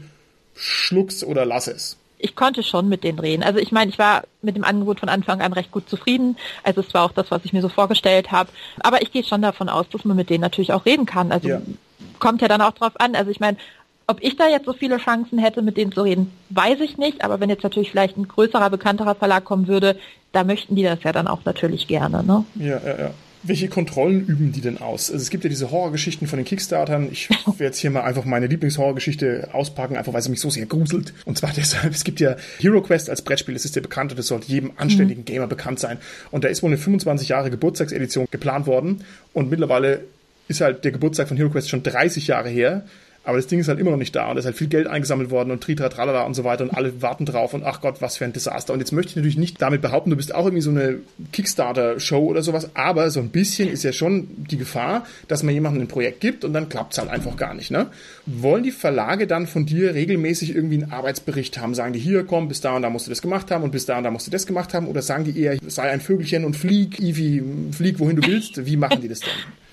schluck's 0.55 1.23
oder 1.23 1.45
lass 1.45 1.67
es? 1.67 1.97
Ich 2.19 2.35
konnte 2.35 2.63
schon 2.63 2.89
mit 2.89 3.03
denen 3.03 3.19
reden. 3.19 3.43
Also 3.43 3.59
ich 3.59 3.71
meine, 3.71 3.91
ich 3.91 3.99
war 3.99 4.23
mit 4.41 4.55
dem 4.55 4.63
Angebot 4.63 4.99
von 4.99 5.09
Anfang 5.09 5.41
an 5.41 5.53
recht 5.53 5.71
gut 5.71 5.89
zufrieden. 5.89 6.37
Also 6.63 6.81
es 6.81 6.93
war 6.93 7.03
auch 7.03 7.11
das, 7.11 7.29
was 7.31 7.45
ich 7.45 7.53
mir 7.53 7.61
so 7.61 7.69
vorgestellt 7.69 8.31
habe. 8.31 8.49
Aber 8.79 9.01
ich 9.01 9.11
gehe 9.11 9.23
schon 9.23 9.41
davon 9.41 9.69
aus, 9.69 9.87
dass 9.89 10.05
man 10.05 10.17
mit 10.17 10.29
denen 10.29 10.41
natürlich 10.41 10.73
auch 10.73 10.85
reden 10.85 11.05
kann. 11.05 11.31
Also 11.31 11.49
Ja. 11.49 11.61
kommt 12.19 12.41
ja 12.41 12.47
dann 12.47 12.61
auch 12.61 12.71
drauf 12.73 12.93
an. 12.99 13.15
Also 13.15 13.29
ich 13.29 13.39
meine, 13.39 13.57
ob 14.07 14.17
ich 14.21 14.35
da 14.37 14.47
jetzt 14.47 14.65
so 14.65 14.73
viele 14.73 14.97
Chancen 14.97 15.37
hätte, 15.37 15.61
mit 15.61 15.77
denen 15.77 15.91
zu 15.91 16.01
reden, 16.01 16.31
weiß 16.49 16.79
ich 16.79 16.97
nicht. 16.97 17.23
Aber 17.23 17.39
wenn 17.39 17.49
jetzt 17.49 17.63
natürlich 17.63 17.91
vielleicht 17.91 18.17
ein 18.17 18.27
größerer, 18.27 18.69
bekannterer 18.69 19.15
Verlag 19.15 19.43
kommen 19.43 19.67
würde, 19.67 19.97
da 20.31 20.43
möchten 20.43 20.75
die 20.75 20.83
das 20.83 21.03
ja 21.03 21.11
dann 21.11 21.27
auch 21.27 21.45
natürlich 21.45 21.87
gerne. 21.87 22.23
Ne? 22.23 22.45
Ja, 22.55 22.79
ja, 22.83 22.99
ja. 22.99 23.11
Welche 23.47 23.69
Kontrollen 23.69 24.25
üben 24.25 24.51
die 24.51 24.61
denn 24.61 24.77
aus? 24.77 25.09
Also 25.09 25.21
es 25.21 25.29
gibt 25.29 25.43
ja 25.45 25.49
diese 25.49 25.71
Horrorgeschichten 25.71 26.27
von 26.27 26.37
den 26.37 26.45
Kickstartern. 26.45 27.09
Ich 27.11 27.29
werde 27.45 27.63
jetzt 27.63 27.79
hier 27.79 27.89
mal 27.91 28.01
einfach 28.01 28.25
meine 28.25 28.47
Lieblingshorrorgeschichte 28.47 29.49
auspacken, 29.53 29.95
einfach 29.95 30.13
weil 30.13 30.21
sie 30.21 30.29
mich 30.29 30.41
so 30.41 30.49
sehr 30.49 30.65
gruselt. 30.65 31.13
Und 31.25 31.37
zwar 31.37 31.53
deshalb, 31.55 31.93
es 31.93 32.03
gibt 32.03 32.19
ja 32.19 32.35
Hero 32.59 32.81
Quest 32.81 33.09
als 33.09 33.21
Brettspiel, 33.21 33.53
das 33.53 33.65
ist 33.65 33.75
ja 33.75 33.81
bekannt 33.81 34.11
und 34.11 34.19
das 34.19 34.27
sollte 34.27 34.47
jedem 34.51 34.71
anständigen 34.75 35.23
Gamer 35.23 35.47
bekannt 35.47 35.79
sein. 35.79 35.97
Und 36.31 36.43
da 36.43 36.49
ist 36.49 36.61
wohl 36.61 36.69
eine 36.69 36.77
25 36.77 37.29
Jahre 37.29 37.49
Geburtstagsedition 37.49 38.27
geplant 38.29 38.67
worden 38.67 39.03
und 39.33 39.49
mittlerweile 39.49 40.01
ist 40.47 40.61
halt 40.61 40.83
der 40.83 40.91
Geburtstag 40.91 41.27
von 41.27 41.37
Hero 41.37 41.49
Quest 41.49 41.69
schon 41.69 41.83
30 41.83 42.27
Jahre 42.27 42.49
her. 42.49 42.85
Aber 43.27 43.35
das 43.35 43.47
Ding 43.47 43.59
ist 43.59 43.67
halt 43.67 43.77
immer 43.77 43.91
noch 43.91 43.97
nicht 43.97 44.15
da 44.15 44.31
und 44.31 44.37
es 44.37 44.43
ist 44.43 44.45
halt 44.45 44.55
viel 44.55 44.69
Geld 44.69 44.87
eingesammelt 44.87 45.31
worden 45.31 45.51
und 45.51 45.61
tritra 45.61 45.89
tralala 45.89 46.23
und 46.23 46.33
so 46.33 46.45
weiter 46.45 46.63
und 46.63 46.71
alle 46.71 47.01
warten 47.01 47.25
drauf 47.25 47.53
und 47.53 47.61
ach 47.65 47.81
Gott, 47.81 48.01
was 48.01 48.15
für 48.15 48.23
ein 48.23 48.31
Desaster. 48.31 48.71
Und 48.71 48.79
jetzt 48.79 48.93
möchte 48.93 49.09
ich 49.09 49.15
natürlich 49.17 49.37
nicht 49.37 49.61
damit 49.61 49.81
behaupten, 49.81 50.11
du 50.11 50.15
bist 50.15 50.33
auch 50.33 50.45
irgendwie 50.45 50.61
so 50.61 50.69
eine 50.69 50.99
Kickstarter-Show 51.33 52.25
oder 52.25 52.41
sowas, 52.41 52.69
aber 52.73 53.11
so 53.11 53.19
ein 53.19 53.27
bisschen 53.27 53.69
ist 53.69 53.83
ja 53.83 53.91
schon 53.91 54.29
die 54.49 54.55
Gefahr, 54.55 55.05
dass 55.27 55.43
man 55.43 55.53
jemandem 55.53 55.83
ein 55.83 55.87
Projekt 55.89 56.21
gibt 56.21 56.45
und 56.45 56.53
dann 56.53 56.69
klappt 56.69 56.93
es 56.93 56.99
halt 56.99 57.09
einfach 57.09 57.35
gar 57.35 57.53
nicht. 57.53 57.69
Ne? 57.69 57.87
Wollen 58.25 58.63
die 58.63 58.71
Verlage 58.71 59.27
dann 59.27 59.45
von 59.45 59.65
dir 59.65 59.93
regelmäßig 59.93 60.55
irgendwie 60.55 60.81
einen 60.81 60.93
Arbeitsbericht 60.93 61.57
haben? 61.57 61.75
Sagen 61.75 61.91
die, 61.91 61.99
hier, 61.99 62.23
komm, 62.23 62.47
bis 62.47 62.61
da 62.61 62.77
und 62.77 62.83
da 62.83 62.89
musst 62.89 63.07
du 63.07 63.09
das 63.09 63.21
gemacht 63.21 63.51
haben 63.51 63.65
und 63.65 63.71
bis 63.71 63.85
da 63.85 63.97
und 63.97 64.05
da 64.05 64.11
musst 64.11 64.27
du 64.27 64.31
das 64.31 64.47
gemacht 64.47 64.73
haben? 64.73 64.87
Oder 64.87 65.01
sagen 65.01 65.25
die 65.25 65.37
eher, 65.37 65.57
sei 65.67 65.89
ein 65.89 65.99
Vögelchen 65.99 66.45
und 66.45 66.55
flieg, 66.55 67.01
Ivi, 67.01 67.43
flieg, 67.73 67.99
wohin 67.99 68.15
du 68.15 68.25
willst? 68.25 68.65
Wie 68.65 68.77
machen 68.77 69.01
die 69.01 69.09
das 69.09 69.19
denn? 69.19 69.66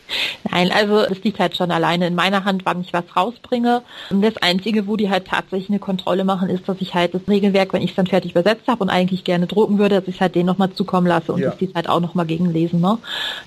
Nein, 0.50 0.70
also 0.72 0.98
es 1.00 1.22
liegt 1.24 1.38
halt 1.38 1.56
schon 1.56 1.70
alleine 1.70 2.06
in 2.06 2.14
meiner 2.14 2.44
Hand, 2.44 2.64
wann 2.64 2.80
ich 2.80 2.92
was 2.92 3.04
rausbringe. 3.16 3.82
Und 4.10 4.22
das 4.22 4.36
Einzige, 4.38 4.86
wo 4.86 4.96
die 4.96 5.10
halt 5.10 5.26
tatsächlich 5.26 5.70
eine 5.70 5.78
Kontrolle 5.78 6.24
machen, 6.24 6.48
ist, 6.48 6.68
dass 6.68 6.80
ich 6.80 6.94
halt 6.94 7.14
das 7.14 7.22
Regelwerk, 7.28 7.72
wenn 7.72 7.82
ich 7.82 7.90
es 7.90 7.96
dann 7.96 8.06
fertig 8.06 8.32
übersetzt 8.32 8.68
habe 8.68 8.82
und 8.82 8.90
eigentlich 8.90 9.24
gerne 9.24 9.46
drucken 9.46 9.78
würde, 9.78 10.00
dass 10.00 10.08
ich 10.08 10.20
halt 10.20 10.34
denen 10.34 10.46
nochmal 10.46 10.72
zukommen 10.72 11.06
lasse 11.06 11.32
und 11.32 11.40
Ja. 11.40 11.50
dass 11.50 11.58
die 11.58 11.66
es 11.66 11.74
halt 11.74 11.88
auch 11.88 12.00
nochmal 12.00 12.26
gegenlesen. 12.26 12.80
Ne? 12.80 12.98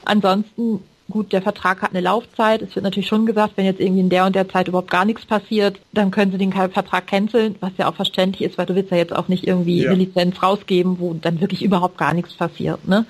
Ansonsten, 0.05 0.83
gut, 1.09 1.31
der 1.31 1.41
Vertrag 1.41 1.81
hat 1.81 1.91
eine 1.91 2.01
Laufzeit. 2.01 2.61
Es 2.61 2.75
wird 2.75 2.83
natürlich 2.83 3.07
schon 3.07 3.25
gesagt, 3.25 3.53
wenn 3.55 3.65
jetzt 3.65 3.79
irgendwie 3.79 4.01
in 4.01 4.09
der 4.09 4.25
und 4.25 4.35
der 4.35 4.49
Zeit 4.49 4.67
überhaupt 4.67 4.89
gar 4.91 5.05
nichts 5.05 5.25
passiert, 5.25 5.79
dann 5.93 6.11
können 6.11 6.31
sie 6.31 6.37
den 6.37 6.51
Vertrag 6.51 7.07
canceln, 7.07 7.55
was 7.59 7.71
ja 7.77 7.89
auch 7.89 7.95
verständlich 7.95 8.49
ist, 8.49 8.57
weil 8.57 8.65
du 8.65 8.75
willst 8.75 8.91
ja 8.91 8.97
jetzt 8.97 9.15
auch 9.15 9.27
nicht 9.27 9.47
irgendwie 9.47 9.83
Ja. 9.83 9.89
eine 9.91 9.99
Lizenz 9.99 10.41
rausgeben, 10.41 10.99
wo 10.99 11.13
dann 11.13 11.39
wirklich 11.39 11.61
überhaupt 11.63 11.97
gar 11.97 12.13
nichts 12.13 12.33
passiert. 12.33 12.87
Ne? 12.87 13.05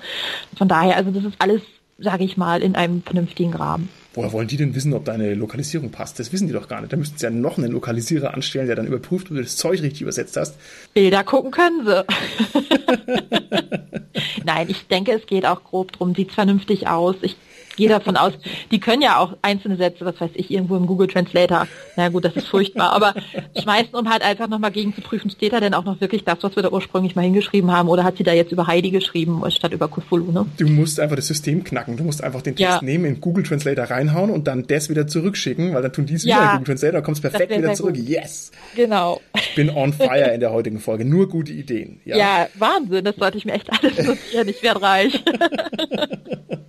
Von 0.56 0.68
daher, 0.68 0.96
also 0.96 1.10
das 1.10 1.24
ist 1.24 1.34
alles, 1.38 1.62
sage 1.98 2.24
ich 2.24 2.36
mal, 2.36 2.62
in 2.62 2.76
einem 2.76 3.02
vernünftigen 3.02 3.54
Rahmen. 3.54 3.88
Woher 4.14 4.32
wollen 4.32 4.48
die 4.48 4.56
denn 4.56 4.74
wissen, 4.74 4.94
ob 4.94 5.04
deine 5.04 5.34
Lokalisierung 5.34 5.90
passt? 5.90 6.18
Das 6.18 6.32
wissen 6.32 6.46
die 6.46 6.52
doch 6.52 6.68
gar 6.68 6.80
nicht. 6.80 6.92
Da 6.92 6.96
müssten 6.96 7.18
sie 7.18 7.24
ja 7.24 7.30
noch 7.30 7.58
einen 7.58 7.72
Lokalisierer 7.72 8.34
anstellen, 8.34 8.66
der 8.66 8.76
dann 8.76 8.86
überprüft, 8.86 9.30
ob 9.30 9.36
du 9.36 9.42
das 9.42 9.56
Zeug 9.56 9.82
richtig 9.82 10.02
übersetzt 10.02 10.36
hast. 10.36 10.56
Bilder 10.94 11.24
gucken 11.24 11.50
können 11.50 11.84
sie. 11.84 12.04
Nein, 14.44 14.70
ich 14.70 14.86
denke, 14.86 15.12
es 15.12 15.26
geht 15.26 15.44
auch 15.44 15.64
grob 15.64 15.92
drum, 15.92 16.14
sieht 16.14 16.32
vernünftig 16.32 16.86
aus. 16.86 17.16
Ich 17.22 17.36
gehe 17.78 17.88
davon 17.88 18.16
aus, 18.16 18.34
die 18.70 18.78
können 18.80 19.00
ja 19.00 19.18
auch 19.18 19.36
einzelne 19.40 19.76
Sätze, 19.76 20.04
was 20.04 20.20
weiß 20.20 20.32
ich, 20.34 20.50
irgendwo 20.50 20.76
im 20.76 20.86
Google 20.86 21.06
Translator, 21.08 21.66
na 21.96 22.08
gut, 22.10 22.24
das 22.26 22.36
ist 22.36 22.48
furchtbar, 22.48 22.92
aber 22.92 23.14
schmeißen, 23.60 23.94
um 23.94 24.10
halt 24.10 24.22
einfach 24.22 24.48
nochmal 24.48 24.70
gegen 24.72 24.94
zu 24.94 25.00
prüfen, 25.00 25.30
steht 25.30 25.52
da 25.54 25.60
denn 25.60 25.72
auch 25.72 25.84
noch 25.84 26.00
wirklich 26.00 26.24
das, 26.24 26.38
was 26.42 26.54
wir 26.56 26.62
da 26.62 26.70
ursprünglich 26.70 27.16
mal 27.16 27.22
hingeschrieben 27.22 27.70
haben, 27.72 27.88
oder 27.88 28.04
hat 28.04 28.18
sie 28.18 28.24
da 28.24 28.32
jetzt 28.32 28.52
über 28.52 28.66
Heidi 28.66 28.90
geschrieben, 28.90 29.42
statt 29.50 29.72
über 29.72 29.88
Cthulhu, 29.88 30.30
ne? 30.32 30.44
Du 30.58 30.66
musst 30.68 31.00
einfach 31.00 31.16
das 31.16 31.26
System 31.28 31.64
knacken. 31.64 31.96
Du 31.96 32.04
musst 32.04 32.22
einfach 32.22 32.42
den 32.42 32.54
Text 32.56 32.74
Ja. 32.74 32.80
nehmen, 32.82 33.04
in 33.06 33.20
Google 33.20 33.44
Translator 33.44 33.84
reinhauen 33.86 34.30
und 34.30 34.46
dann 34.48 34.66
das 34.66 34.90
wieder 34.90 35.06
zurückschicken, 35.06 35.72
weil 35.72 35.82
dann 35.82 35.92
tun 35.92 36.04
die 36.06 36.14
es 36.14 36.24
Ja. 36.24 36.34
wieder 36.36 36.44
in 36.44 36.50
Google 36.58 36.66
Translator, 36.66 37.02
kommst 37.02 37.22
perfekt 37.22 37.56
wieder 37.56 37.74
zurück. 37.74 37.94
gut. 37.94 38.04
Yes! 38.08 38.50
Genau. 38.74 39.20
Bin 39.56 39.70
on 39.70 39.92
fire 39.92 40.32
in 40.34 40.40
der 40.40 40.50
heutigen 40.52 40.80
Folge. 40.80 41.04
Nur 41.04 41.28
gute 41.28 41.52
Ideen. 41.52 42.00
Ja. 42.04 42.16
Ja, 42.16 42.48
Wahnsinn, 42.58 43.04
das 43.04 43.16
sollte 43.16 43.38
ich 43.38 43.44
mir 43.44 43.52
echt 43.52 43.70
alles 43.72 43.96
notieren, 44.04 44.48
ich 44.48 44.62
werde 44.62 44.82
reich. 44.82 45.22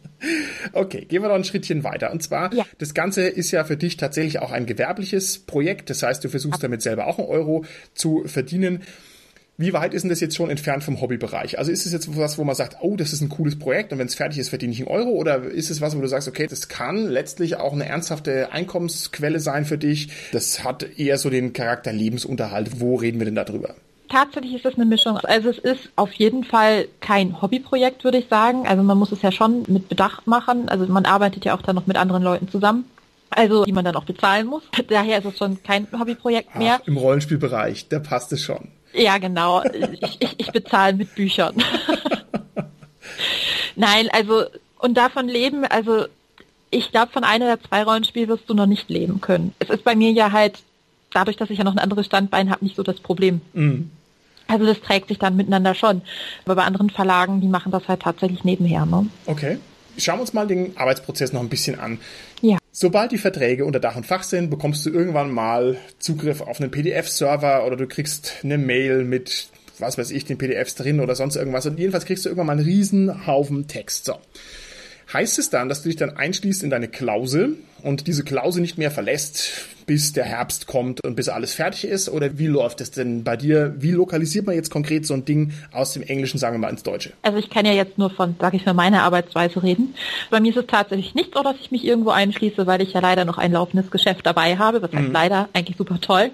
Okay, 0.74 1.06
gehen 1.06 1.22
wir 1.22 1.30
noch 1.30 1.36
ein 1.36 1.44
Schrittchen 1.44 1.84
weiter. 1.84 2.12
Und 2.12 2.22
zwar, 2.24 2.54
Ja. 2.54 2.66
das 2.78 2.94
Ganze 2.94 3.24
ist 3.28 3.52
ja 3.52 3.64
für 3.64 3.78
dich 3.78 3.98
tatsächlich 3.98 4.40
auch 4.40 4.52
ein 4.52 4.66
gewerbliches 4.66 5.40
Projekt. 5.40 5.90
Das 5.90 6.04
heißt, 6.04 6.24
du 6.24 6.30
versuchst 6.30 6.62
damit 6.64 6.82
selber 6.82 7.08
auch 7.08 7.20
einen 7.20 7.28
Euro 7.28 7.66
zu 7.94 8.24
verdienen. 8.26 8.82
Wie 9.62 9.74
weit 9.74 9.94
ist 9.94 10.04
denn 10.04 10.10
das 10.10 10.22
jetzt 10.22 10.38
schon 10.38 10.50
entfernt 10.50 10.86
vom 10.86 11.02
Hobbybereich? 11.02 11.60
Also 11.60 11.70
ist 11.70 11.86
es 11.86 11.92
jetzt 11.92 12.16
was, 12.16 12.38
wo 12.38 12.46
man 12.46 12.56
sagt, 12.56 12.78
oh, 12.80 12.96
das 12.96 13.12
ist 13.12 13.20
ein 13.20 13.28
cooles 13.28 13.60
Projekt 13.60 13.92
und 13.92 14.00
wenn 14.00 14.08
es 14.08 14.16
fertig 14.16 14.40
ist, 14.40 14.48
verdiene 14.48 14.72
ich 14.72 14.80
einen 14.80 14.88
Euro? 14.88 15.10
Oder 15.10 15.44
ist 15.44 15.70
es 15.70 15.82
was, 15.82 15.98
wo 15.98 16.02
du 16.02 16.08
sagst, 16.08 16.30
okay, 16.30 16.48
das 16.48 16.70
kann 16.70 17.08
letztlich 17.10 17.58
auch 17.58 17.74
eine 17.74 17.86
ernsthafte 17.86 18.54
Einkommensquelle 18.54 19.42
sein 19.42 19.66
für 19.66 19.78
dich? 19.78 20.10
Das 20.32 20.64
hat 20.64 20.98
eher 20.98 21.18
so 21.18 21.30
den 21.30 21.52
Charakter 21.52 21.92
Lebensunterhalt. 21.92 22.80
Wo 22.80 22.96
reden 22.96 23.20
wir 23.20 23.26
denn 23.26 23.36
darüber? 23.36 23.76
Tatsächlich 24.10 24.56
ist 24.56 24.66
es 24.66 24.76
eine 24.76 24.86
Mischung. 24.86 25.18
Also 25.18 25.50
es 25.50 25.60
ist 25.60 25.90
auf 25.96 26.12
jeden 26.14 26.44
Fall 26.44 26.88
kein 27.00 27.42
Hobbyprojekt, 27.42 28.04
würde 28.04 28.18
ich 28.18 28.28
sagen. 28.28 28.68
Also 28.68 28.84
man 28.84 28.98
muss 28.98 29.12
es 29.12 29.22
ja 29.22 29.32
schon 29.32 29.64
mit 29.68 29.88
Bedacht 29.88 30.26
machen. 30.28 30.68
Also 30.68 30.88
man 30.88 31.06
arbeitet 31.06 31.46
ja 31.46 31.56
auch 31.56 31.62
dann 31.62 31.76
noch 31.76 31.86
mit 31.86 31.96
anderen 31.96 32.24
Leuten 32.24 32.50
zusammen. 32.50 32.86
Also 33.30 33.64
die 33.64 33.72
man 33.72 33.86
dann 33.86 33.96
auch 33.96 34.06
bezahlen 34.06 34.48
muss. 34.48 34.64
Daher 34.88 35.20
ist 35.20 35.26
es 35.26 35.38
schon 35.38 35.62
kein 35.62 35.88
Hobbyprojekt 35.92 36.56
mehr. 36.56 36.80
Ach, 36.82 36.88
Im 36.88 36.98
Rollenspielbereich, 36.98 37.88
da 37.90 38.00
passt 38.00 38.34
es 38.34 38.42
schon. 38.42 38.70
Ja, 38.94 39.20
genau. 39.20 39.64
Ich, 40.02 40.18
ich, 40.20 40.36
ich 40.38 40.52
bezahle 40.52 40.96
mit 40.96 41.14
Büchern. 41.14 41.56
Nein, 43.76 44.10
also 44.12 44.46
und 44.80 44.98
davon 44.98 45.28
leben, 45.28 45.66
also 45.66 46.06
ich 46.72 46.92
glaube, 46.92 47.12
von 47.12 47.24
einer 47.24 47.46
der 47.46 47.62
zwei 47.62 47.84
Rollenspiele 47.84 48.28
wirst 48.28 48.50
du 48.50 48.54
noch 48.54 48.66
nicht 48.66 48.90
leben 48.90 49.22
können. 49.22 49.54
Es 49.60 49.70
ist 49.70 49.84
bei 49.84 49.96
mir 49.96 50.12
ja 50.12 50.32
halt, 50.32 50.60
dadurch, 51.14 51.38
dass 51.38 51.50
ich 51.50 51.58
ja 51.58 51.64
noch 51.64 51.74
ein 51.74 51.80
anderes 51.80 52.06
Standbein 52.06 52.50
habe, 52.50 52.64
nicht 52.64 52.76
so 52.76 52.84
das 52.84 53.00
Problem. 53.00 53.42
Also 54.50 54.66
das 54.66 54.82
trägt 54.82 55.08
sich 55.08 55.20
dann 55.20 55.38
miteinander 55.38 55.76
schon. 55.76 56.02
Aber 56.44 56.56
bei 56.56 56.64
anderen 56.64 56.90
Verlagen, 56.90 57.40
die 57.40 57.48
machen 57.48 57.72
das 57.72 57.88
halt 57.88 58.02
tatsächlich 58.02 58.44
nebenher. 58.44 58.86
Ne? 58.86 59.08
Okay. 59.28 59.60
Schauen 59.98 60.18
wir 60.18 60.22
uns 60.22 60.34
mal 60.34 60.48
den 60.48 60.76
Arbeitsprozess 60.76 61.34
noch 61.34 61.42
ein 61.42 61.50
bisschen 61.50 61.80
an. 61.80 62.00
Ja. 62.42 62.58
Sobald 62.72 63.12
die 63.12 63.18
Verträge 63.18 63.66
unter 63.66 63.80
Dach 63.80 63.96
und 63.96 64.06
Fach 64.06 64.24
sind, 64.24 64.50
bekommst 64.50 64.86
du 64.86 64.90
irgendwann 64.90 65.32
mal 65.32 65.78
Zugriff 66.00 66.42
auf 66.42 66.60
einen 66.60 66.72
PDF-Server 66.72 67.66
oder 67.66 67.76
du 67.76 67.86
kriegst 67.86 68.38
eine 68.44 68.58
Mail 68.58 69.04
mit, 69.04 69.50
was 69.78 69.98
weiß 69.98 70.12
ich, 70.12 70.26
den 70.26 70.38
PDFs 70.38 70.76
drin 70.76 71.00
oder 71.00 71.16
sonst 71.16 71.36
irgendwas. 71.36 71.66
Und 71.66 71.78
jedenfalls 71.78 72.06
kriegst 72.06 72.26
du 72.26 72.30
irgendwann 72.30 72.48
mal 72.48 72.54
einen 72.54 72.66
riesen 72.66 73.28
Haufen 73.28 73.68
Text. 73.68 74.06
So. 74.06 74.16
Heißt 75.14 75.38
es 75.38 75.50
dann, 75.50 75.70
dass 75.70 75.84
du 75.84 75.90
dich 75.90 75.98
dann 75.98 76.18
einschließt 76.18 76.64
in 76.64 76.70
deine 76.70 76.88
Klausel 76.88 77.58
und 77.84 78.08
diese 78.08 78.24
Klausel 78.24 78.62
nicht 78.62 78.78
mehr 78.78 78.92
verlässt, 78.92 79.70
bis 79.90 80.14
der 80.14 80.24
Herbst 80.24 80.68
kommt 80.68 81.04
und 81.04 81.16
bis 81.16 81.30
alles 81.30 81.56
fertig 81.56 81.86
ist? 81.86 82.10
Oder 82.10 82.38
wie 82.38 82.46
läuft 82.46 82.80
es 82.80 82.92
denn 82.92 83.24
bei 83.24 83.36
dir? 83.36 83.74
Wie 83.80 83.90
lokalisiert 83.90 84.46
man 84.46 84.54
jetzt 84.54 84.70
konkret 84.70 85.04
so 85.04 85.16
ein 85.16 85.26
Ding 85.26 85.52
aus 85.72 85.94
dem 85.94 86.04
Englischen, 86.04 86.38
sagen 86.38 86.54
wir 86.54 86.60
mal, 86.60 86.70
ins 86.70 86.84
Deutsche? 86.84 87.14
Also 87.24 87.40
ich 87.40 87.50
kann 87.50 87.66
ja 87.66 87.72
jetzt 87.72 87.98
nur 87.98 88.12
von, 88.12 88.36
sage 88.40 88.58
ich 88.58 88.68
mal, 88.68 88.76
meiner 88.76 89.02
Arbeitsweise 89.02 89.64
reden. 89.64 89.96
Bei 90.30 90.40
mir 90.40 90.52
ist 90.52 90.58
es 90.58 90.68
tatsächlich 90.68 91.16
nicht 91.16 91.34
so, 91.34 91.42
dass 91.42 91.56
ich 91.60 91.72
mich 91.72 91.84
irgendwo 91.84 92.12
einschließe, 92.12 92.68
weil 92.68 92.84
ich 92.84 92.94
ja 92.94 93.00
leider 93.00 93.26
noch 93.26 93.40
ein 93.40 93.52
laufendes 93.52 93.90
Geschäft 93.90 94.28
dabei 94.28 94.58
habe. 94.58 94.80
Das 94.80 94.94
heißt 94.94 95.08
mhm. 95.08 95.12
leider 95.12 95.50
eigentlich 95.54 95.78
super 95.78 96.00
toll. 96.00 96.30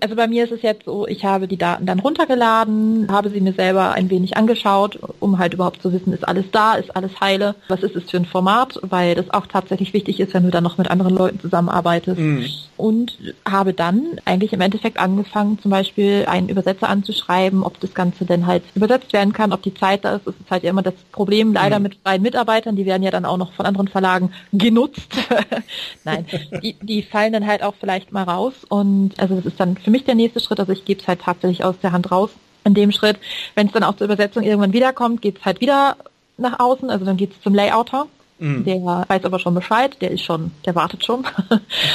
Also 0.00 0.16
bei 0.16 0.26
mir 0.26 0.44
ist 0.44 0.52
es 0.52 0.62
jetzt 0.62 0.86
so, 0.86 1.06
ich 1.06 1.26
habe 1.26 1.46
die 1.46 1.58
Daten 1.58 1.84
dann 1.84 1.98
runtergeladen, 1.98 3.08
habe 3.12 3.28
sie 3.28 3.42
mir 3.42 3.52
selber 3.52 3.92
ein 3.92 4.08
wenig 4.08 4.38
angeschaut, 4.38 4.98
um 5.20 5.38
halt 5.38 5.52
überhaupt 5.52 5.82
zu 5.82 5.92
wissen, 5.92 6.14
ist 6.14 6.26
alles 6.26 6.46
da, 6.52 6.76
ist 6.76 6.96
alles 6.96 7.20
heile, 7.20 7.54
was 7.68 7.82
ist 7.82 7.96
es 7.96 8.10
für 8.10 8.16
ein 8.16 8.24
Format, 8.24 8.78
weil 8.80 9.14
das 9.14 9.28
auch 9.28 9.46
tatsächlich 9.46 9.92
wichtig 9.92 10.20
ist, 10.20 10.32
wenn 10.32 10.44
du 10.44 10.50
dann 10.50 10.64
noch 10.64 10.78
mit 10.78 10.83
anderen 10.90 11.14
Leuten 11.14 11.40
zusammenarbeitest. 11.40 12.18
Mhm. 12.18 12.46
Und 12.76 12.94
und 12.94 13.34
habe 13.44 13.74
dann 13.74 14.20
eigentlich 14.24 14.52
im 14.52 14.60
Endeffekt 14.60 14.98
angefangen, 14.98 15.58
zum 15.60 15.70
Beispiel 15.70 16.24
einen 16.26 16.48
Übersetzer 16.48 16.88
anzuschreiben, 16.88 17.62
ob 17.62 17.80
das 17.80 17.92
Ganze 17.92 18.24
denn 18.24 18.46
halt 18.46 18.62
übersetzt 18.74 19.12
werden 19.12 19.32
kann, 19.32 19.52
ob 19.52 19.62
die 19.62 19.74
Zeit 19.74 20.04
da 20.04 20.16
ist. 20.16 20.26
Das 20.26 20.34
ist 20.34 20.50
halt 20.50 20.62
ja 20.62 20.70
immer 20.70 20.82
das 20.82 20.94
Problem 21.12 21.52
leider 21.52 21.78
mhm. 21.78 21.84
mit 21.84 21.96
freien 22.02 22.22
Mitarbeitern, 22.22 22.76
die 22.76 22.86
werden 22.86 23.02
ja 23.02 23.10
dann 23.10 23.24
auch 23.24 23.36
noch 23.36 23.52
von 23.52 23.66
anderen 23.66 23.88
Verlagen 23.88 24.32
genutzt. 24.52 25.12
Nein, 26.04 26.26
die, 26.62 26.76
die 26.80 27.02
fallen 27.02 27.32
dann 27.32 27.46
halt 27.46 27.62
auch 27.62 27.74
vielleicht 27.78 28.12
mal 28.12 28.22
raus 28.22 28.54
und 28.68 29.18
also 29.18 29.34
das 29.36 29.46
ist 29.46 29.60
dann 29.60 29.76
für 29.76 29.90
mich 29.90 30.04
der 30.04 30.14
nächste 30.14 30.40
Schritt, 30.40 30.60
also 30.60 30.72
ich 30.72 30.84
gebe 30.84 31.00
es 31.00 31.08
halt 31.08 31.20
tatsächlich 31.20 31.64
aus 31.64 31.76
der 31.82 31.92
Hand 31.92 32.10
raus. 32.10 32.30
In 32.66 32.72
dem 32.72 32.92
Schritt, 32.92 33.18
wenn 33.54 33.66
es 33.66 33.74
dann 33.74 33.82
auch 33.82 33.96
zur 33.96 34.06
Übersetzung 34.06 34.42
irgendwann 34.42 34.72
wiederkommt, 34.72 35.20
geht 35.20 35.38
es 35.38 35.44
halt 35.44 35.60
wieder 35.60 35.96
nach 36.38 36.60
außen, 36.60 36.88
also 36.88 37.04
dann 37.04 37.18
geht 37.18 37.32
es 37.32 37.42
zum 37.42 37.54
Layouter 37.54 38.06
Mhm. 38.38 38.64
Der 38.64 38.76
weiß 38.76 39.24
aber 39.24 39.38
schon 39.38 39.54
Bescheid, 39.54 39.96
der 40.00 40.10
ist 40.10 40.22
schon, 40.22 40.50
der 40.64 40.74
wartet 40.74 41.04
schon. 41.04 41.24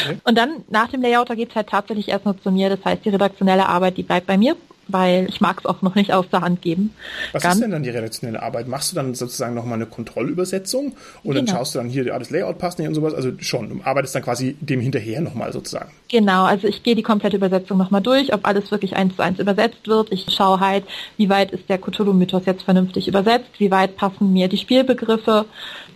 Okay. 0.06 0.18
Und 0.24 0.38
dann 0.38 0.64
nach 0.70 0.88
dem 0.90 1.02
Layouter 1.02 1.36
geht's 1.36 1.56
halt 1.56 1.68
tatsächlich 1.68 2.10
erst 2.10 2.26
nur 2.26 2.40
zu 2.42 2.52
mir. 2.52 2.70
Das 2.70 2.84
heißt, 2.84 3.04
die 3.06 3.10
redaktionelle 3.10 3.68
Arbeit, 3.68 3.98
die 3.98 4.04
bleibt 4.04 4.28
bei 4.28 4.38
mir 4.38 4.56
weil 4.90 5.28
ich 5.30 5.40
mag 5.40 5.60
es 5.60 5.66
auch 5.66 5.82
noch 5.82 5.96
nicht 5.96 6.12
aus 6.12 6.26
der 6.30 6.42
Hand 6.42 6.62
geben. 6.62 6.94
Was 7.32 7.44
Ganz 7.44 7.56
ist 7.56 7.62
denn 7.62 7.72
dann 7.72 7.84
die 7.84 7.90
redaktionelle 7.90 8.42
Arbeit? 8.42 8.68
Machst 8.68 8.92
du 8.92 8.96
dann 8.96 9.14
sozusagen 9.14 9.54
nochmal 9.54 9.76
eine 9.76 9.86
Kontrollübersetzung 9.86 10.88
und 10.88 10.96
genau. 11.24 11.36
dann 11.36 11.48
schaust 11.48 11.76
du 11.76 11.80
dann 11.80 11.88
hier, 11.88 12.06
das 12.06 12.30
Layout 12.30 12.58
passt 12.58 12.80
nicht 12.80 12.88
und 12.88 12.96
sowas? 12.96 13.14
Also 13.14 13.32
schon, 13.40 13.70
du 13.70 13.84
arbeitest 13.84 14.16
dann 14.16 14.24
quasi 14.24 14.58
dem 14.60 14.82
hinterher 14.82 15.22
nochmal 15.22 15.54
sozusagen. 15.54 15.92
Genau, 16.10 16.46
also 16.46 16.68
ich 16.68 16.84
gehe 16.84 16.96
die 16.96 17.04
komplette 17.04 17.38
Übersetzung 17.38 17.78
nochmal 17.78 18.02
durch, 18.02 18.34
ob 18.34 18.46
alles 18.46 18.72
wirklich 18.72 18.96
eins 18.96 19.16
zu 19.16 19.22
eins 19.22 19.40
übersetzt 19.40 19.88
wird. 19.88 20.12
Ich 20.12 20.26
schaue 20.30 20.60
halt, 20.60 20.84
wie 21.18 21.30
weit 21.30 21.52
ist 21.52 21.70
der 21.70 21.78
Cthulhu-Mythos 21.78 22.46
jetzt 22.46 22.64
vernünftig 22.64 23.08
übersetzt, 23.08 23.50
wie 23.60 23.72
weit 23.72 23.96
passen 23.96 24.34
mir 24.34 24.48
die 24.48 24.58
Spielbegriffe, 24.58 25.46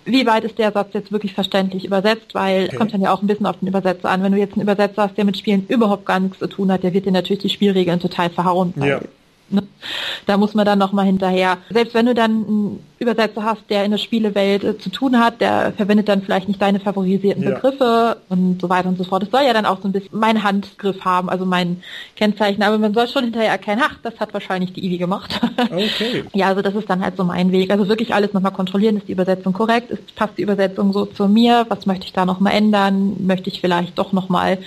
wie 0.06 0.26
weit 0.26 0.44
ist 0.44 0.58
der 0.58 0.72
Satz 0.72 0.94
jetzt 0.94 1.12
wirklich 1.12 1.34
verständlich 1.34 1.86
übersetzt, 1.86 2.34
weil 2.34 2.66
okay. 2.66 2.76
kommt 2.76 2.94
dann 2.94 3.02
ja 3.02 3.14
auch 3.14 3.22
ein 3.22 3.28
bisschen 3.28 3.46
auf 3.46 3.60
den 3.60 3.68
Übersetzer 3.68 4.10
an. 4.10 4.24
Wenn 4.24 4.32
du 4.32 4.38
jetzt 4.38 4.54
einen 4.54 4.64
Übersetzer 4.64 5.04
hast, 5.04 5.18
der 5.18 5.26
mit 5.26 5.38
Spielen 5.38 5.66
überhaupt 5.68 6.06
gar 6.06 6.20
nichts 6.20 6.40
zu 6.40 6.48
tun 6.48 6.72
hat, 6.72 6.84
der 6.84 6.94
wird 6.94 7.06
dir 7.06 7.12
natürlich 7.12 7.42
die 7.42 7.50
Spielregeln 7.50 8.00
total 8.00 8.30
verhauen. 8.30 8.74
Ja. 8.78 9.02
Ne? 9.54 9.64
Da 10.26 10.38
muss 10.38 10.54
man 10.54 10.66
dann 10.66 10.80
nochmal 10.80 11.06
hinterher. 11.06 11.58
Selbst 11.70 11.94
wenn 11.94 12.06
du 12.06 12.14
dann 12.14 12.32
einen 12.32 12.80
Übersetzer 13.00 13.44
hast, 13.44 13.70
der 13.70 13.86
in 13.86 13.92
der 13.92 13.98
Spielewelt 13.98 14.64
äh, 14.64 14.78
zu 14.78 14.90
tun 14.90 15.20
hat, 15.20 15.42
der 15.42 15.74
verwendet 15.76 16.08
dann 16.08 16.22
vielleicht 16.22 16.48
nicht 16.48 16.62
deine 16.62 16.80
favorisierten 16.80 17.44
ja. 17.44 17.52
Begriffe 17.52 18.18
und 18.30 18.62
so 18.62 18.70
weiter 18.70 18.90
und 18.90 18.98
so 18.98 19.04
fort. 19.04 19.24
Es 19.24 19.32
soll 19.32 19.44
ja 19.44 19.54
dann 19.54 19.66
auch 19.66 19.82
so 19.82 19.88
ein 19.88 19.92
bisschen 19.92 20.18
meinen 20.18 20.44
Handgriff 20.44 21.04
haben, 21.06 21.30
also 21.30 21.46
mein 21.46 21.84
Kennzeichen. 22.16 22.64
Aber 22.64 22.78
man 22.78 22.94
soll 22.94 23.08
schon 23.08 23.26
hinterher 23.26 23.52
erkennen, 23.52 23.82
ach, 23.84 23.98
das 24.02 24.20
hat 24.20 24.34
wahrscheinlich 24.34 24.74
die 24.74 24.86
Ivi 24.86 24.98
gemacht. 24.98 25.40
Okay. 25.74 26.24
ja, 26.34 26.48
also 26.48 26.62
das 26.62 26.76
ist 26.76 26.90
dann 26.90 27.04
halt 27.04 27.18
so 27.18 27.24
mein 27.24 27.52
Weg. 27.52 27.72
Also 27.72 27.88
wirklich 27.88 28.14
alles 28.14 28.34
nochmal 28.34 28.52
kontrollieren, 28.52 28.98
ist 28.98 29.08
die 29.08 29.14
Übersetzung 29.14 29.54
korrekt, 29.54 29.92
ist, 29.92 30.16
passt 30.16 30.38
die 30.38 30.42
Übersetzung 30.42 30.94
so 30.94 31.06
zu 31.06 31.28
mir, 31.28 31.66
was 31.70 31.86
möchte 31.86 32.06
ich 32.06 32.14
da 32.14 32.26
nochmal 32.26 32.54
ändern, 32.54 33.16
möchte 33.26 33.50
ich 33.50 33.62
vielleicht 33.62 33.98
doch 33.98 34.12
nochmal 34.14 34.60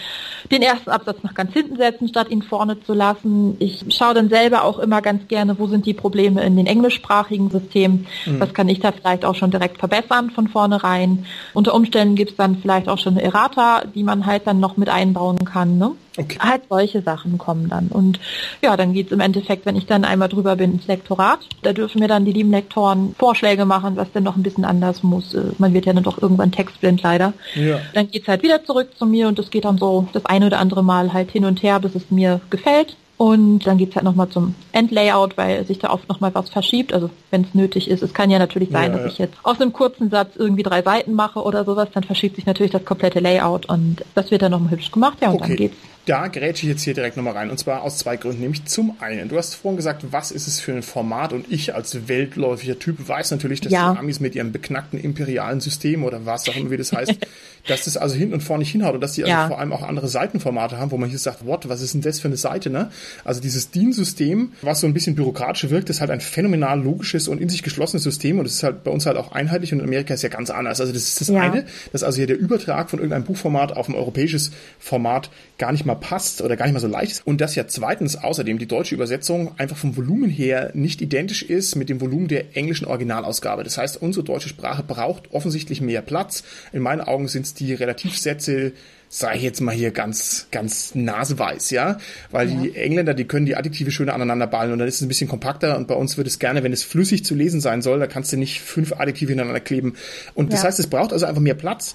den 0.50 0.62
ersten 0.62 0.90
Absatz 0.90 1.18
nach 1.22 1.34
ganz 1.34 1.52
hinten 1.52 1.76
setzen, 1.76 2.08
statt 2.08 2.30
ihn 2.30 2.42
vorne 2.42 2.82
zu 2.82 2.92
lassen. 2.92 3.56
Ich 3.58 3.84
schaue 3.90 4.14
dann 4.14 4.28
selber 4.28 4.64
auch 4.64 4.75
immer 4.78 5.02
ganz 5.02 5.28
gerne, 5.28 5.58
wo 5.58 5.66
sind 5.66 5.86
die 5.86 5.94
Probleme 5.94 6.44
in 6.44 6.56
den 6.56 6.66
englischsprachigen 6.66 7.50
Systemen, 7.50 8.06
mhm. 8.24 8.40
was 8.40 8.54
kann 8.54 8.68
ich 8.68 8.80
da 8.80 8.92
vielleicht 8.92 9.24
auch 9.24 9.34
schon 9.34 9.50
direkt 9.50 9.78
verbessern 9.78 10.30
von 10.30 10.48
vornherein. 10.48 11.26
Unter 11.54 11.74
Umständen 11.74 12.14
gibt 12.14 12.32
es 12.32 12.36
dann 12.36 12.56
vielleicht 12.56 12.88
auch 12.88 12.98
schon 12.98 13.14
eine 13.14 13.22
Errata, 13.22 13.82
die 13.94 14.02
man 14.02 14.26
halt 14.26 14.46
dann 14.46 14.60
noch 14.60 14.76
mit 14.76 14.88
einbauen 14.88 15.44
kann. 15.44 15.78
Ne? 15.78 15.92
Okay. 16.18 16.38
Halt 16.40 16.62
solche 16.68 17.02
Sachen 17.02 17.36
kommen 17.38 17.68
dann. 17.68 17.88
Und 17.88 18.18
ja, 18.62 18.76
dann 18.76 18.92
geht's 18.92 19.12
im 19.12 19.20
Endeffekt, 19.20 19.66
wenn 19.66 19.76
ich 19.76 19.86
dann 19.86 20.04
einmal 20.04 20.28
drüber 20.28 20.56
bin, 20.56 20.72
ins 20.72 20.86
Lektorat. 20.86 21.40
Da 21.62 21.72
dürfen 21.72 22.00
mir 22.00 22.08
dann 22.08 22.24
die 22.24 22.32
lieben 22.32 22.50
Lektoren 22.50 23.14
Vorschläge 23.18 23.64
machen, 23.64 23.96
was 23.96 24.10
denn 24.12 24.22
noch 24.22 24.36
ein 24.36 24.42
bisschen 24.42 24.64
anders 24.64 25.02
muss. 25.02 25.34
Äh, 25.34 25.52
man 25.58 25.74
wird 25.74 25.86
ja 25.86 25.92
dann 25.92 26.04
doch 26.04 26.20
irgendwann 26.20 26.52
textblind 26.52 27.02
leider. 27.02 27.34
Ja. 27.54 27.80
Dann 27.94 28.10
geht's 28.10 28.28
halt 28.28 28.42
wieder 28.42 28.64
zurück 28.64 28.90
zu 28.96 29.06
mir 29.06 29.28
und 29.28 29.38
es 29.38 29.50
geht 29.50 29.64
dann 29.64 29.78
so 29.78 30.08
das 30.12 30.24
eine 30.24 30.46
oder 30.46 30.58
andere 30.58 30.82
Mal 30.82 31.12
halt 31.12 31.30
hin 31.30 31.44
und 31.44 31.62
her, 31.62 31.80
bis 31.80 31.94
es 31.94 32.10
mir 32.10 32.40
gefällt. 32.50 32.96
Und 33.18 33.60
dann 33.66 33.78
geht's 33.78 33.96
halt 33.96 34.04
nochmal 34.04 34.28
zum 34.28 34.54
Endlayout, 34.72 35.38
weil 35.38 35.64
sich 35.64 35.78
da 35.78 35.90
oft 35.90 36.06
nochmal 36.08 36.34
was 36.34 36.50
verschiebt, 36.50 36.92
also 36.92 37.08
wenn 37.30 37.42
es 37.42 37.54
nötig 37.54 37.88
ist. 37.88 38.02
Es 38.02 38.12
kann 38.12 38.30
ja 38.30 38.38
natürlich 38.38 38.70
sein, 38.70 38.92
ja, 38.92 38.98
dass 38.98 39.12
ich 39.12 39.18
jetzt 39.18 39.34
aus 39.42 39.58
einem 39.58 39.72
kurzen 39.72 40.10
Satz 40.10 40.36
irgendwie 40.36 40.62
drei 40.62 40.82
Seiten 40.82 41.14
mache 41.14 41.40
oder 41.40 41.64
sowas, 41.64 41.88
dann 41.94 42.04
verschiebt 42.04 42.36
sich 42.36 42.44
natürlich 42.44 42.72
das 42.72 42.84
komplette 42.84 43.20
Layout 43.20 43.66
und 43.66 44.04
das 44.14 44.30
wird 44.30 44.42
dann 44.42 44.52
nochmal 44.52 44.72
hübsch 44.72 44.90
gemacht, 44.90 45.18
ja, 45.22 45.30
und 45.30 45.36
okay. 45.36 45.48
dann 45.48 45.56
geht's 45.56 45.76
da 46.06 46.28
grätsche 46.28 46.66
ich 46.66 46.70
jetzt 46.70 46.82
hier 46.82 46.94
direkt 46.94 47.16
nochmal 47.16 47.34
rein. 47.34 47.50
Und 47.50 47.58
zwar 47.58 47.82
aus 47.82 47.98
zwei 47.98 48.16
Gründen. 48.16 48.40
Nämlich 48.40 48.64
zum 48.64 48.96
einen, 49.00 49.28
du 49.28 49.36
hast 49.36 49.56
vorhin 49.56 49.76
gesagt, 49.76 50.04
was 50.12 50.30
ist 50.30 50.46
es 50.46 50.60
für 50.60 50.72
ein 50.72 50.82
Format? 50.82 51.32
Und 51.32 51.50
ich 51.50 51.74
als 51.74 52.08
weltläufiger 52.08 52.78
Typ 52.78 53.08
weiß 53.08 53.32
natürlich, 53.32 53.60
dass 53.60 53.72
ja. 53.72 53.92
die 53.92 53.98
Amis 53.98 54.20
mit 54.20 54.34
ihrem 54.34 54.52
beknackten 54.52 55.00
imperialen 55.00 55.60
System 55.60 56.04
oder 56.04 56.24
was 56.24 56.48
auch 56.48 56.56
immer 56.56 56.70
wie 56.70 56.76
das 56.76 56.92
heißt, 56.92 57.26
dass 57.66 57.84
das 57.84 57.96
also 57.96 58.14
hin 58.14 58.32
und 58.32 58.42
vor 58.42 58.58
nicht 58.58 58.70
hinhaut 58.70 58.94
und 58.94 59.00
dass 59.00 59.12
die 59.12 59.24
also 59.24 59.32
ja. 59.32 59.48
vor 59.48 59.58
allem 59.58 59.72
auch 59.72 59.82
andere 59.82 60.08
Seitenformate 60.08 60.78
haben, 60.78 60.90
wo 60.90 60.98
man 60.98 61.08
hier 61.08 61.18
sagt, 61.18 61.46
what, 61.46 61.68
was 61.68 61.80
ist 61.80 61.94
denn 61.94 62.00
das 62.00 62.20
für 62.20 62.28
eine 62.28 62.36
Seite, 62.36 62.70
ne? 62.70 62.90
Also 63.24 63.40
dieses 63.40 63.70
DIN-System, 63.70 64.52
was 64.62 64.80
so 64.80 64.86
ein 64.86 64.94
bisschen 64.94 65.14
bürokratisch 65.14 65.68
wirkt, 65.70 65.90
ist 65.90 66.00
halt 66.00 66.10
ein 66.10 66.20
phänomenal 66.20 66.80
logisches 66.80 67.28
und 67.28 67.40
in 67.40 67.48
sich 67.48 67.62
geschlossenes 67.62 68.02
System 68.02 68.38
und 68.38 68.46
es 68.46 68.54
ist 68.54 68.62
halt 68.62 68.84
bei 68.84 68.90
uns 68.90 69.06
halt 69.06 69.16
auch 69.16 69.32
einheitlich 69.32 69.72
und 69.72 69.80
in 69.80 69.86
Amerika 69.86 70.14
ist 70.14 70.22
ja 70.22 70.28
ganz 70.28 70.50
anders. 70.50 70.80
Also 70.80 70.92
das 70.92 71.02
ist 71.02 71.20
das 71.20 71.28
ja. 71.28 71.40
eine, 71.40 71.64
dass 71.92 72.02
also 72.02 72.16
hier 72.16 72.26
der 72.26 72.38
Übertrag 72.38 72.90
von 72.90 72.98
irgendeinem 72.98 73.24
Buchformat 73.24 73.76
auf 73.76 73.88
ein 73.88 73.94
europäisches 73.94 74.50
Format 74.78 75.30
gar 75.58 75.72
nicht 75.72 75.86
mal 75.86 75.94
passt 75.94 76.42
oder 76.42 76.56
gar 76.56 76.66
nicht 76.66 76.74
mal 76.74 76.80
so 76.80 76.88
leicht 76.88 77.12
ist. 77.12 77.26
Und 77.26 77.40
dass 77.40 77.54
ja 77.54 77.66
zweitens 77.66 78.16
außerdem 78.16 78.58
die 78.58 78.66
deutsche 78.66 78.94
Übersetzung 78.94 79.58
einfach 79.58 79.76
vom 79.76 79.96
Volumen 79.96 80.30
her 80.30 80.70
nicht 80.74 81.00
identisch 81.02 81.42
ist 81.42 81.76
mit 81.76 81.88
dem 81.88 82.00
Volumen 82.00 82.28
der 82.28 82.56
englischen 82.56 82.86
Originalausgabe. 82.86 83.64
Das 83.64 83.78
heißt, 83.78 84.00
unsere 84.00 84.24
deutsche 84.24 84.48
Sprache 84.48 84.82
braucht 84.82 85.32
offensichtlich 85.32 85.80
mehr 85.80 86.02
Platz. 86.02 86.42
In 86.72 86.82
meinen 86.82 87.00
Augen 87.00 87.28
sind 87.28 87.46
es 87.46 87.54
die 87.60 87.74
Relativsätze, 87.74 88.72
sage 89.08 89.38
ich 89.38 89.42
jetzt 89.42 89.60
mal 89.60 89.74
hier 89.74 89.90
ganz, 89.90 90.48
ganz 90.50 90.94
naseweiß, 90.94 91.70
ja, 91.70 91.98
weil 92.30 92.50
ja. 92.50 92.60
die 92.62 92.76
Engländer, 92.76 93.14
die 93.14 93.24
können 93.24 93.46
die 93.46 93.56
Adjektive 93.56 93.90
schöner 93.90 94.14
aneinander 94.14 94.46
ballen 94.46 94.72
und 94.72 94.78
dann 94.78 94.88
ist 94.88 94.96
es 94.96 95.02
ein 95.02 95.08
bisschen 95.08 95.28
kompakter 95.28 95.76
und 95.76 95.88
bei 95.88 95.94
uns 95.94 96.16
wird 96.16 96.26
es 96.26 96.38
gerne, 96.38 96.62
wenn 96.62 96.72
es 96.72 96.82
flüssig 96.82 97.24
zu 97.24 97.34
lesen 97.34 97.60
sein 97.60 97.82
soll, 97.82 97.98
da 97.98 98.06
kannst 98.06 98.32
du 98.32 98.36
nicht 98.36 98.60
fünf 98.60 98.92
Adjektive 98.92 99.30
hintereinander 99.30 99.60
kleben 99.60 99.94
und 100.34 100.52
das 100.52 100.60
ja. 100.60 100.68
heißt, 100.68 100.80
es 100.80 100.88
braucht 100.88 101.12
also 101.12 101.26
einfach 101.26 101.42
mehr 101.42 101.54
Platz. 101.54 101.94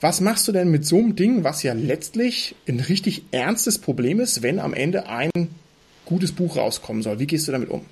Was 0.00 0.20
machst 0.20 0.48
du 0.48 0.52
denn 0.52 0.68
mit 0.68 0.84
so 0.84 0.98
einem 0.98 1.14
Ding, 1.14 1.44
was 1.44 1.62
ja 1.62 1.74
letztlich 1.74 2.56
ein 2.66 2.80
richtig 2.80 3.22
ernstes 3.30 3.78
Problem 3.78 4.18
ist, 4.18 4.42
wenn 4.42 4.58
am 4.58 4.74
Ende 4.74 5.08
ein 5.08 5.30
gutes 6.04 6.32
Buch 6.32 6.56
rauskommen 6.56 7.02
soll? 7.02 7.20
Wie 7.20 7.26
gehst 7.28 7.46
du 7.46 7.52
damit 7.52 7.70
um? 7.70 7.86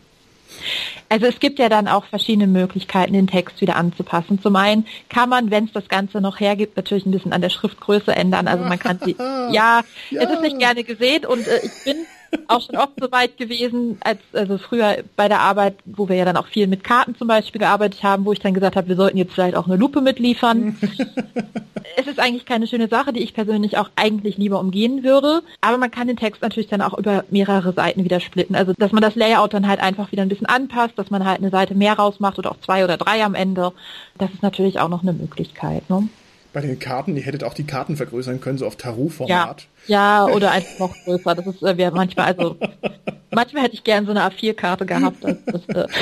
Also 1.09 1.27
es 1.27 1.41
gibt 1.41 1.59
ja 1.59 1.69
dann 1.69 1.89
auch 1.89 2.05
verschiedene 2.05 2.47
Möglichkeiten, 2.47 3.13
den 3.13 3.27
Text 3.27 3.61
wieder 3.61 3.77
anzupassen. 3.77 4.41
Zum 4.41 4.57
einen 4.57 4.87
kann 5.09 5.29
man, 5.29 5.51
wenn 5.51 5.65
es 5.65 5.73
das 5.73 5.89
Ganze 5.89 6.21
noch 6.21 6.39
hergibt, 6.39 6.77
natürlich 6.77 7.07
ein 7.07 7.11
bisschen 7.11 7.33
an 7.33 7.41
der 7.41 7.51
Schriftgröße 7.51 8.15
ändern. 8.15 8.47
Also 8.47 8.65
man 8.65 8.79
kann 8.79 9.01
die, 9.05 9.17
ja, 9.19 9.51
ja, 9.51 9.83
es 10.11 10.31
ist 10.31 10.43
nicht 10.43 10.59
gerne 10.59 10.85
gesehen 10.85 11.27
und 11.27 11.47
äh, 11.47 11.61
ich 11.65 11.85
bin 11.85 12.07
auch 12.49 12.61
schon 12.61 12.77
oft 12.77 12.93
so 13.01 13.11
weit 13.13 13.37
gewesen, 13.37 13.99
als 14.01 14.19
also 14.33 14.59
früher 14.59 14.99
bei 15.17 15.29
der 15.29 15.41
Arbeit, 15.41 15.77
wo 15.85 16.09
wir 16.09 16.17
ja 16.17 16.25
dann 16.25 16.37
auch 16.37 16.47
viel 16.47 16.67
mit 16.67 16.85
Karten 16.85 17.15
zum 17.15 17.29
Beispiel 17.29 17.61
gearbeitet 17.61 18.03
haben, 18.03 18.25
wo 18.25 18.33
ich 18.33 18.41
dann 18.41 18.55
gesagt 18.55 18.77
habe, 18.77 18.89
wir 18.89 18.97
sollten 18.97 19.19
jetzt 19.19 19.33
vielleicht 19.33 19.57
auch 19.57 19.67
eine 19.67 19.77
Lupe 19.77 20.01
mitliefern. 20.01 20.77
es 21.97 22.07
ist 22.07 22.21
eigentlich 22.21 22.47
keine 22.47 22.67
schöne 22.67 22.89
Sache, 22.89 23.13
die 23.13 23.21
ich 23.21 23.35
persönlich 23.35 23.79
auch 23.79 23.91
eigentlich 23.97 24.37
lieber 24.37 24.61
umgehen 24.61 25.03
würde. 25.03 25.43
Aber 25.61 25.79
man 25.79 25.91
kann 25.91 26.07
den 26.07 26.17
Text 26.17 26.43
natürlich 26.43 26.69
dann 26.69 26.83
auch 26.83 26.97
über 26.97 27.25
mehrere 27.31 27.73
Seiten 27.73 28.05
wieder 28.05 28.21
splitten. 28.21 28.55
Also 28.55 28.73
dass 28.79 28.93
man 28.93 29.03
das 29.03 29.15
Layout 29.15 29.55
dann 29.55 29.69
halt 29.69 29.81
einfach 29.81 30.13
wieder 30.13 30.23
ein 30.23 30.29
bisschen 30.29 30.47
anpasst, 30.47 30.99
dass 30.99 31.11
man 31.11 31.25
halt 31.25 31.39
eine 31.39 31.51
Seite 31.51 31.75
mehr 31.75 31.95
rausmacht 31.95 32.39
oder 32.39 32.53
auch 32.53 32.61
zwei 32.61 32.85
oder 32.85 32.97
drei 32.97 33.25
am 33.25 33.35
Ende. 33.35 33.73
Das 34.19 34.31
ist 34.31 34.43
natürlich 34.43 34.79
auch 34.81 34.89
noch 34.89 35.03
eine 35.03 35.13
Möglichkeit. 35.13 35.89
Ne? 35.91 36.09
Bei 36.53 36.61
den 36.61 36.79
Karten, 36.79 37.17
ihr 37.17 37.23
hättet 37.23 37.45
auch 37.45 37.55
die 37.55 37.65
Karten 37.65 37.97
vergrößern 37.97 38.41
können, 38.41 38.59
so 38.59 38.67
auf 38.67 38.77
Tarot-Format. 38.77 39.67
Ja, 39.87 40.27
ja, 40.27 40.35
oder 40.35 40.51
einfach 40.51 40.79
noch 40.79 40.95
größer. 41.05 41.35
Das 41.35 41.47
ist 41.47 41.63
äh, 41.63 41.77
wir 41.77 41.91
manchmal, 41.91 42.27
also 42.27 42.57
Manchmal 43.31 43.65
hätte 43.65 43.75
ich 43.75 43.85
gern 43.85 44.07
so 44.07 44.11
eine 44.11 44.23
A4-Karte 44.23 44.87
gehabt. 44.87 45.25
Das, 45.25 45.63
äh. 45.69 45.87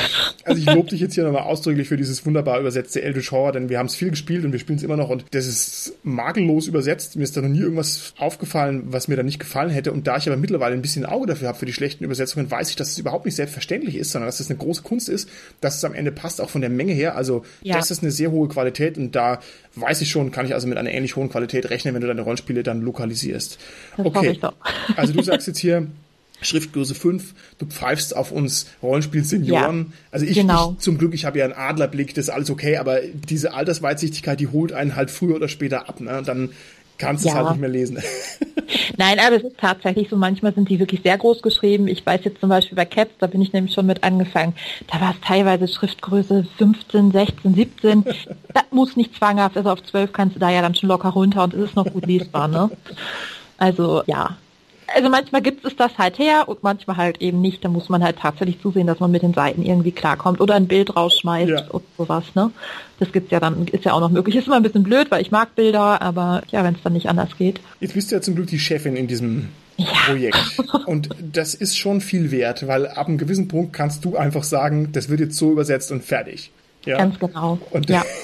Also 0.45 0.63
ich 0.63 0.75
lobe 0.75 0.89
dich 0.89 1.01
jetzt 1.01 1.15
hier 1.15 1.25
nochmal 1.25 1.43
ausdrücklich 1.43 1.89
für 1.89 1.99
dieses 1.99 2.25
wunderbar 2.25 2.59
übersetzte 2.59 3.03
Eldritch 3.03 3.33
Horror, 3.33 3.53
denn 3.53 3.69
wir 3.69 3.79
haben 3.79 3.87
es 3.87 3.95
viel 3.95 4.09
gespielt 4.09 4.47
und 4.47 4.53
wir 4.53 4.59
spielen 4.59 4.79
es 4.79 4.83
immer 4.83 4.97
noch 4.97 5.11
und 5.11 5.27
das 5.33 5.47
ist 5.47 5.93
makellos 6.05 6.67
übersetzt. 6.67 7.17
Mir 7.17 7.25
ist 7.25 7.37
da 7.37 7.43
noch 7.43 7.51
nie 7.51 7.61
irgendwas 7.61 8.15
aufgefallen, 8.19 8.85
was 8.87 9.09
mir 9.09 9.17
da 9.17 9.23
nicht 9.23 9.39
gefallen 9.39 9.69
hätte. 9.69 9.93
Und 9.93 10.07
da 10.07 10.17
ich 10.17 10.27
aber 10.27 10.39
mittlerweile 10.39 10.75
ein 10.75 10.81
bisschen 10.81 11.05
Auge 11.05 11.27
dafür 11.27 11.49
habe 11.49 11.59
für 11.59 11.67
die 11.67 11.75
schlechten 11.75 12.03
Übersetzungen, 12.03 12.51
weiß 12.51 12.71
ich, 12.71 12.77
dass 12.77 12.93
es 12.93 12.99
überhaupt 12.99 13.27
nicht 13.27 13.35
selbstverständlich 13.35 13.97
ist, 13.97 14.13
sondern 14.13 14.27
dass 14.29 14.41
es 14.41 14.49
eine 14.49 14.59
große 14.59 14.83
Kunst 14.83 15.11
ist, 15.11 15.29
dass 15.61 15.77
es 15.77 15.85
am 15.85 15.93
Ende 15.93 16.13
passt, 16.13 16.41
auch 16.41 16.49
von 16.49 16.63
der 16.63 16.71
Menge 16.71 16.95
her. 16.95 17.15
Also 17.15 17.45
ja. 17.63 17.77
das 17.77 17.91
ist 17.91 18.03
eine 18.03 18.11
sehr 18.11 18.31
hohe 18.31 18.49
Qualität 18.49 18.97
und 18.97 19.15
da 19.15 19.41
weiß 19.75 20.01
ich 20.01 20.11
schon, 20.11 20.31
kann 20.31 20.47
ich 20.47 20.55
also 20.55 20.67
mit 20.67 20.79
einer 20.79 20.91
ähnlich 20.91 21.17
hohen 21.17 21.29
Qualität 21.29 21.69
rechnen, 21.69 21.95
wenn 21.95 22.01
du 22.01 22.07
deine 22.07 22.23
Rollenspiele 22.23 22.63
dann 22.63 22.81
lokalisierst. 22.81 23.59
Das 23.97 24.07
okay. 24.07 24.39
Also 24.97 25.13
du 25.13 25.23
sagst 25.23 25.47
jetzt 25.47 25.59
hier, 25.59 25.89
Schriftgröße 26.41 26.95
5, 26.95 27.35
du 27.59 27.67
pfeifst 27.67 28.17
auf 28.17 28.33
uns 28.33 28.67
Rollenspiel-Senioren. 28.83 29.79
Ja, 29.79 29.97
also 30.11 30.27
ich, 30.27 30.35
genau. 30.35 30.73
ich, 30.73 30.85
zum 30.85 30.99
Glück, 30.99 31.15
ich 31.15 31.25
habe 31.25 31.39
ja 31.39 31.45
einen 31.45 31.55
Adlerblick, 31.55 32.15
das 32.15 32.27
ist 32.27 32.31
alles 32.31 32.51
okay, 32.51 32.77
aber 32.77 33.01
diese 33.03 33.55
Altersweitsichtigkeit, 33.55 34.39
die 34.39 34.49
holt 34.49 34.73
einen 34.73 34.97
halt 34.97 35.11
früher 35.11 35.37
oder 35.37 35.49
später 35.49 35.89
ab. 35.89 36.01
Ne? 36.01 36.23
dann 36.25 36.51
kannst 36.99 37.25
du 37.25 37.29
ja. 37.29 37.35
es 37.35 37.39
halt 37.39 37.51
nicht 37.51 37.61
mehr 37.61 37.71
lesen. 37.71 37.99
Nein, 38.97 39.19
aber 39.21 39.37
es 39.37 39.45
ist 39.45 39.59
tatsächlich 39.59 40.09
so, 40.09 40.17
manchmal 40.17 40.53
sind 40.53 40.69
die 40.69 40.79
wirklich 40.79 41.03
sehr 41.03 41.17
groß 41.17 41.41
geschrieben. 41.43 41.87
Ich 41.87 42.05
weiß 42.05 42.21
jetzt 42.25 42.41
zum 42.41 42.49
Beispiel 42.49 42.77
bei 42.77 42.85
Cats, 42.85 43.13
da 43.19 43.27
bin 43.27 43.41
ich 43.41 43.53
nämlich 43.53 43.73
schon 43.73 43.87
mit 43.87 44.03
angefangen, 44.03 44.55
da 44.93 45.01
war 45.01 45.11
es 45.11 45.21
teilweise 45.27 45.69
Schriftgröße 45.69 46.47
15, 46.59 47.13
16, 47.13 47.55
17. 47.55 48.05
das 48.05 48.65
muss 48.71 48.97
nicht 48.97 49.15
zwanghaft, 49.17 49.57
also 49.57 49.71
auf 49.71 49.83
12 49.83 50.13
kannst 50.13 50.37
du 50.37 50.41
da 50.41 50.51
ja 50.51 50.61
dann 50.63 50.75
schon 50.75 50.89
locker 50.89 51.11
runter 51.11 51.45
und 51.45 51.55
es 51.55 51.71
ist 51.71 51.77
noch 51.77 51.87
gut 51.87 52.07
lesbar, 52.07 52.49
ne? 52.49 52.71
Also 53.57 54.03
ja, 54.07 54.37
also 54.95 55.09
manchmal 55.09 55.43
gibt 55.43 55.65
es 55.65 55.77
das 55.77 55.97
halt 55.99 56.19
her 56.19 56.49
und 56.49 56.63
manchmal 56.63 56.97
halt 56.97 57.21
eben 57.21 57.41
nicht. 57.41 57.65
Da 57.65 57.69
muss 57.69 57.89
man 57.89 58.03
halt 58.03 58.19
tatsächlich 58.19 58.61
zusehen, 58.61 58.87
dass 58.87 59.01
man 59.01 59.11
mit 59.11 59.23
den 59.23 59.35
Seiten 59.35 59.63
irgendwie 59.63 59.93
klarkommt 59.93 60.41
oder 60.41 60.55
ein 60.55 60.67
Bild 60.67 60.97
rausschmeißt 60.97 61.51
ja. 61.51 61.67
und 61.71 61.85
sowas, 61.97 62.25
ne? 62.35 62.51
Das 62.99 63.13
gibt's 63.13 63.31
ja 63.31 63.39
dann, 63.39 63.67
ist 63.69 63.85
ja 63.85 63.93
auch 63.93 64.01
noch 64.01 64.11
möglich. 64.11 64.37
Ist 64.37 64.47
immer 64.47 64.57
ein 64.57 64.63
bisschen 64.63 64.83
blöd, 64.83 65.11
weil 65.11 65.23
ich 65.23 65.31
mag 65.31 65.55
Bilder, 65.55 66.03
aber 66.03 66.43
ja, 66.51 66.65
wenn 66.65 66.75
es 66.75 66.83
dann 66.83 66.95
nicht 66.95 67.09
anders 67.09 67.37
geht. 67.39 67.61
Jetzt 67.81 67.95
bist 67.95 68.11
du 68.11 68.17
ja 68.17 68.21
zum 68.21 68.35
Glück 68.35 68.49
die 68.49 68.59
Chefin 68.59 68.97
in 68.97 69.07
diesem 69.07 69.49
ja. 69.77 69.87
Projekt. 70.07 70.59
Und 70.87 71.11
das 71.21 71.55
ist 71.55 71.77
schon 71.77 72.01
viel 72.01 72.31
wert, 72.31 72.67
weil 72.67 72.89
ab 72.89 73.07
einem 73.07 73.19
gewissen 73.19 73.49
Punkt 73.49 73.73
kannst 73.73 74.05
du 74.05 74.17
einfach 74.17 74.43
sagen, 74.43 74.91
das 74.93 75.09
wird 75.09 75.21
jetzt 75.21 75.37
so 75.37 75.53
übersetzt 75.53 75.93
und 75.93 76.05
fertig. 76.05 76.51
Ja. 76.85 76.99
Ganz 76.99 77.19
genau. 77.19 77.59
Und 77.71 77.89
ja. 77.89 78.05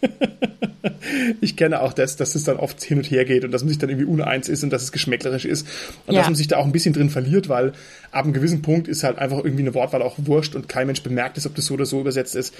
ich 1.40 1.56
kenne 1.56 1.82
auch 1.82 1.92
das, 1.92 2.16
dass 2.16 2.34
es 2.34 2.44
dann 2.44 2.56
oft 2.56 2.82
hin 2.82 2.98
und 2.98 3.10
her 3.10 3.24
geht 3.24 3.44
und 3.44 3.50
dass 3.50 3.62
man 3.62 3.68
sich 3.68 3.78
dann 3.78 3.90
irgendwie 3.90 4.06
uneins 4.06 4.48
ist 4.48 4.62
und 4.62 4.70
dass 4.70 4.82
es 4.82 4.92
geschmäcklerisch 4.92 5.44
ist 5.44 5.66
und 6.06 6.14
ja. 6.14 6.20
dass 6.20 6.28
man 6.28 6.34
sich 6.34 6.48
da 6.48 6.58
auch 6.58 6.64
ein 6.64 6.72
bisschen 6.72 6.94
drin 6.94 7.10
verliert, 7.10 7.48
weil 7.48 7.72
ab 8.10 8.24
einem 8.24 8.32
gewissen 8.32 8.62
Punkt 8.62 8.88
ist 8.88 9.04
halt 9.04 9.18
einfach 9.18 9.38
irgendwie 9.38 9.62
eine 9.62 9.74
Wortwahl 9.74 10.02
auch 10.02 10.16
wurscht 10.18 10.54
und 10.54 10.68
kein 10.68 10.86
Mensch 10.86 11.02
bemerkt 11.02 11.38
es, 11.38 11.46
ob 11.46 11.54
das 11.54 11.66
so 11.66 11.74
oder 11.74 11.86
so 11.86 12.00
übersetzt 12.00 12.36
ist. 12.36 12.54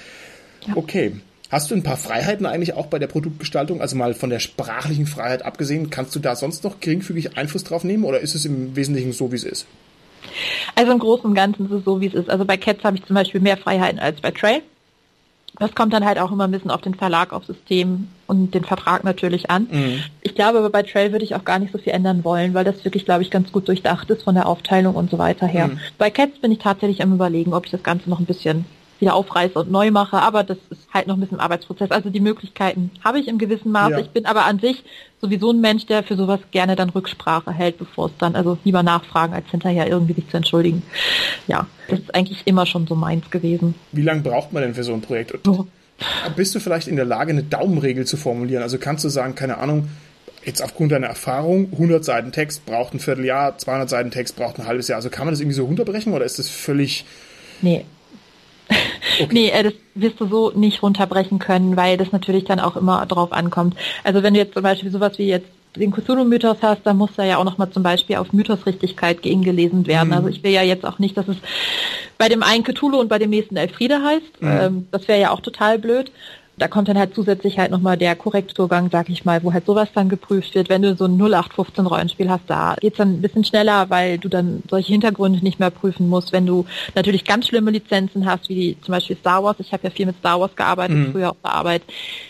Ja. 0.67 0.75
Okay. 0.75 1.13
Hast 1.49 1.71
du 1.71 1.75
ein 1.75 1.81
paar 1.81 1.97
Freiheiten 1.97 2.45
eigentlich 2.45 2.75
auch 2.75 2.85
bei 2.87 2.99
der 2.99 3.07
Produktgestaltung? 3.07 3.81
Also 3.81 3.95
mal 3.95 4.13
von 4.13 4.29
der 4.29 4.37
sprachlichen 4.37 5.07
Freiheit 5.07 5.43
abgesehen, 5.43 5.89
kannst 5.89 6.15
du 6.15 6.19
da 6.19 6.35
sonst 6.35 6.63
noch 6.63 6.79
geringfügig 6.79 7.37
Einfluss 7.37 7.63
drauf 7.63 7.83
nehmen 7.83 8.03
oder 8.03 8.19
ist 8.19 8.35
es 8.35 8.45
im 8.45 8.75
Wesentlichen 8.75 9.13
so, 9.13 9.31
wie 9.31 9.35
es 9.35 9.43
ist? 9.43 9.65
Also 10.75 10.91
im 10.91 10.99
Großen 10.99 11.25
und 11.25 11.33
Ganzen 11.33 11.65
ist 11.65 11.71
es 11.71 11.85
so, 11.85 12.01
wie 12.01 12.07
es 12.07 12.13
ist. 12.13 12.29
Also 12.29 12.45
bei 12.45 12.57
Cats 12.57 12.83
habe 12.83 12.97
ich 12.97 13.05
zum 13.05 13.15
Beispiel 13.15 13.41
mehr 13.41 13.57
Freiheiten 13.57 13.99
als 13.99 14.21
bei 14.21 14.29
Trail. 14.29 14.61
Das 15.57 15.75
kommt 15.75 15.93
dann 15.93 16.05
halt 16.05 16.19
auch 16.19 16.31
immer 16.31 16.45
ein 16.45 16.51
bisschen 16.51 16.71
auf 16.71 16.81
den 16.81 16.95
Verlag, 16.95 17.33
auf 17.33 17.45
System 17.45 18.07
und 18.27 18.53
den 18.53 18.63
Vertrag 18.63 19.03
natürlich 19.03 19.49
an. 19.49 19.67
Mhm. 19.71 20.03
Ich 20.21 20.35
glaube 20.35 20.59
aber 20.59 20.69
bei 20.69 20.83
Trail 20.83 21.11
würde 21.11 21.25
ich 21.25 21.35
auch 21.35 21.43
gar 21.43 21.59
nicht 21.59 21.71
so 21.71 21.77
viel 21.77 21.93
ändern 21.93 22.23
wollen, 22.23 22.53
weil 22.53 22.63
das 22.63 22.83
wirklich, 22.85 23.05
glaube 23.05 23.23
ich, 23.23 23.31
ganz 23.31 23.51
gut 23.51 23.67
durchdacht 23.67 24.09
ist 24.09 24.23
von 24.23 24.35
der 24.35 24.47
Aufteilung 24.47 24.95
und 24.95 25.09
so 25.09 25.17
weiter 25.17 25.47
her. 25.47 25.67
Mhm. 25.67 25.79
Bei 25.97 26.09
Cats 26.09 26.39
bin 26.39 26.51
ich 26.51 26.59
tatsächlich 26.59 27.01
am 27.01 27.13
überlegen, 27.13 27.53
ob 27.53 27.65
ich 27.65 27.71
das 27.71 27.83
Ganze 27.83 28.09
noch 28.09 28.19
ein 28.19 28.25
bisschen 28.25 28.65
wieder 28.99 29.15
aufreiße 29.15 29.57
und 29.57 29.71
neu 29.71 29.91
mache, 29.91 30.17
aber 30.17 30.43
das 30.43 30.57
ist 30.69 30.81
halt 30.93 31.07
noch 31.07 31.15
ein 31.15 31.19
bisschen 31.19 31.39
Arbeitsprozess. 31.39 31.91
Also 31.91 32.09
die 32.09 32.19
Möglichkeiten 32.19 32.91
habe 33.03 33.19
ich 33.19 33.27
im 33.27 33.37
gewissen 33.37 33.71
Maße. 33.71 33.91
Ja. 33.91 33.99
Ich 33.99 34.09
bin 34.09 34.25
aber 34.25 34.45
an 34.45 34.59
sich 34.59 34.83
sowieso 35.21 35.51
ein 35.51 35.61
Mensch, 35.61 35.85
der 35.85 36.03
für 36.03 36.15
sowas 36.15 36.39
gerne 36.51 36.75
dann 36.75 36.89
Rücksprache 36.89 37.51
hält, 37.51 37.77
bevor 37.77 38.07
es 38.07 38.11
dann, 38.17 38.35
also 38.35 38.57
lieber 38.63 38.83
nachfragen, 38.83 39.33
als 39.33 39.49
hinterher 39.49 39.87
irgendwie 39.87 40.13
sich 40.13 40.27
zu 40.29 40.37
entschuldigen. 40.37 40.83
Ja, 41.47 41.67
das 41.87 41.99
ist 41.99 42.15
eigentlich 42.15 42.45
immer 42.45 42.65
schon 42.65 42.87
so 42.87 42.95
meins 42.95 43.29
gewesen. 43.29 43.75
Wie 43.91 44.01
lange 44.01 44.21
braucht 44.21 44.53
man 44.53 44.63
denn 44.63 44.75
für 44.75 44.83
so 44.83 44.93
ein 44.93 45.01
Projekt? 45.01 45.47
Oh. 45.47 45.65
Bist 46.35 46.55
du 46.55 46.59
vielleicht 46.59 46.87
in 46.87 46.95
der 46.95 47.05
Lage, 47.05 47.31
eine 47.31 47.43
Daumenregel 47.43 48.05
zu 48.05 48.15
formulieren? 48.15 48.63
Also 48.63 48.77
kannst 48.77 49.03
du 49.03 49.09
sagen, 49.09 49.35
keine 49.35 49.57
Ahnung, 49.57 49.89
jetzt 50.45 50.61
aufgrund 50.61 50.93
deiner 50.93 51.07
Erfahrung, 51.07 51.69
100 51.73 52.05
Seiten 52.05 52.31
Text 52.31 52.65
braucht 52.65 52.93
ein 52.93 52.99
Vierteljahr, 52.99 53.57
200 53.57 53.89
Seiten 53.89 54.11
Text 54.11 54.37
braucht 54.37 54.59
ein 54.59 54.65
halbes 54.65 54.87
Jahr. 54.87 54.97
Also 54.97 55.09
kann 55.09 55.25
man 55.25 55.33
das 55.33 55.41
irgendwie 55.41 55.55
so 55.55 55.65
runterbrechen 55.65 56.13
oder 56.13 56.25
ist 56.25 56.39
das 56.39 56.49
völlig... 56.49 57.05
Nee, 57.61 57.83
Okay. 59.21 59.29
Nee, 59.31 59.49
äh, 59.49 59.63
das 59.63 59.73
wirst 59.95 60.19
du 60.21 60.27
so 60.27 60.51
nicht 60.51 60.81
runterbrechen 60.81 61.39
können, 61.39 61.75
weil 61.75 61.97
das 61.97 62.11
natürlich 62.11 62.45
dann 62.45 62.59
auch 62.59 62.75
immer 62.75 63.05
drauf 63.05 63.33
ankommt. 63.33 63.75
Also 64.03 64.23
wenn 64.23 64.33
du 64.33 64.39
jetzt 64.39 64.53
zum 64.53 64.63
Beispiel 64.63 64.91
sowas 64.91 65.17
wie 65.17 65.27
jetzt 65.27 65.47
den 65.75 65.91
Cthulhu-Mythos 65.91 66.57
hast, 66.61 66.81
dann 66.83 66.97
muss 66.97 67.11
da 67.15 67.23
ja 67.23 67.37
auch 67.37 67.43
nochmal 67.43 67.69
zum 67.69 67.83
Beispiel 67.83 68.15
auf 68.15 68.33
Mythosrichtigkeit 68.33 69.21
gegengelesen 69.21 69.87
werden. 69.87 70.09
Mhm. 70.09 70.13
Also 70.13 70.29
ich 70.29 70.43
will 70.43 70.51
ja 70.51 70.63
jetzt 70.63 70.85
auch 70.85 70.99
nicht, 70.99 71.15
dass 71.15 71.27
es 71.27 71.37
bei 72.17 72.27
dem 72.29 72.43
einen 72.43 72.63
Cthulhu 72.63 72.99
und 72.99 73.07
bei 73.07 73.19
dem 73.19 73.29
nächsten 73.29 73.55
Elfriede 73.55 74.01
heißt. 74.03 74.41
Mhm. 74.41 74.59
Ähm, 74.61 74.87
das 74.91 75.07
wäre 75.07 75.19
ja 75.19 75.31
auch 75.31 75.41
total 75.41 75.79
blöd 75.79 76.11
da 76.59 76.67
kommt 76.67 76.87
dann 76.87 76.97
halt 76.97 77.15
zusätzlich 77.15 77.57
halt 77.57 77.71
nochmal 77.71 77.97
der 77.97 78.15
Korrekturgang, 78.15 78.89
sag 78.91 79.09
ich 79.09 79.25
mal, 79.25 79.43
wo 79.43 79.53
halt 79.53 79.65
sowas 79.65 79.89
dann 79.93 80.09
geprüft 80.09 80.55
wird. 80.55 80.69
Wenn 80.69 80.81
du 80.81 80.95
so 80.95 81.05
ein 81.05 81.17
0815 81.19 81.85
Rollenspiel 81.85 82.29
hast, 82.29 82.43
da 82.47 82.75
geht's 82.79 82.97
dann 82.97 83.15
ein 83.15 83.21
bisschen 83.21 83.45
schneller, 83.45 83.89
weil 83.89 84.17
du 84.17 84.29
dann 84.29 84.61
solche 84.69 84.91
Hintergründe 84.91 85.39
nicht 85.39 85.59
mehr 85.59 85.69
prüfen 85.69 86.09
musst. 86.09 86.31
Wenn 86.31 86.45
du 86.45 86.65
natürlich 86.95 87.23
ganz 87.23 87.47
schlimme 87.47 87.71
Lizenzen 87.71 88.25
hast, 88.25 88.49
wie 88.49 88.55
die, 88.55 88.77
zum 88.81 88.91
Beispiel 88.91 89.17
Star 89.17 89.43
Wars, 89.43 89.57
ich 89.59 89.71
habe 89.71 89.83
ja 89.83 89.89
viel 89.89 90.05
mit 90.05 90.17
Star 90.17 90.39
Wars 90.39 90.55
gearbeitet, 90.55 90.97
mhm. 90.97 91.11
früher 91.11 91.31
auf 91.31 91.37
der 91.43 91.53
Arbeit, 91.53 91.81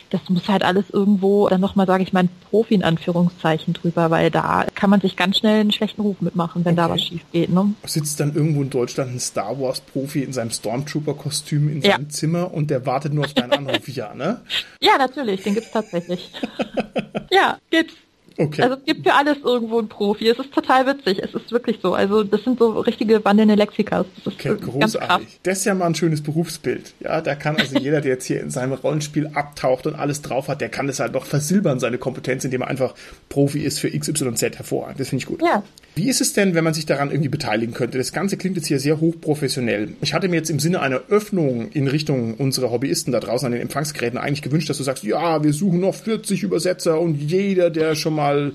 das 0.10 0.22
muss 0.30 0.48
halt 0.48 0.64
alles 0.64 0.90
irgendwo 0.90 1.48
dann 1.50 1.62
nochmal, 1.62 1.88
sage 1.88 2.04
ich 2.04 2.14
mal, 2.14 2.24
ein 2.24 2.30
Profi 2.50 2.74
in 2.74 2.84
Anführungszeichen 2.84 3.74
drüber, 3.74 4.10
weil 4.10 4.32
da 4.32 4.66
kann 4.76 4.90
man 4.90 5.02
sich 5.02 5.16
ganz 5.16 5.38
schnell 5.38 5.62
einen 5.62 5.72
schlechten 5.72 6.02
Ruf 6.02 6.22
mitmachen, 6.22 6.66
wenn 6.66 6.74
okay. 6.74 6.88
da 6.88 6.90
was 6.90 7.02
schief 7.02 7.22
geht. 7.32 7.50
Ne? 7.50 7.74
Sitzt 7.86 8.20
dann 8.20 8.36
irgendwo 8.36 8.62
in 8.62 8.70
Deutschland 8.70 9.12
ein 9.12 9.20
Star 9.20 9.60
Wars 9.60 9.82
Profi 9.82 10.24
in 10.24 10.34
seinem 10.34 10.52
Stormtrooper-Kostüm 10.52 11.70
in 11.70 11.82
seinem 11.82 12.04
ja. 12.04 12.10
Zimmer 12.10 12.54
und 12.54 12.70
der 12.70 12.86
wartet 12.86 13.14
nur 13.14 13.26
auf 13.26 13.34
deinen 13.34 13.54
Anruf, 13.54 13.88
ja, 13.90 14.14
ne? 14.14 14.42
Ja, 14.82 14.98
natürlich, 14.98 15.44
den 15.44 15.56
gibt's 15.56 15.72
tatsächlich. 15.72 16.32
ja, 17.32 17.58
gibt's. 17.70 17.96
Okay. 18.38 18.62
Also 18.62 18.76
es 18.76 18.86
gibt 18.86 19.08
für 19.08 19.14
alles 19.14 19.38
irgendwo 19.44 19.80
einen 19.80 19.90
Profi. 19.90 20.30
Es 20.30 20.40
ist 20.40 20.52
total 20.54 20.86
witzig. 20.88 21.20
Es 21.20 21.34
ist 21.34 21.52
wirklich 21.52 21.80
so. 21.82 21.94
Also 21.94 22.24
das 22.24 22.44
sind 22.44 22.60
so 22.60 22.80
richtige 22.80 23.24
wandelnde 23.24 23.56
Lexikas. 23.56 24.06
Das 24.16 24.34
ist 24.34 24.40
okay, 24.40 24.56
großartig. 24.60 25.40
Das 25.44 25.60
ist 25.60 25.66
ja 25.66 25.74
mal 25.74 25.88
ein 25.88 25.96
schönes 25.96 26.22
Berufsbild. 26.22 26.94
Ja, 27.00 27.22
da 27.22 27.36
kann 27.36 27.58
also 27.58 27.78
jeder, 27.80 28.02
der 28.02 28.12
jetzt 28.12 28.26
hier 28.26 28.42
in 28.42 28.50
seinem 28.50 28.74
Rollenspiel 28.74 29.28
abtaucht 29.34 29.88
und 29.88 29.96
alles 29.96 30.22
drauf 30.22 30.48
hat, 30.48 30.62
der 30.62 30.70
kann 30.70 30.88
das 30.88 31.00
halt 31.00 31.14
noch 31.14 31.26
versilbern, 31.26 31.80
seine 31.80 31.98
Kompetenz, 31.98 32.44
indem 32.46 32.62
er 32.62 32.68
einfach 32.68 32.94
Profi 33.30 33.60
ist 33.60 33.80
für 33.80 33.90
XYZ 33.90 34.42
hervorragend. 34.58 35.00
Das 35.00 35.10
finde 35.10 35.24
ich 35.24 35.28
gut. 35.28 35.42
Ja. 35.42 35.64
Wie 35.96 36.10
ist 36.10 36.22
es 36.22 36.34
denn, 36.34 36.56
wenn 36.56 36.64
man 36.64 36.74
sich 36.74 36.86
daran 36.86 37.12
irgendwie 37.12 37.30
beteiligen 37.30 37.74
könnte? 37.74 37.98
Das 37.98 38.14
Ganze 38.14 38.38
klingt 38.38 38.56
jetzt 38.56 38.68
hier 38.68 38.80
sehr 38.80 39.00
hochprofessionell. 39.00 39.90
Ich 40.02 40.14
hatte 40.14 40.30
mir 40.30 40.38
jetzt 40.38 40.50
im 40.50 40.60
Sinne 40.60 40.82
einer 40.82 41.02
Öffnung 41.10 41.72
in 41.72 41.88
Richtung 41.88 42.36
unserer 42.36 42.72
Hobbyisten 42.72 43.12
da 43.12 43.20
draußen 43.20 43.46
an 43.46 43.52
den 43.52 43.62
Empfangsgeräten 43.62 44.18
eigentlich 44.18 44.42
gewünscht, 44.42 44.70
dass 44.70 44.78
du 44.78 44.84
sagst, 44.84 45.04
ja, 45.04 45.44
wir 45.44 45.54
suchen 45.54 45.82
noch 45.82 45.96
40 45.96 46.44
Übersetzer 46.44 47.00
und 47.00 47.16
jeder, 47.16 47.70
der 47.70 47.96
schon 47.96 48.16
mal 48.16 48.54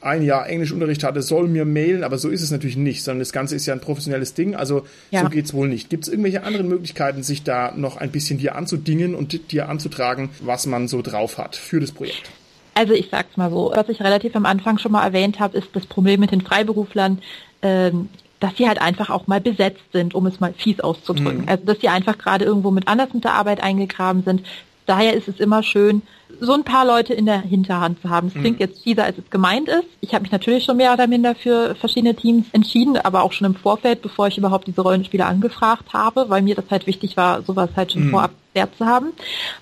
ein 0.00 0.22
Jahr 0.22 0.48
Englischunterricht 0.48 1.04
hatte, 1.04 1.20
soll 1.20 1.48
mir 1.48 1.64
mailen, 1.64 2.04
aber 2.04 2.18
so 2.18 2.28
ist 2.28 2.42
es 2.42 2.50
natürlich 2.50 2.76
nicht, 2.76 3.02
sondern 3.02 3.20
das 3.20 3.32
Ganze 3.32 3.56
ist 3.56 3.66
ja 3.66 3.74
ein 3.74 3.80
professionelles 3.80 4.34
Ding, 4.34 4.54
also 4.54 4.86
ja. 5.10 5.22
so 5.22 5.28
geht's 5.28 5.52
wohl 5.52 5.68
nicht. 5.68 5.90
Gibt 5.90 6.04
es 6.04 6.08
irgendwelche 6.08 6.44
anderen 6.44 6.68
Möglichkeiten, 6.68 7.22
sich 7.22 7.42
da 7.42 7.72
noch 7.76 7.96
ein 7.96 8.10
bisschen 8.10 8.38
dir 8.38 8.54
anzudingen 8.54 9.14
und 9.14 9.50
dir 9.50 9.68
anzutragen, 9.68 10.30
was 10.40 10.66
man 10.66 10.86
so 10.86 11.02
drauf 11.02 11.38
hat 11.38 11.56
für 11.56 11.80
das 11.80 11.92
Projekt? 11.92 12.30
Also 12.76 12.92
ich 12.92 13.08
sag's 13.10 13.38
mal 13.38 13.50
so, 13.50 13.72
was 13.74 13.88
ich 13.88 14.02
relativ 14.02 14.36
am 14.36 14.44
Anfang 14.44 14.76
schon 14.76 14.92
mal 14.92 15.02
erwähnt 15.02 15.40
habe, 15.40 15.56
ist 15.56 15.68
das 15.72 15.86
Problem 15.86 16.20
mit 16.20 16.30
den 16.30 16.42
Freiberuflern, 16.42 17.22
ähm, 17.62 18.10
dass 18.38 18.54
sie 18.58 18.68
halt 18.68 18.82
einfach 18.82 19.08
auch 19.08 19.26
mal 19.26 19.40
besetzt 19.40 19.92
sind, 19.92 20.14
um 20.14 20.26
es 20.26 20.40
mal 20.40 20.52
fies 20.52 20.80
auszudrücken. 20.80 21.42
Mhm. 21.42 21.48
Also 21.48 21.64
dass 21.64 21.80
sie 21.80 21.88
einfach 21.88 22.18
gerade 22.18 22.44
irgendwo 22.44 22.70
mit 22.70 22.86
anders 22.86 23.14
mit 23.14 23.24
der 23.24 23.32
Arbeit 23.32 23.62
eingegraben 23.62 24.24
sind. 24.24 24.42
Daher 24.84 25.14
ist 25.14 25.26
es 25.26 25.40
immer 25.40 25.62
schön, 25.62 26.02
so 26.38 26.52
ein 26.52 26.64
paar 26.64 26.84
Leute 26.84 27.14
in 27.14 27.24
der 27.24 27.40
Hinterhand 27.40 28.02
zu 28.02 28.10
haben. 28.10 28.28
Es 28.28 28.34
klingt 28.34 28.58
mhm. 28.58 28.66
jetzt 28.66 28.82
fieser, 28.82 29.04
als 29.04 29.16
es 29.16 29.30
gemeint 29.30 29.68
ist. 29.68 29.88
Ich 30.02 30.12
habe 30.12 30.22
mich 30.22 30.32
natürlich 30.32 30.64
schon 30.64 30.76
mehr 30.76 30.92
oder 30.92 31.06
minder 31.06 31.34
für 31.34 31.74
verschiedene 31.76 32.14
Teams 32.14 32.44
entschieden, 32.52 32.98
aber 32.98 33.22
auch 33.22 33.32
schon 33.32 33.46
im 33.46 33.54
Vorfeld, 33.54 34.02
bevor 34.02 34.26
ich 34.28 34.36
überhaupt 34.36 34.66
diese 34.66 34.82
Rollenspiele 34.82 35.24
angefragt 35.24 35.94
habe, 35.94 36.26
weil 36.28 36.42
mir 36.42 36.54
das 36.54 36.66
halt 36.70 36.86
wichtig 36.86 37.16
war, 37.16 37.40
sowas 37.40 37.70
halt 37.74 37.92
schon 37.92 38.08
mhm. 38.08 38.10
vorab 38.10 38.32
zu 38.76 38.86
haben. 38.86 39.12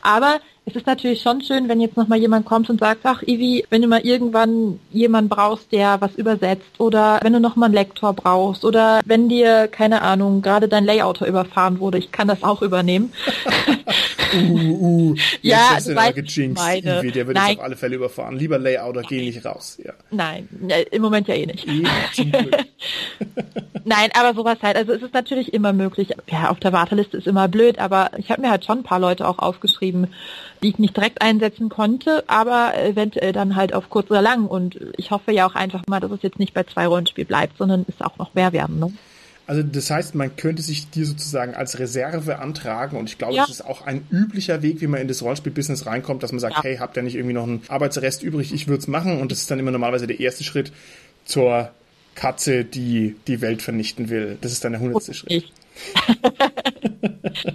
Aber 0.03 0.41
es 0.67 0.77
ist 0.77 0.87
natürlich 0.87 1.21
schon 1.21 1.43
schön, 1.43 1.69
wenn 1.69 1.81
jetzt 1.81 1.97
nochmal 1.97 2.19
jemand 2.19 2.47
kommt 2.47 2.71
und 2.71 2.81
sagt, 2.81 3.01
ach 3.05 3.23
Ivi, 3.23 3.65
wenn 3.69 3.83
du 3.83 3.89
mal 3.89 4.01
irgendwann 4.01 4.81
jemanden 4.93 5.29
brauchst, 5.29 5.73
der 5.73 6.01
was 6.01 6.15
übersetzt 6.15 6.79
oder 6.79 7.21
wenn 7.23 7.35
du 7.35 7.41
nochmal 7.41 7.67
einen 7.67 7.75
Lektor 7.75 8.15
brauchst 8.15 8.65
oder 8.65 9.01
wenn 9.05 9.29
dir, 9.29 9.69
keine 9.69 10.01
Ahnung, 10.01 10.41
gerade 10.41 10.69
dein 10.69 10.85
Layouter 10.85 11.27
überfahren 11.27 11.81
wurde, 11.81 11.99
ich 11.99 12.13
kann 12.13 12.29
das 12.29 12.43
auch 12.43 12.63
übernehmen. 12.63 13.13
uh, 14.35 14.39
uh, 14.39 15.15
ja, 15.43 15.73
das 15.75 15.89
ist 15.89 15.97
weißt, 15.97 16.15
gejinxt, 16.15 16.63
meine. 16.63 17.01
Ivi, 17.01 17.13
der 17.13 17.27
wird 17.27 17.37
Nein. 17.37 17.51
jetzt 17.51 17.59
auf 17.59 17.65
alle 17.65 17.77
Fälle 17.77 17.97
überfahren. 17.97 18.37
Lieber 18.37 18.59
Layouter, 18.59 19.03
geh 19.03 19.21
nicht 19.21 19.45
raus. 19.45 19.79
Ja. 19.85 19.93
Nein, 20.11 20.49
ja, 20.67 20.79
im 20.79 21.03
Moment 21.03 21.29
ja 21.29 21.35
eh 21.35 21.47
nicht. 21.47 21.67
Nein, 23.85 24.11
aber 24.19 24.35
sowas 24.35 24.59
halt. 24.63 24.77
Also 24.77 24.93
es 24.93 25.03
ist 25.03 25.13
natürlich 25.15 25.53
immer 25.53 25.73
möglich. 25.73 26.15
Ja, 26.31 26.51
auf 26.51 26.59
der 26.59 26.73
Warteliste 26.73 27.17
ist 27.19 27.27
immer 27.27 27.49
blöd, 27.49 27.79
aber 27.79 28.11
ich 28.17 28.31
habe 28.31 28.41
mir 28.41 28.51
halt 28.51 28.65
schon 28.65 28.79
ein 28.79 28.83
paar 28.85 28.99
Leute 28.99 29.29
auch 29.29 29.39
aufgeschrieben, 29.39 30.09
die 30.63 30.69
ich 30.71 30.79
nicht 30.79 30.97
direkt 30.97 31.21
einsetzen 31.21 31.69
konnte, 31.69 32.25
aber 32.27 32.73
eventuell 32.83 33.33
dann 33.33 33.57
halt 33.57 33.75
auf 33.75 33.91
kurz 33.91 34.11
oder 34.11 34.23
lang. 34.23 34.47
Und 34.47 34.79
ich 34.97 35.11
hoffe 35.11 35.33
ja 35.33 35.47
auch 35.47 35.55
einfach 35.55 35.83
mal, 35.87 36.01
dass 36.01 36.11
es 36.11 36.23
jetzt 36.23 36.39
nicht 36.39 36.55
bei 36.55 36.63
zwei 36.65 36.87
Rollenspiel 36.87 37.27
bleibt, 37.27 37.59
sondern 37.59 37.85
es 37.89 38.01
auch 38.01 38.17
noch 38.19 38.35
mehr 38.35 38.53
werden. 38.53 38.79
Ne? 38.79 38.93
Also 39.47 39.63
das 39.63 39.91
heißt, 39.91 40.15
man 40.15 40.35
könnte 40.37 40.63
sich 40.63 40.89
dir 40.89 41.05
sozusagen 41.05 41.55
als 41.55 41.79
Reserve 41.79 42.39
antragen 42.39 42.97
und 42.97 43.11
ich 43.11 43.19
glaube, 43.19 43.35
Ja. 43.35 43.43
das 43.43 43.51
ist 43.57 43.67
auch 43.67 43.87
ein 43.87 44.07
üblicher 44.11 44.63
Weg, 44.63 44.81
wie 44.81 44.87
man 44.87 45.03
in 45.03 45.09
das 45.09 45.23
Rollenspiel-Business 45.23 45.85
reinkommt, 45.85 46.23
dass 46.23 46.33
man 46.33 46.39
sagt, 46.41 46.57
Ja. 46.57 46.63
hey, 46.63 46.77
habt 46.79 46.97
ihr 46.97 47.03
nicht 47.03 47.17
irgendwie 47.17 47.35
noch 47.35 47.43
einen 47.43 47.61
Arbeitsrest 47.69 48.23
übrig, 48.23 48.55
ich 48.55 48.69
würde 48.69 48.81
es 48.81 48.89
machen 48.89 49.21
und 49.21 49.31
das 49.31 49.41
ist 49.41 49.51
dann 49.51 49.59
immer 49.59 49.71
normalerweise 49.71 50.07
der 50.07 50.19
erste 50.19 50.45
Schritt 50.45 50.73
zur 51.27 51.71
Katze, 52.15 52.65
die 52.65 53.17
die 53.27 53.41
Welt 53.41 53.63
vernichten 53.63 54.09
will. 54.09 54.39
Das 54.41 54.53
ist 54.53 54.65
dann 54.65 54.73
der 54.73 54.81
hundertste 54.81 55.15
Schritt. 55.15 55.45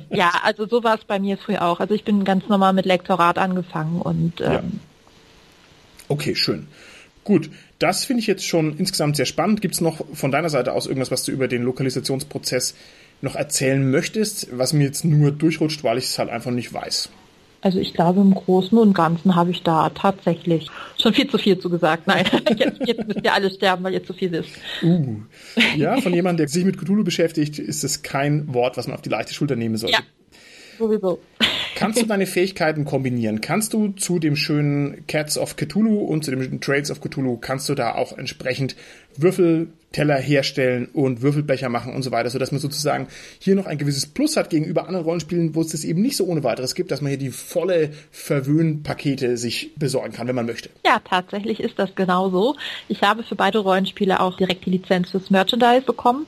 Ja, 0.10 0.32
also 0.44 0.68
so 0.68 0.84
war 0.84 0.98
es 0.98 1.06
bei 1.06 1.20
mir 1.20 1.38
früher 1.38 1.62
auch. 1.62 1.80
Also 1.80 1.94
ich 1.94 2.04
bin 2.04 2.26
ganz 2.26 2.50
normal 2.50 2.74
mit 2.74 2.86
Lektorat 2.86 3.38
angefangen 3.38 4.02
und 4.02 4.42
ähm, 4.42 4.52
Ja. 4.52 4.64
Okay, 6.10 6.36
schön. 6.36 6.68
Gut, 7.24 7.50
das 7.78 8.06
finde 8.06 8.22
ich 8.22 8.28
jetzt 8.28 8.46
schon 8.46 8.78
insgesamt 8.78 9.16
sehr 9.16 9.26
spannend. 9.26 9.62
Gibt 9.62 9.76
es 9.76 9.82
noch 9.82 10.04
von 10.14 10.32
deiner 10.32 10.50
Seite 10.50 10.74
aus 10.74 10.88
irgendwas, 10.88 11.12
was 11.12 11.24
du 11.24 11.32
über 11.32 11.48
den 11.48 11.64
Lokalisationsprozess 11.64 12.76
noch 13.22 13.36
erzählen 13.36 13.90
möchtest, 13.90 14.48
was 14.52 14.74
mir 14.74 14.86
jetzt 14.86 15.06
nur 15.06 15.32
durchrutscht, 15.32 15.84
weil 15.84 15.98
ich 15.98 16.06
es 16.06 16.20
halt 16.20 16.30
einfach 16.30 16.52
nicht 16.52 16.74
weiß? 16.74 17.10
Also 17.62 17.80
ich 17.80 17.94
glaube, 17.94 18.22
im 18.22 18.34
Großen 18.34 18.78
und 18.78 18.94
Ganzen 18.94 19.36
habe 19.36 19.52
ich 19.52 19.64
da 19.64 19.90
tatsächlich 19.90 20.70
schon 21.02 21.14
viel 21.14 21.30
zu 21.30 21.38
viel 21.38 21.60
zu 21.60 21.70
gesagt. 21.70 22.08
Nein, 22.08 22.26
jetzt, 22.58 22.80
jetzt 22.86 23.08
müsst 23.08 23.24
ihr 23.24 23.34
alle 23.34 23.52
sterben, 23.52 23.84
weil 23.84 23.94
ihr 23.94 24.04
zu 24.04 24.14
viel 24.14 24.32
wisst. 24.32 24.52
Uh. 24.82 25.18
Ja, 25.76 26.00
von 26.00 26.14
jemandem, 26.14 26.46
der 26.46 26.48
sich 26.48 26.64
mit 26.64 26.78
Cthulhu 26.78 27.04
beschäftigt, 27.04 27.60
ist 27.60 27.84
es 27.84 28.02
kein 28.02 28.54
Wort, 28.54 28.78
was 28.78 28.88
man 28.88 28.96
auf 28.96 29.02
die 29.02 29.10
leichte 29.10 29.34
Schulter 29.34 29.56
nehmen 29.56 29.76
sollte. 29.78 29.98
Ja, 29.98 30.04
sowieso. 30.78 31.20
Kannst 31.76 32.02
du 32.02 32.06
deine 32.06 32.26
Fähigkeiten 32.26 32.86
kombinieren? 32.86 33.42
Kannst 33.42 33.74
du 33.74 33.90
zu 33.90 34.20
dem 34.20 34.36
schönen 34.36 35.06
Cats 35.08 35.38
of 35.38 35.56
Cthulhu 35.56 36.00
und 36.00 36.26
zu 36.26 36.32
dem 36.32 36.60
Trades 36.60 36.92
of 36.92 37.02
Cthulhu, 37.02 37.38
kannst 37.38 37.70
du 37.70 37.76
da 37.76 37.96
auch 37.96 38.18
entsprechend 38.18 38.76
Würfelteller 39.90 40.18
herstellen 40.18 40.88
und 40.94 41.22
Würfelbecher 41.22 41.70
machen 41.70 41.94
und 41.94 42.04
so 42.04 42.12
weiter, 42.12 42.30
sodass 42.30 42.52
man 42.52 42.62
sozusagen 42.62 43.08
hier 43.40 43.56
noch 43.56 43.66
ein 43.66 43.78
gewisses 43.78 44.06
Plus 44.06 44.38
hat 44.38 44.50
gegenüber 44.50 44.88
anderen 44.88 45.04
Rollenspielen, 45.06 45.56
wo 45.56 45.62
es 45.62 45.70
das 45.70 45.84
eben 45.84 46.02
nicht 46.02 46.16
so 46.16 46.26
ohne 46.26 46.44
weiteres 46.44 46.76
gibt, 46.76 46.92
dass 46.92 47.02
man 47.02 47.10
hier 47.10 47.18
die 47.18 47.32
volle 47.32 47.90
Verwöhnpakete 48.12 49.38
sich 49.38 49.72
besorgen 49.78 50.14
kann, 50.14 50.28
wenn 50.28 50.36
man 50.36 50.46
möchte. 50.46 50.70
Ja, 50.86 51.00
tatsächlich 51.04 51.60
ist 51.60 51.80
das 51.80 51.96
genauso. 51.96 52.56
Ich 52.88 53.02
habe 53.02 53.24
für 53.24 53.36
beide 53.36 53.60
Rollenspiele 53.60 54.20
auch 54.20 54.38
direkt 54.38 54.66
die 54.66 54.72
Lizenz 54.72 55.10
fürs 55.10 55.32
Merchandise 55.32 55.82
bekommen 55.82 56.28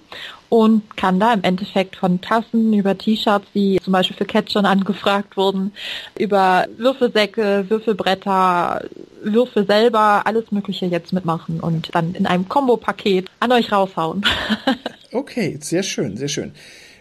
und 0.50 0.98
kann 0.98 1.20
da 1.20 1.34
im 1.34 1.44
Endeffekt 1.44 1.96
von 1.96 2.20
Tassen 2.20 2.74
über 2.74 2.98
T-Shirts, 2.98 3.46
die 3.54 3.80
zum 3.82 3.94
Beispiel 3.94 4.18
für 4.18 4.26
Cats 4.26 4.52
schon 4.52 4.66
angefragt 4.66 5.38
wurden, 5.38 5.72
über 6.18 6.68
Würfelsäcke, 6.78 7.66
Würfelbretter, 7.70 8.82
Würfel 9.24 9.66
selber, 9.66 10.26
alles 10.26 10.52
Mögliche 10.52 10.86
jetzt 10.86 11.14
mitmachen 11.14 11.60
und 11.60 11.94
dann 11.94 12.16
in 12.16 12.26
einem 12.26 12.48
Kombo-Paket 12.50 13.30
an 13.40 13.52
euch 13.52 13.72
raushauen. 13.72 14.26
Okay, 15.14 15.58
sehr 15.60 15.84
schön, 15.84 16.16
sehr 16.16 16.30
schön. 16.30 16.54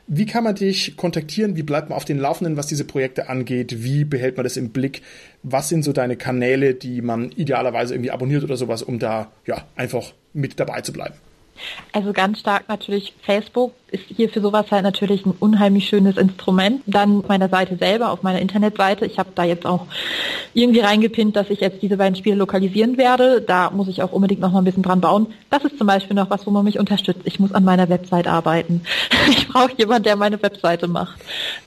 Wie 0.08 0.26
kann 0.26 0.42
man 0.42 0.56
dich 0.56 0.96
kontaktieren? 0.96 1.54
Wie 1.54 1.62
bleibt 1.62 1.90
man 1.90 1.96
auf 1.96 2.04
den 2.04 2.18
Laufenden, 2.18 2.56
was 2.56 2.66
diese 2.66 2.84
Projekte 2.84 3.28
angeht? 3.28 3.84
Wie 3.84 4.04
behält 4.04 4.36
man 4.36 4.42
das 4.42 4.56
im 4.56 4.70
Blick? 4.70 5.02
Was 5.44 5.68
sind 5.68 5.84
so 5.84 5.92
deine 5.92 6.16
Kanäle, 6.16 6.74
die 6.74 7.02
man 7.02 7.30
idealerweise 7.30 7.94
irgendwie 7.94 8.10
abonniert 8.10 8.42
oder 8.42 8.56
sowas, 8.56 8.82
um 8.82 8.98
da 8.98 9.30
ja 9.46 9.64
einfach 9.76 10.12
mit 10.32 10.58
dabei 10.58 10.80
zu 10.80 10.92
bleiben? 10.92 11.14
Also 11.92 12.12
ganz 12.12 12.40
stark 12.40 12.68
natürlich 12.68 13.14
Facebook 13.22 13.72
ist 13.90 14.04
hier 14.08 14.28
für 14.28 14.40
sowas 14.40 14.70
halt 14.70 14.84
natürlich 14.84 15.26
ein 15.26 15.34
unheimlich 15.38 15.88
schönes 15.88 16.16
Instrument. 16.16 16.82
Dann 16.86 17.18
auf 17.18 17.28
meiner 17.28 17.48
Seite 17.48 17.76
selber, 17.76 18.10
auf 18.10 18.22
meiner 18.22 18.40
Internetseite. 18.40 19.04
Ich 19.06 19.18
habe 19.18 19.30
da 19.34 19.44
jetzt 19.44 19.66
auch 19.66 19.86
irgendwie 20.54 20.80
reingepinnt, 20.80 21.36
dass 21.36 21.50
ich 21.50 21.60
jetzt 21.60 21.82
diese 21.82 21.96
beiden 21.96 22.14
Spiele 22.14 22.36
lokalisieren 22.36 22.96
werde. 22.96 23.40
Da 23.40 23.70
muss 23.70 23.88
ich 23.88 24.02
auch 24.02 24.12
unbedingt 24.12 24.40
noch 24.40 24.52
mal 24.52 24.60
ein 24.60 24.64
bisschen 24.64 24.82
dran 24.82 25.00
bauen. 25.00 25.28
Das 25.50 25.64
ist 25.64 25.78
zum 25.78 25.86
Beispiel 25.86 26.14
noch 26.14 26.30
was, 26.30 26.46
wo 26.46 26.50
man 26.50 26.64
mich 26.64 26.78
unterstützt. 26.78 27.22
Ich 27.24 27.40
muss 27.40 27.52
an 27.52 27.64
meiner 27.64 27.88
Website 27.88 28.26
arbeiten. 28.26 28.82
Ich 29.30 29.48
brauche 29.48 29.72
jemanden, 29.76 30.04
der 30.04 30.16
meine 30.16 30.42
Webseite 30.42 30.88
macht. 30.88 31.20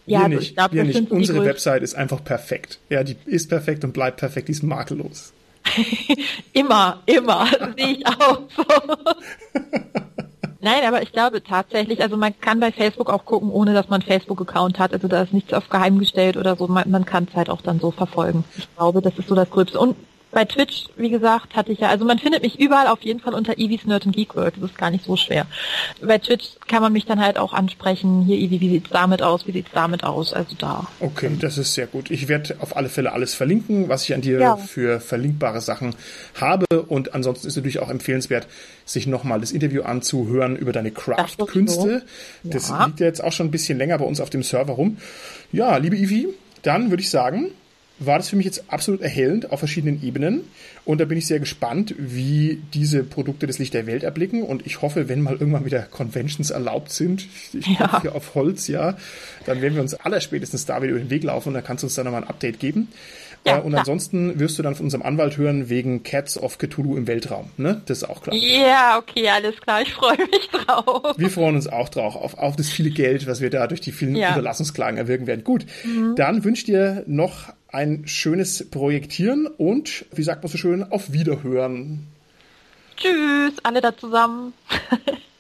Ja, 0.06 0.20
wir 0.20 0.26
also 0.26 0.38
nicht, 0.40 0.52
ich 0.52 0.72
wir 0.74 0.86
das 0.86 0.96
nicht. 0.96 1.12
Unsere 1.12 1.46
Website 1.46 1.82
ist 1.82 1.96
einfach 1.96 2.24
perfekt. 2.24 2.80
Ja, 2.90 3.04
die 3.04 3.16
ist 3.26 3.48
perfekt 3.48 3.84
und 3.84 3.94
bleibt 3.94 4.18
perfekt, 4.18 4.48
die 4.48 4.54
ist 4.54 4.64
makellos. 4.64 5.34
Immer, 6.54 7.00
immer. 7.06 7.48
Sehe 7.78 7.98
ich 7.98 8.08
auch 8.08 8.42
so. 8.56 8.64
Nein, 10.62 10.86
aber 10.88 11.02
ich 11.02 11.12
glaube 11.12 11.44
tatsächlich, 11.44 12.02
also 12.02 12.16
man 12.16 12.40
kann 12.40 12.62
bei 12.62 12.72
Facebook 12.72 13.10
auch 13.10 13.26
gucken, 13.26 13.50
ohne 13.50 13.74
dass 13.74 13.90
man 13.90 14.02
Facebook-Account 14.02 14.80
hat. 14.80 14.94
Also 14.94 15.10
da 15.10 15.22
ist 15.22 15.34
nichts 15.34 15.52
auf 15.52 15.68
geheim 15.68 16.00
gestellt 16.00 16.38
oder 16.38 16.56
so. 16.56 16.68
Man, 16.68 16.90
man 16.90 17.04
kann 17.04 17.28
es 17.30 17.36
halt 17.36 17.50
auch 17.50 17.62
dann 17.62 17.82
so 17.82 17.92
verfolgen. 17.92 18.46
Ich 18.58 18.74
glaube, 18.76 19.02
das 19.02 19.18
ist 19.18 19.28
so 19.28 19.36
das 19.36 19.50
Gröbste. 19.50 19.78
Und 19.78 19.98
bei 20.34 20.46
Twitch, 20.46 20.86
wie 20.98 21.10
gesagt, 21.10 21.56
hatte 21.56 21.72
ich 21.72 21.80
ja, 21.80 21.90
also 21.90 22.06
man 22.06 22.18
findet 22.18 22.42
mich 22.44 22.60
überall 22.60 22.88
auf 22.88 23.02
jeden 23.04 23.20
Fall 23.20 23.34
unter 23.34 23.58
Eevees 23.58 23.86
Nerd 23.86 24.06
and 24.06 24.16
Geek 24.16 24.36
World. 24.36 24.56
Das 24.60 24.72
ist 24.72 24.78
gar 24.78 24.90
nicht 24.90 25.06
so 25.06 25.16
schwer. 25.16 25.46
Bei 26.02 26.18
Twitch 26.18 26.46
kann 26.68 26.82
man 26.82 26.92
mich 26.92 27.06
dann 27.06 27.20
halt 27.24 27.38
auch 27.38 27.54
ansprechen. 27.54 28.24
Hier, 28.26 28.38
Eevee, 28.38 28.60
wie 28.60 28.70
sieht's 28.70 28.90
damit 28.90 29.22
aus? 29.22 29.46
Wie 29.48 29.52
sieht's 29.52 29.70
damit 29.74 30.04
aus? 30.04 30.34
Also 30.34 30.56
da. 30.58 30.88
Okay, 31.00 31.30
das 31.40 31.58
ist 31.58 31.74
sehr 31.76 31.88
gut. 31.88 32.10
Ich 32.12 32.28
werde 32.28 32.56
auf 32.60 32.76
alle 32.76 32.90
Fälle 32.90 33.12
alles 33.14 33.34
verlinken, 33.36 33.90
was 33.90 34.04
ich 34.04 34.14
an 34.16 34.22
dir 34.22 34.40
Ja. 34.40 34.58
für 34.58 35.00
verlinkbare 35.00 35.62
Sachen 35.62 35.96
habe. 36.40 36.66
Und 36.88 37.14
ansonsten 37.14 37.48
ist 37.48 37.56
natürlich 37.56 37.80
auch 37.80 37.90
empfehlenswert, 37.90 38.48
sich 38.86 39.06
nochmal 39.08 39.40
das 39.40 39.52
Interview 39.52 39.84
anzuhören 39.84 40.56
über 40.56 40.72
deine 40.72 40.92
Craft-Künste. 40.92 42.04
Das 42.44 42.70
Ja. 42.70 42.86
liegt 42.86 43.00
ja 43.00 43.06
jetzt 43.06 43.24
auch 43.24 43.32
schon 43.32 43.48
ein 43.48 43.52
bisschen 43.52 43.78
länger 43.78 43.98
bei 44.00 44.06
uns 44.06 44.20
auf 44.20 44.30
dem 44.30 44.44
Server 44.44 44.74
rum. 44.74 44.98
Ja, 45.52 45.78
liebe 45.78 45.96
Ivi, 45.96 46.28
dann 46.64 46.90
würde 46.90 47.02
ich 47.04 47.10
sagen, 47.10 47.52
war 48.00 48.18
das 48.18 48.30
für 48.30 48.36
mich 48.36 48.46
jetzt 48.46 48.66
absolut 48.68 49.02
erhellend 49.02 49.52
auf 49.52 49.60
verschiedenen 49.60 50.04
Ebenen. 50.04 50.42
Und 50.86 51.00
da 51.00 51.06
bin 51.06 51.18
ich 51.18 51.28
sehr 51.28 51.40
gespannt, 51.40 51.96
wie 51.98 52.62
diese 52.74 53.04
Produkte 53.04 53.48
das 53.48 53.60
Licht 53.60 53.74
der 53.74 53.86
Welt 53.86 54.04
erblicken. 54.04 54.44
Und 54.44 54.66
ich 54.66 54.82
hoffe, 54.82 55.08
wenn 55.10 55.22
mal 55.22 55.34
irgendwann 55.34 55.66
wieder 55.66 55.84
Conventions 55.84 56.50
erlaubt 56.50 56.92
sind, 56.92 57.28
ich 57.54 57.68
Ja. 57.68 58.02
hier 58.02 58.16
auf 58.16 58.36
Holz, 58.36 58.68
ja, 58.68 58.98
dann 59.46 59.62
werden 59.62 59.76
wir 59.76 59.82
uns 59.82 59.94
allerspätestens 59.94 60.66
da 60.66 60.82
wieder 60.82 60.92
über 60.92 61.00
den 61.00 61.10
Weg 61.10 61.24
laufen 61.24 61.50
und 61.50 61.54
dann 61.56 61.64
kannst 61.64 61.84
du 61.84 61.88
uns 61.88 61.96
da 61.96 62.04
nochmal 62.04 62.24
ein 62.24 62.30
Update 62.30 62.60
geben. 62.60 62.90
Ja, 63.46 63.58
äh, 63.58 63.62
und 63.62 63.70
klar. 63.70 63.80
ansonsten 63.80 64.40
wirst 64.40 64.58
du 64.58 64.64
dann 64.64 64.76
von 64.76 64.86
unserem 64.86 65.04
Anwalt 65.04 65.38
hören 65.38 65.70
wegen 65.70 66.04
Cats 66.04 66.38
of 66.38 66.58
Cthulhu 66.58 66.96
im 66.96 67.08
Weltraum. 67.08 67.50
Ne? 67.58 67.82
Das 67.86 67.98
ist 67.98 68.04
auch 68.10 68.22
klar. 68.22 68.36
Ja, 68.36 68.98
okay, 68.98 69.28
alles 69.30 69.60
klar. 69.60 69.82
Ich 69.82 69.94
freue 69.94 70.18
mich 70.18 70.50
drauf. 70.50 71.16
Wir 71.18 71.30
freuen 71.30 71.56
uns 71.56 71.68
auch 71.68 71.90
drauf, 71.90 72.16
auf, 72.16 72.38
auf 72.38 72.56
das 72.56 72.70
viele 72.70 72.90
Geld, 72.90 73.28
was 73.28 73.42
wir 73.42 73.50
da 73.50 73.68
durch 73.68 73.82
die 73.82 73.92
vielen 73.92 74.16
Ja. 74.16 74.34
Überlassungsklagen 74.34 74.98
erwirken 74.98 75.28
werden. 75.28 75.44
Gut, 75.44 75.66
dann 76.16 76.44
wünsche 76.44 76.62
ich 76.62 76.66
dir 76.66 77.04
noch 77.08 77.52
ein 77.68 78.04
schönes 78.08 78.70
Projektieren 78.70 79.48
und, 79.48 80.06
wie 80.14 80.24
sagt 80.24 80.44
man 80.44 80.52
so 80.52 80.58
schön, 80.58 80.84
auf 80.84 81.12
Wiederhören. 81.12 82.08
Tschüss, 82.96 83.54
alle 83.64 83.82
da 83.82 83.98
zusammen. 83.98 84.54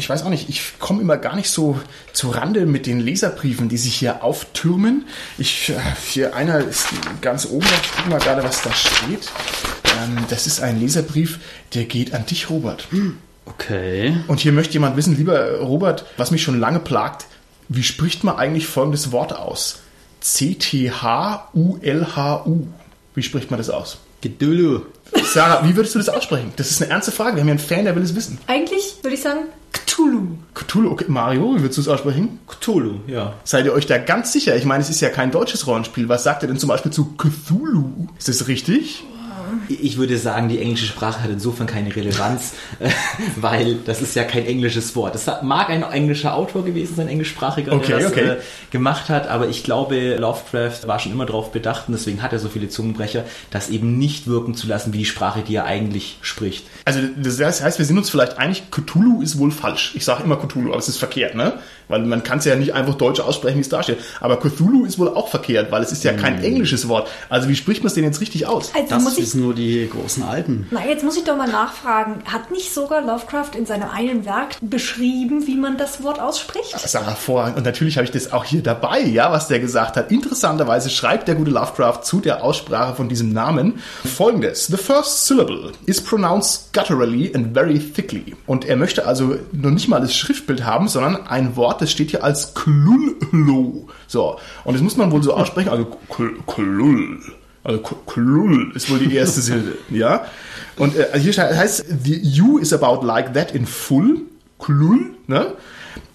Ich 0.00 0.08
weiß 0.08 0.22
auch 0.22 0.30
nicht, 0.30 0.48
ich 0.48 0.78
komme 0.78 1.02
immer 1.02 1.18
gar 1.18 1.36
nicht 1.36 1.50
so 1.50 1.78
zu 2.14 2.30
Rande 2.30 2.64
mit 2.64 2.86
den 2.86 3.00
Leserbriefen, 3.00 3.68
die 3.68 3.76
sich 3.76 3.94
hier 3.94 4.24
auftürmen. 4.24 5.04
Ich, 5.36 5.68
äh, 5.68 5.74
hier 6.06 6.34
einer 6.34 6.58
ist 6.58 6.86
ganz 7.20 7.44
oben, 7.44 7.66
ich 7.66 7.90
guck 7.94 8.08
mal 8.08 8.18
gerade, 8.18 8.42
was 8.42 8.62
da 8.62 8.72
steht. 8.72 9.30
Ähm, 10.02 10.24
das 10.30 10.46
ist 10.46 10.62
ein 10.62 10.80
Leserbrief, 10.80 11.38
der 11.74 11.84
geht 11.84 12.14
an 12.14 12.24
dich, 12.24 12.48
Robert. 12.48 12.88
Okay. 13.44 14.16
Und 14.26 14.40
hier 14.40 14.52
möchte 14.52 14.72
jemand 14.72 14.96
wissen, 14.96 15.18
lieber 15.18 15.58
Robert, 15.58 16.06
was 16.16 16.30
mich 16.30 16.42
schon 16.42 16.58
lange 16.58 16.80
plagt, 16.80 17.26
wie 17.68 17.82
spricht 17.82 18.24
man 18.24 18.36
eigentlich 18.36 18.66
folgendes 18.66 19.12
Wort 19.12 19.36
aus? 19.36 19.80
C-T-H-U-L-H-U. 20.22 21.46
Wie 23.14 23.22
spricht 23.22 23.50
man 23.50 23.58
das 23.58 23.68
aus? 23.68 23.98
Geduldu. 24.22 24.86
Sarah, 25.24 25.68
wie 25.68 25.76
würdest 25.76 25.94
du 25.94 25.98
das 25.98 26.08
aussprechen? 26.08 26.54
Das 26.56 26.70
ist 26.70 26.80
eine 26.80 26.90
ernste 26.90 27.12
Frage. 27.12 27.36
Wir 27.36 27.40
haben 27.42 27.48
hier 27.48 27.52
einen 27.52 27.58
Fan, 27.58 27.84
der 27.84 27.94
will 27.96 28.02
es 28.02 28.14
wissen. 28.14 28.38
Eigentlich 28.46 28.96
würde 29.02 29.14
ich 29.14 29.22
sagen, 29.22 29.40
Cthulhu. 30.00 30.38
Cthulhu. 30.54 30.90
Okay. 30.92 31.04
Mario, 31.08 31.56
wie 31.56 31.60
würdest 31.60 31.76
du 31.78 31.82
es 31.82 31.88
aussprechen? 31.88 32.38
Cthulhu, 32.46 33.00
ja. 33.06 33.34
Seid 33.44 33.66
ihr 33.66 33.72
euch 33.72 33.86
da 33.86 33.98
ganz 33.98 34.32
sicher? 34.32 34.56
Ich 34.56 34.64
meine, 34.64 34.82
es 34.82 34.90
ist 34.90 35.00
ja 35.00 35.10
kein 35.10 35.30
deutsches 35.30 35.66
Rollenspiel. 35.66 36.08
Was 36.08 36.24
sagt 36.24 36.42
ihr 36.42 36.48
denn 36.48 36.58
zum 36.58 36.68
Beispiel 36.68 36.90
zu 36.90 37.16
Cthulhu? 37.16 38.08
Ist 38.18 38.28
das 38.28 38.48
richtig? 38.48 39.04
Ich 39.68 39.96
würde 39.98 40.18
sagen, 40.18 40.48
die 40.48 40.58
englische 40.58 40.86
Sprache 40.86 41.22
hat 41.22 41.30
insofern 41.30 41.66
keine 41.66 41.94
Relevanz, 41.94 42.52
äh, 42.78 42.90
weil 43.36 43.76
das 43.84 44.02
ist 44.02 44.14
ja 44.16 44.24
kein 44.24 44.46
englisches 44.46 44.94
Wort. 44.96 45.14
Es 45.14 45.26
mag 45.42 45.70
ein 45.70 45.82
englischer 45.82 46.34
Autor 46.34 46.64
gewesen 46.64 46.96
sein, 46.96 47.08
englischsprachiger, 47.08 47.72
Okay, 47.72 47.86
der 47.88 47.98
das 47.98 48.12
okay. 48.12 48.28
äh, 48.28 48.36
gemacht 48.70 49.08
hat, 49.08 49.28
aber 49.28 49.48
ich 49.48 49.64
glaube, 49.64 50.16
Lovecraft 50.16 50.86
war 50.86 50.98
schon 50.98 51.12
immer 51.12 51.26
darauf 51.26 51.52
bedacht 51.52 51.84
und 51.88 51.94
deswegen 51.94 52.22
hat 52.22 52.32
er 52.32 52.38
so 52.38 52.48
viele 52.48 52.68
Zungenbrecher, 52.68 53.24
das 53.50 53.70
eben 53.70 53.98
nicht 53.98 54.26
wirken 54.26 54.54
zu 54.54 54.66
lassen 54.66 54.92
wie 54.92 54.98
die 54.98 55.04
Sprache, 55.04 55.42
die 55.46 55.54
er 55.54 55.64
eigentlich 55.64 56.18
spricht. 56.22 56.64
Also 56.84 57.00
das 57.16 57.62
heißt, 57.62 57.78
wir 57.78 57.86
sind 57.86 57.98
uns 57.98 58.10
vielleicht 58.10 58.38
einig, 58.38 58.70
Cthulhu 58.70 59.22
ist 59.22 59.38
wohl 59.38 59.50
falsch. 59.50 59.92
Ich 59.94 60.04
sage 60.04 60.22
immer 60.24 60.36
Cthulhu, 60.36 60.70
aber 60.70 60.78
es 60.78 60.88
ist 60.88 60.98
verkehrt, 60.98 61.34
ne? 61.34 61.54
Weil 61.88 62.02
man 62.04 62.22
kann 62.22 62.38
es 62.38 62.44
ja 62.44 62.54
nicht 62.54 62.72
einfach 62.72 62.94
deutsch 62.94 63.18
aussprechen, 63.18 63.56
wie 63.56 63.62
es 63.62 63.68
da 63.68 63.82
steht. 63.82 63.98
Aber 64.20 64.38
Cthulhu 64.38 64.84
ist 64.84 64.98
wohl 64.98 65.08
auch 65.08 65.28
verkehrt, 65.28 65.72
weil 65.72 65.82
es 65.82 65.90
ist 65.90 66.04
ja 66.04 66.12
kein 66.12 66.40
englisches 66.42 66.86
Wort. 66.88 67.08
Also 67.28 67.48
wie 67.48 67.56
spricht 67.56 67.82
man 67.82 67.88
es 67.88 67.94
denn 67.94 68.04
jetzt 68.04 68.20
richtig 68.20 68.46
aus? 68.46 68.72
Also 68.74 68.88
Das 68.88 69.02
muss 69.02 69.18
ich, 69.18 69.34
nur 69.40 69.54
die 69.54 69.88
großen 69.90 70.22
Alten. 70.22 70.66
na, 70.70 70.84
jetzt 70.86 71.02
muss 71.04 71.16
ich 71.16 71.24
doch 71.24 71.36
mal 71.36 71.48
nachfragen. 71.50 72.22
Hat 72.26 72.50
nicht 72.50 72.72
sogar 72.72 73.00
Lovecraft 73.02 73.50
in 73.56 73.66
seinem 73.66 73.88
einen 73.90 74.24
Werk 74.24 74.56
beschrieben, 74.60 75.46
wie 75.46 75.56
man 75.56 75.76
das 75.76 76.02
Wort 76.02 76.20
ausspricht? 76.20 76.72
Das 76.74 76.84
ist 76.84 76.94
ja 76.94 77.02
hervorragend. 77.04 77.56
Und 77.58 77.64
natürlich 77.64 77.96
habe 77.96 78.04
ich 78.04 78.10
das 78.10 78.32
auch 78.32 78.44
hier 78.44 78.62
dabei, 78.62 79.00
ja, 79.00 79.32
was 79.32 79.48
der 79.48 79.58
gesagt 79.60 79.96
hat. 79.96 80.10
Interessanterweise 80.12 80.90
schreibt 80.90 81.28
der 81.28 81.34
gute 81.34 81.50
Lovecraft 81.50 82.02
zu 82.02 82.20
der 82.20 82.44
Aussprache 82.44 82.94
von 82.94 83.08
diesem 83.08 83.32
Namen 83.32 83.80
folgendes. 84.04 84.66
The 84.68 84.76
first 84.76 85.26
syllable 85.26 85.72
is 85.86 86.00
pronounced 86.02 86.72
gutturally 86.72 87.32
and 87.34 87.54
very 87.54 87.78
thickly. 87.78 88.36
Und 88.46 88.64
er 88.64 88.76
möchte 88.76 89.06
also 89.06 89.36
noch 89.52 89.70
nicht 89.70 89.88
mal 89.88 90.00
das 90.00 90.14
Schriftbild 90.14 90.64
haben, 90.64 90.88
sondern 90.88 91.26
ein 91.26 91.56
Wort, 91.56 91.80
das 91.80 91.90
steht 91.90 92.10
hier 92.10 92.22
als 92.24 92.54
Klullo. 92.54 93.88
So. 94.06 94.36
Und 94.64 94.74
das 94.74 94.82
muss 94.82 94.96
man 94.96 95.10
wohl 95.12 95.22
so 95.22 95.32
aussprechen, 95.34 95.68
also 95.70 95.86
Kl- 96.10 96.34
Klull. 96.46 97.20
Also 97.62 97.78
Klull 97.80 98.72
ist 98.74 98.90
wohl 98.90 98.98
die 99.00 99.14
erste 99.14 99.40
Silbe, 99.40 99.76
ja. 99.90 100.24
Und 100.76 100.96
äh, 100.96 101.18
hier 101.18 101.32
steht- 101.32 101.54
heißt, 101.54 101.84
the 102.04 102.40
U 102.40 102.58
is 102.58 102.72
about 102.72 103.04
like 103.06 103.34
that 103.34 103.52
in 103.54 103.66
full, 103.66 104.22
Klull, 104.58 105.14
ne? 105.26 105.54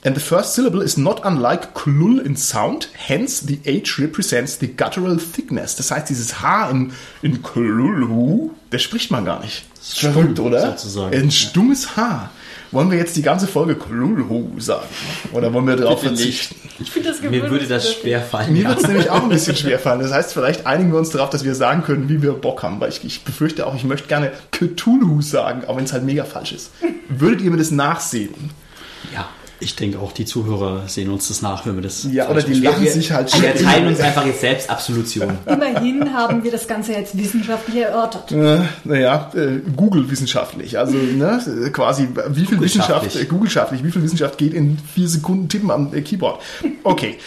And 0.04 0.16
the 0.16 0.22
first 0.22 0.54
syllable 0.54 0.84
is 0.84 0.98
not 0.98 1.26
unlike 1.26 1.74
Klull 1.74 2.20
in 2.20 2.36
sound, 2.36 2.90
hence 2.94 3.44
the 3.48 3.60
H 3.66 4.00
represents 4.00 4.60
the 4.60 4.68
guttural 4.68 5.18
thickness. 5.18 5.76
Das 5.76 5.90
heißt, 5.92 6.10
dieses 6.10 6.42
H 6.42 6.70
in, 6.70 6.94
in 7.24 7.42
Klullu, 7.42 8.52
das 8.70 8.84
spricht 8.84 9.10
man 9.12 9.26
gar 9.26 9.40
nicht. 9.42 9.66
Verrückt, 9.82 10.40
oder? 10.40 10.62
sozusagen. 10.78 11.16
Ein 11.16 11.32
stummes 11.32 11.96
H. 11.98 12.30
Wollen 12.76 12.92
wir 12.92 12.98
jetzt 12.98 13.16
die 13.16 13.22
ganze 13.22 13.48
Folge 13.48 13.76
Klulhu 13.76 14.60
sagen? 14.60 14.90
Oder 15.32 15.54
wollen 15.54 15.66
wir 15.66 15.78
darauf 15.78 16.02
verzichten? 16.02 16.58
Ich 16.78 16.92
finde 16.92 17.08
das 17.08 17.22
Mir 17.22 17.50
würde 17.50 17.66
das 17.68 17.94
schwer 17.94 18.22
fallen. 18.22 18.52
Mir 18.52 18.64
ja. 18.64 18.70
wird 18.70 18.80
es 18.82 18.88
nämlich 18.90 19.10
auch 19.10 19.24
ein 19.24 19.30
bisschen 19.30 19.56
schwer 19.56 19.80
fallen. 19.86 20.02
Das 20.02 20.12
heißt, 20.12 20.34
vielleicht 20.34 20.68
einigen 20.68 20.92
wir 20.92 21.00
uns 21.00 21.10
darauf, 21.10 21.30
dass 21.30 21.46
wir 21.46 21.56
sagen 21.56 21.84
können, 21.84 22.10
wie 22.10 22.22
wir 22.22 22.34
Bock 22.34 22.64
haben. 22.64 22.82
Weil 22.82 22.90
ich, 22.90 23.02
ich 23.06 23.24
befürchte 23.24 23.66
auch, 23.66 23.76
ich 23.76 23.86
möchte 23.86 24.10
gerne 24.10 24.34
Cthulhu 24.52 25.22
sagen, 25.22 25.64
auch 25.66 25.78
wenn 25.78 25.86
es 25.86 25.94
halt 25.94 26.04
mega 26.04 26.26
falsch 26.26 26.52
ist. 26.52 26.72
Würdet 27.08 27.40
ihr 27.40 27.50
mir 27.50 27.56
das 27.56 27.72
nachsehen? 27.72 28.34
Ja. 29.14 29.30
Ich 29.66 29.76
denke 29.76 29.98
auch, 29.98 30.12
die 30.12 30.26
Zuhörer 30.26 30.88
sehen 30.88 31.10
uns 31.10 31.28
das 31.28 31.42
nach, 31.42 31.66
wenn 31.66 31.74
wir 31.74 31.82
das. 31.82 32.08
Ja, 32.12 32.30
oder 32.30 32.44
die 32.44 32.62
Wir, 32.62 32.70
lachen 32.70 32.84
wir, 32.84 32.92
sich 32.92 33.12
halt 33.12 33.34
wir 33.34 33.40
schwer. 33.40 33.56
erteilen 33.56 33.88
uns 33.88 34.00
einfach 34.00 34.24
jetzt 34.24 34.42
selbst 34.42 34.70
Absolution. 34.70 35.40
Immerhin 35.48 36.14
haben 36.14 36.44
wir 36.44 36.52
das 36.52 36.68
Ganze 36.68 36.94
jetzt 36.94 37.18
wissenschaftlich 37.18 37.78
erörtert. 37.78 38.32
Äh, 38.32 38.60
naja, 38.84 39.32
äh, 39.34 39.62
Google 39.76 40.10
wissenschaftlich. 40.12 40.78
Also 40.78 40.96
ne, 40.96 41.42
quasi, 41.74 42.08
wie 42.30 42.46
viel 42.46 42.62
Wissenschaft, 42.62 43.16
äh, 43.16 43.26
Googleschaftlich, 43.26 43.84
wie 43.84 43.92
viel 43.92 44.04
Wissenschaft 44.04 44.38
geht 44.38 44.54
in 44.54 44.78
vier 44.78 45.08
Sekunden 45.08 45.50
tippen 45.50 45.72
am 45.72 45.92
äh, 45.96 46.02
Keyboard. 46.02 46.42
Okay, 46.84 47.18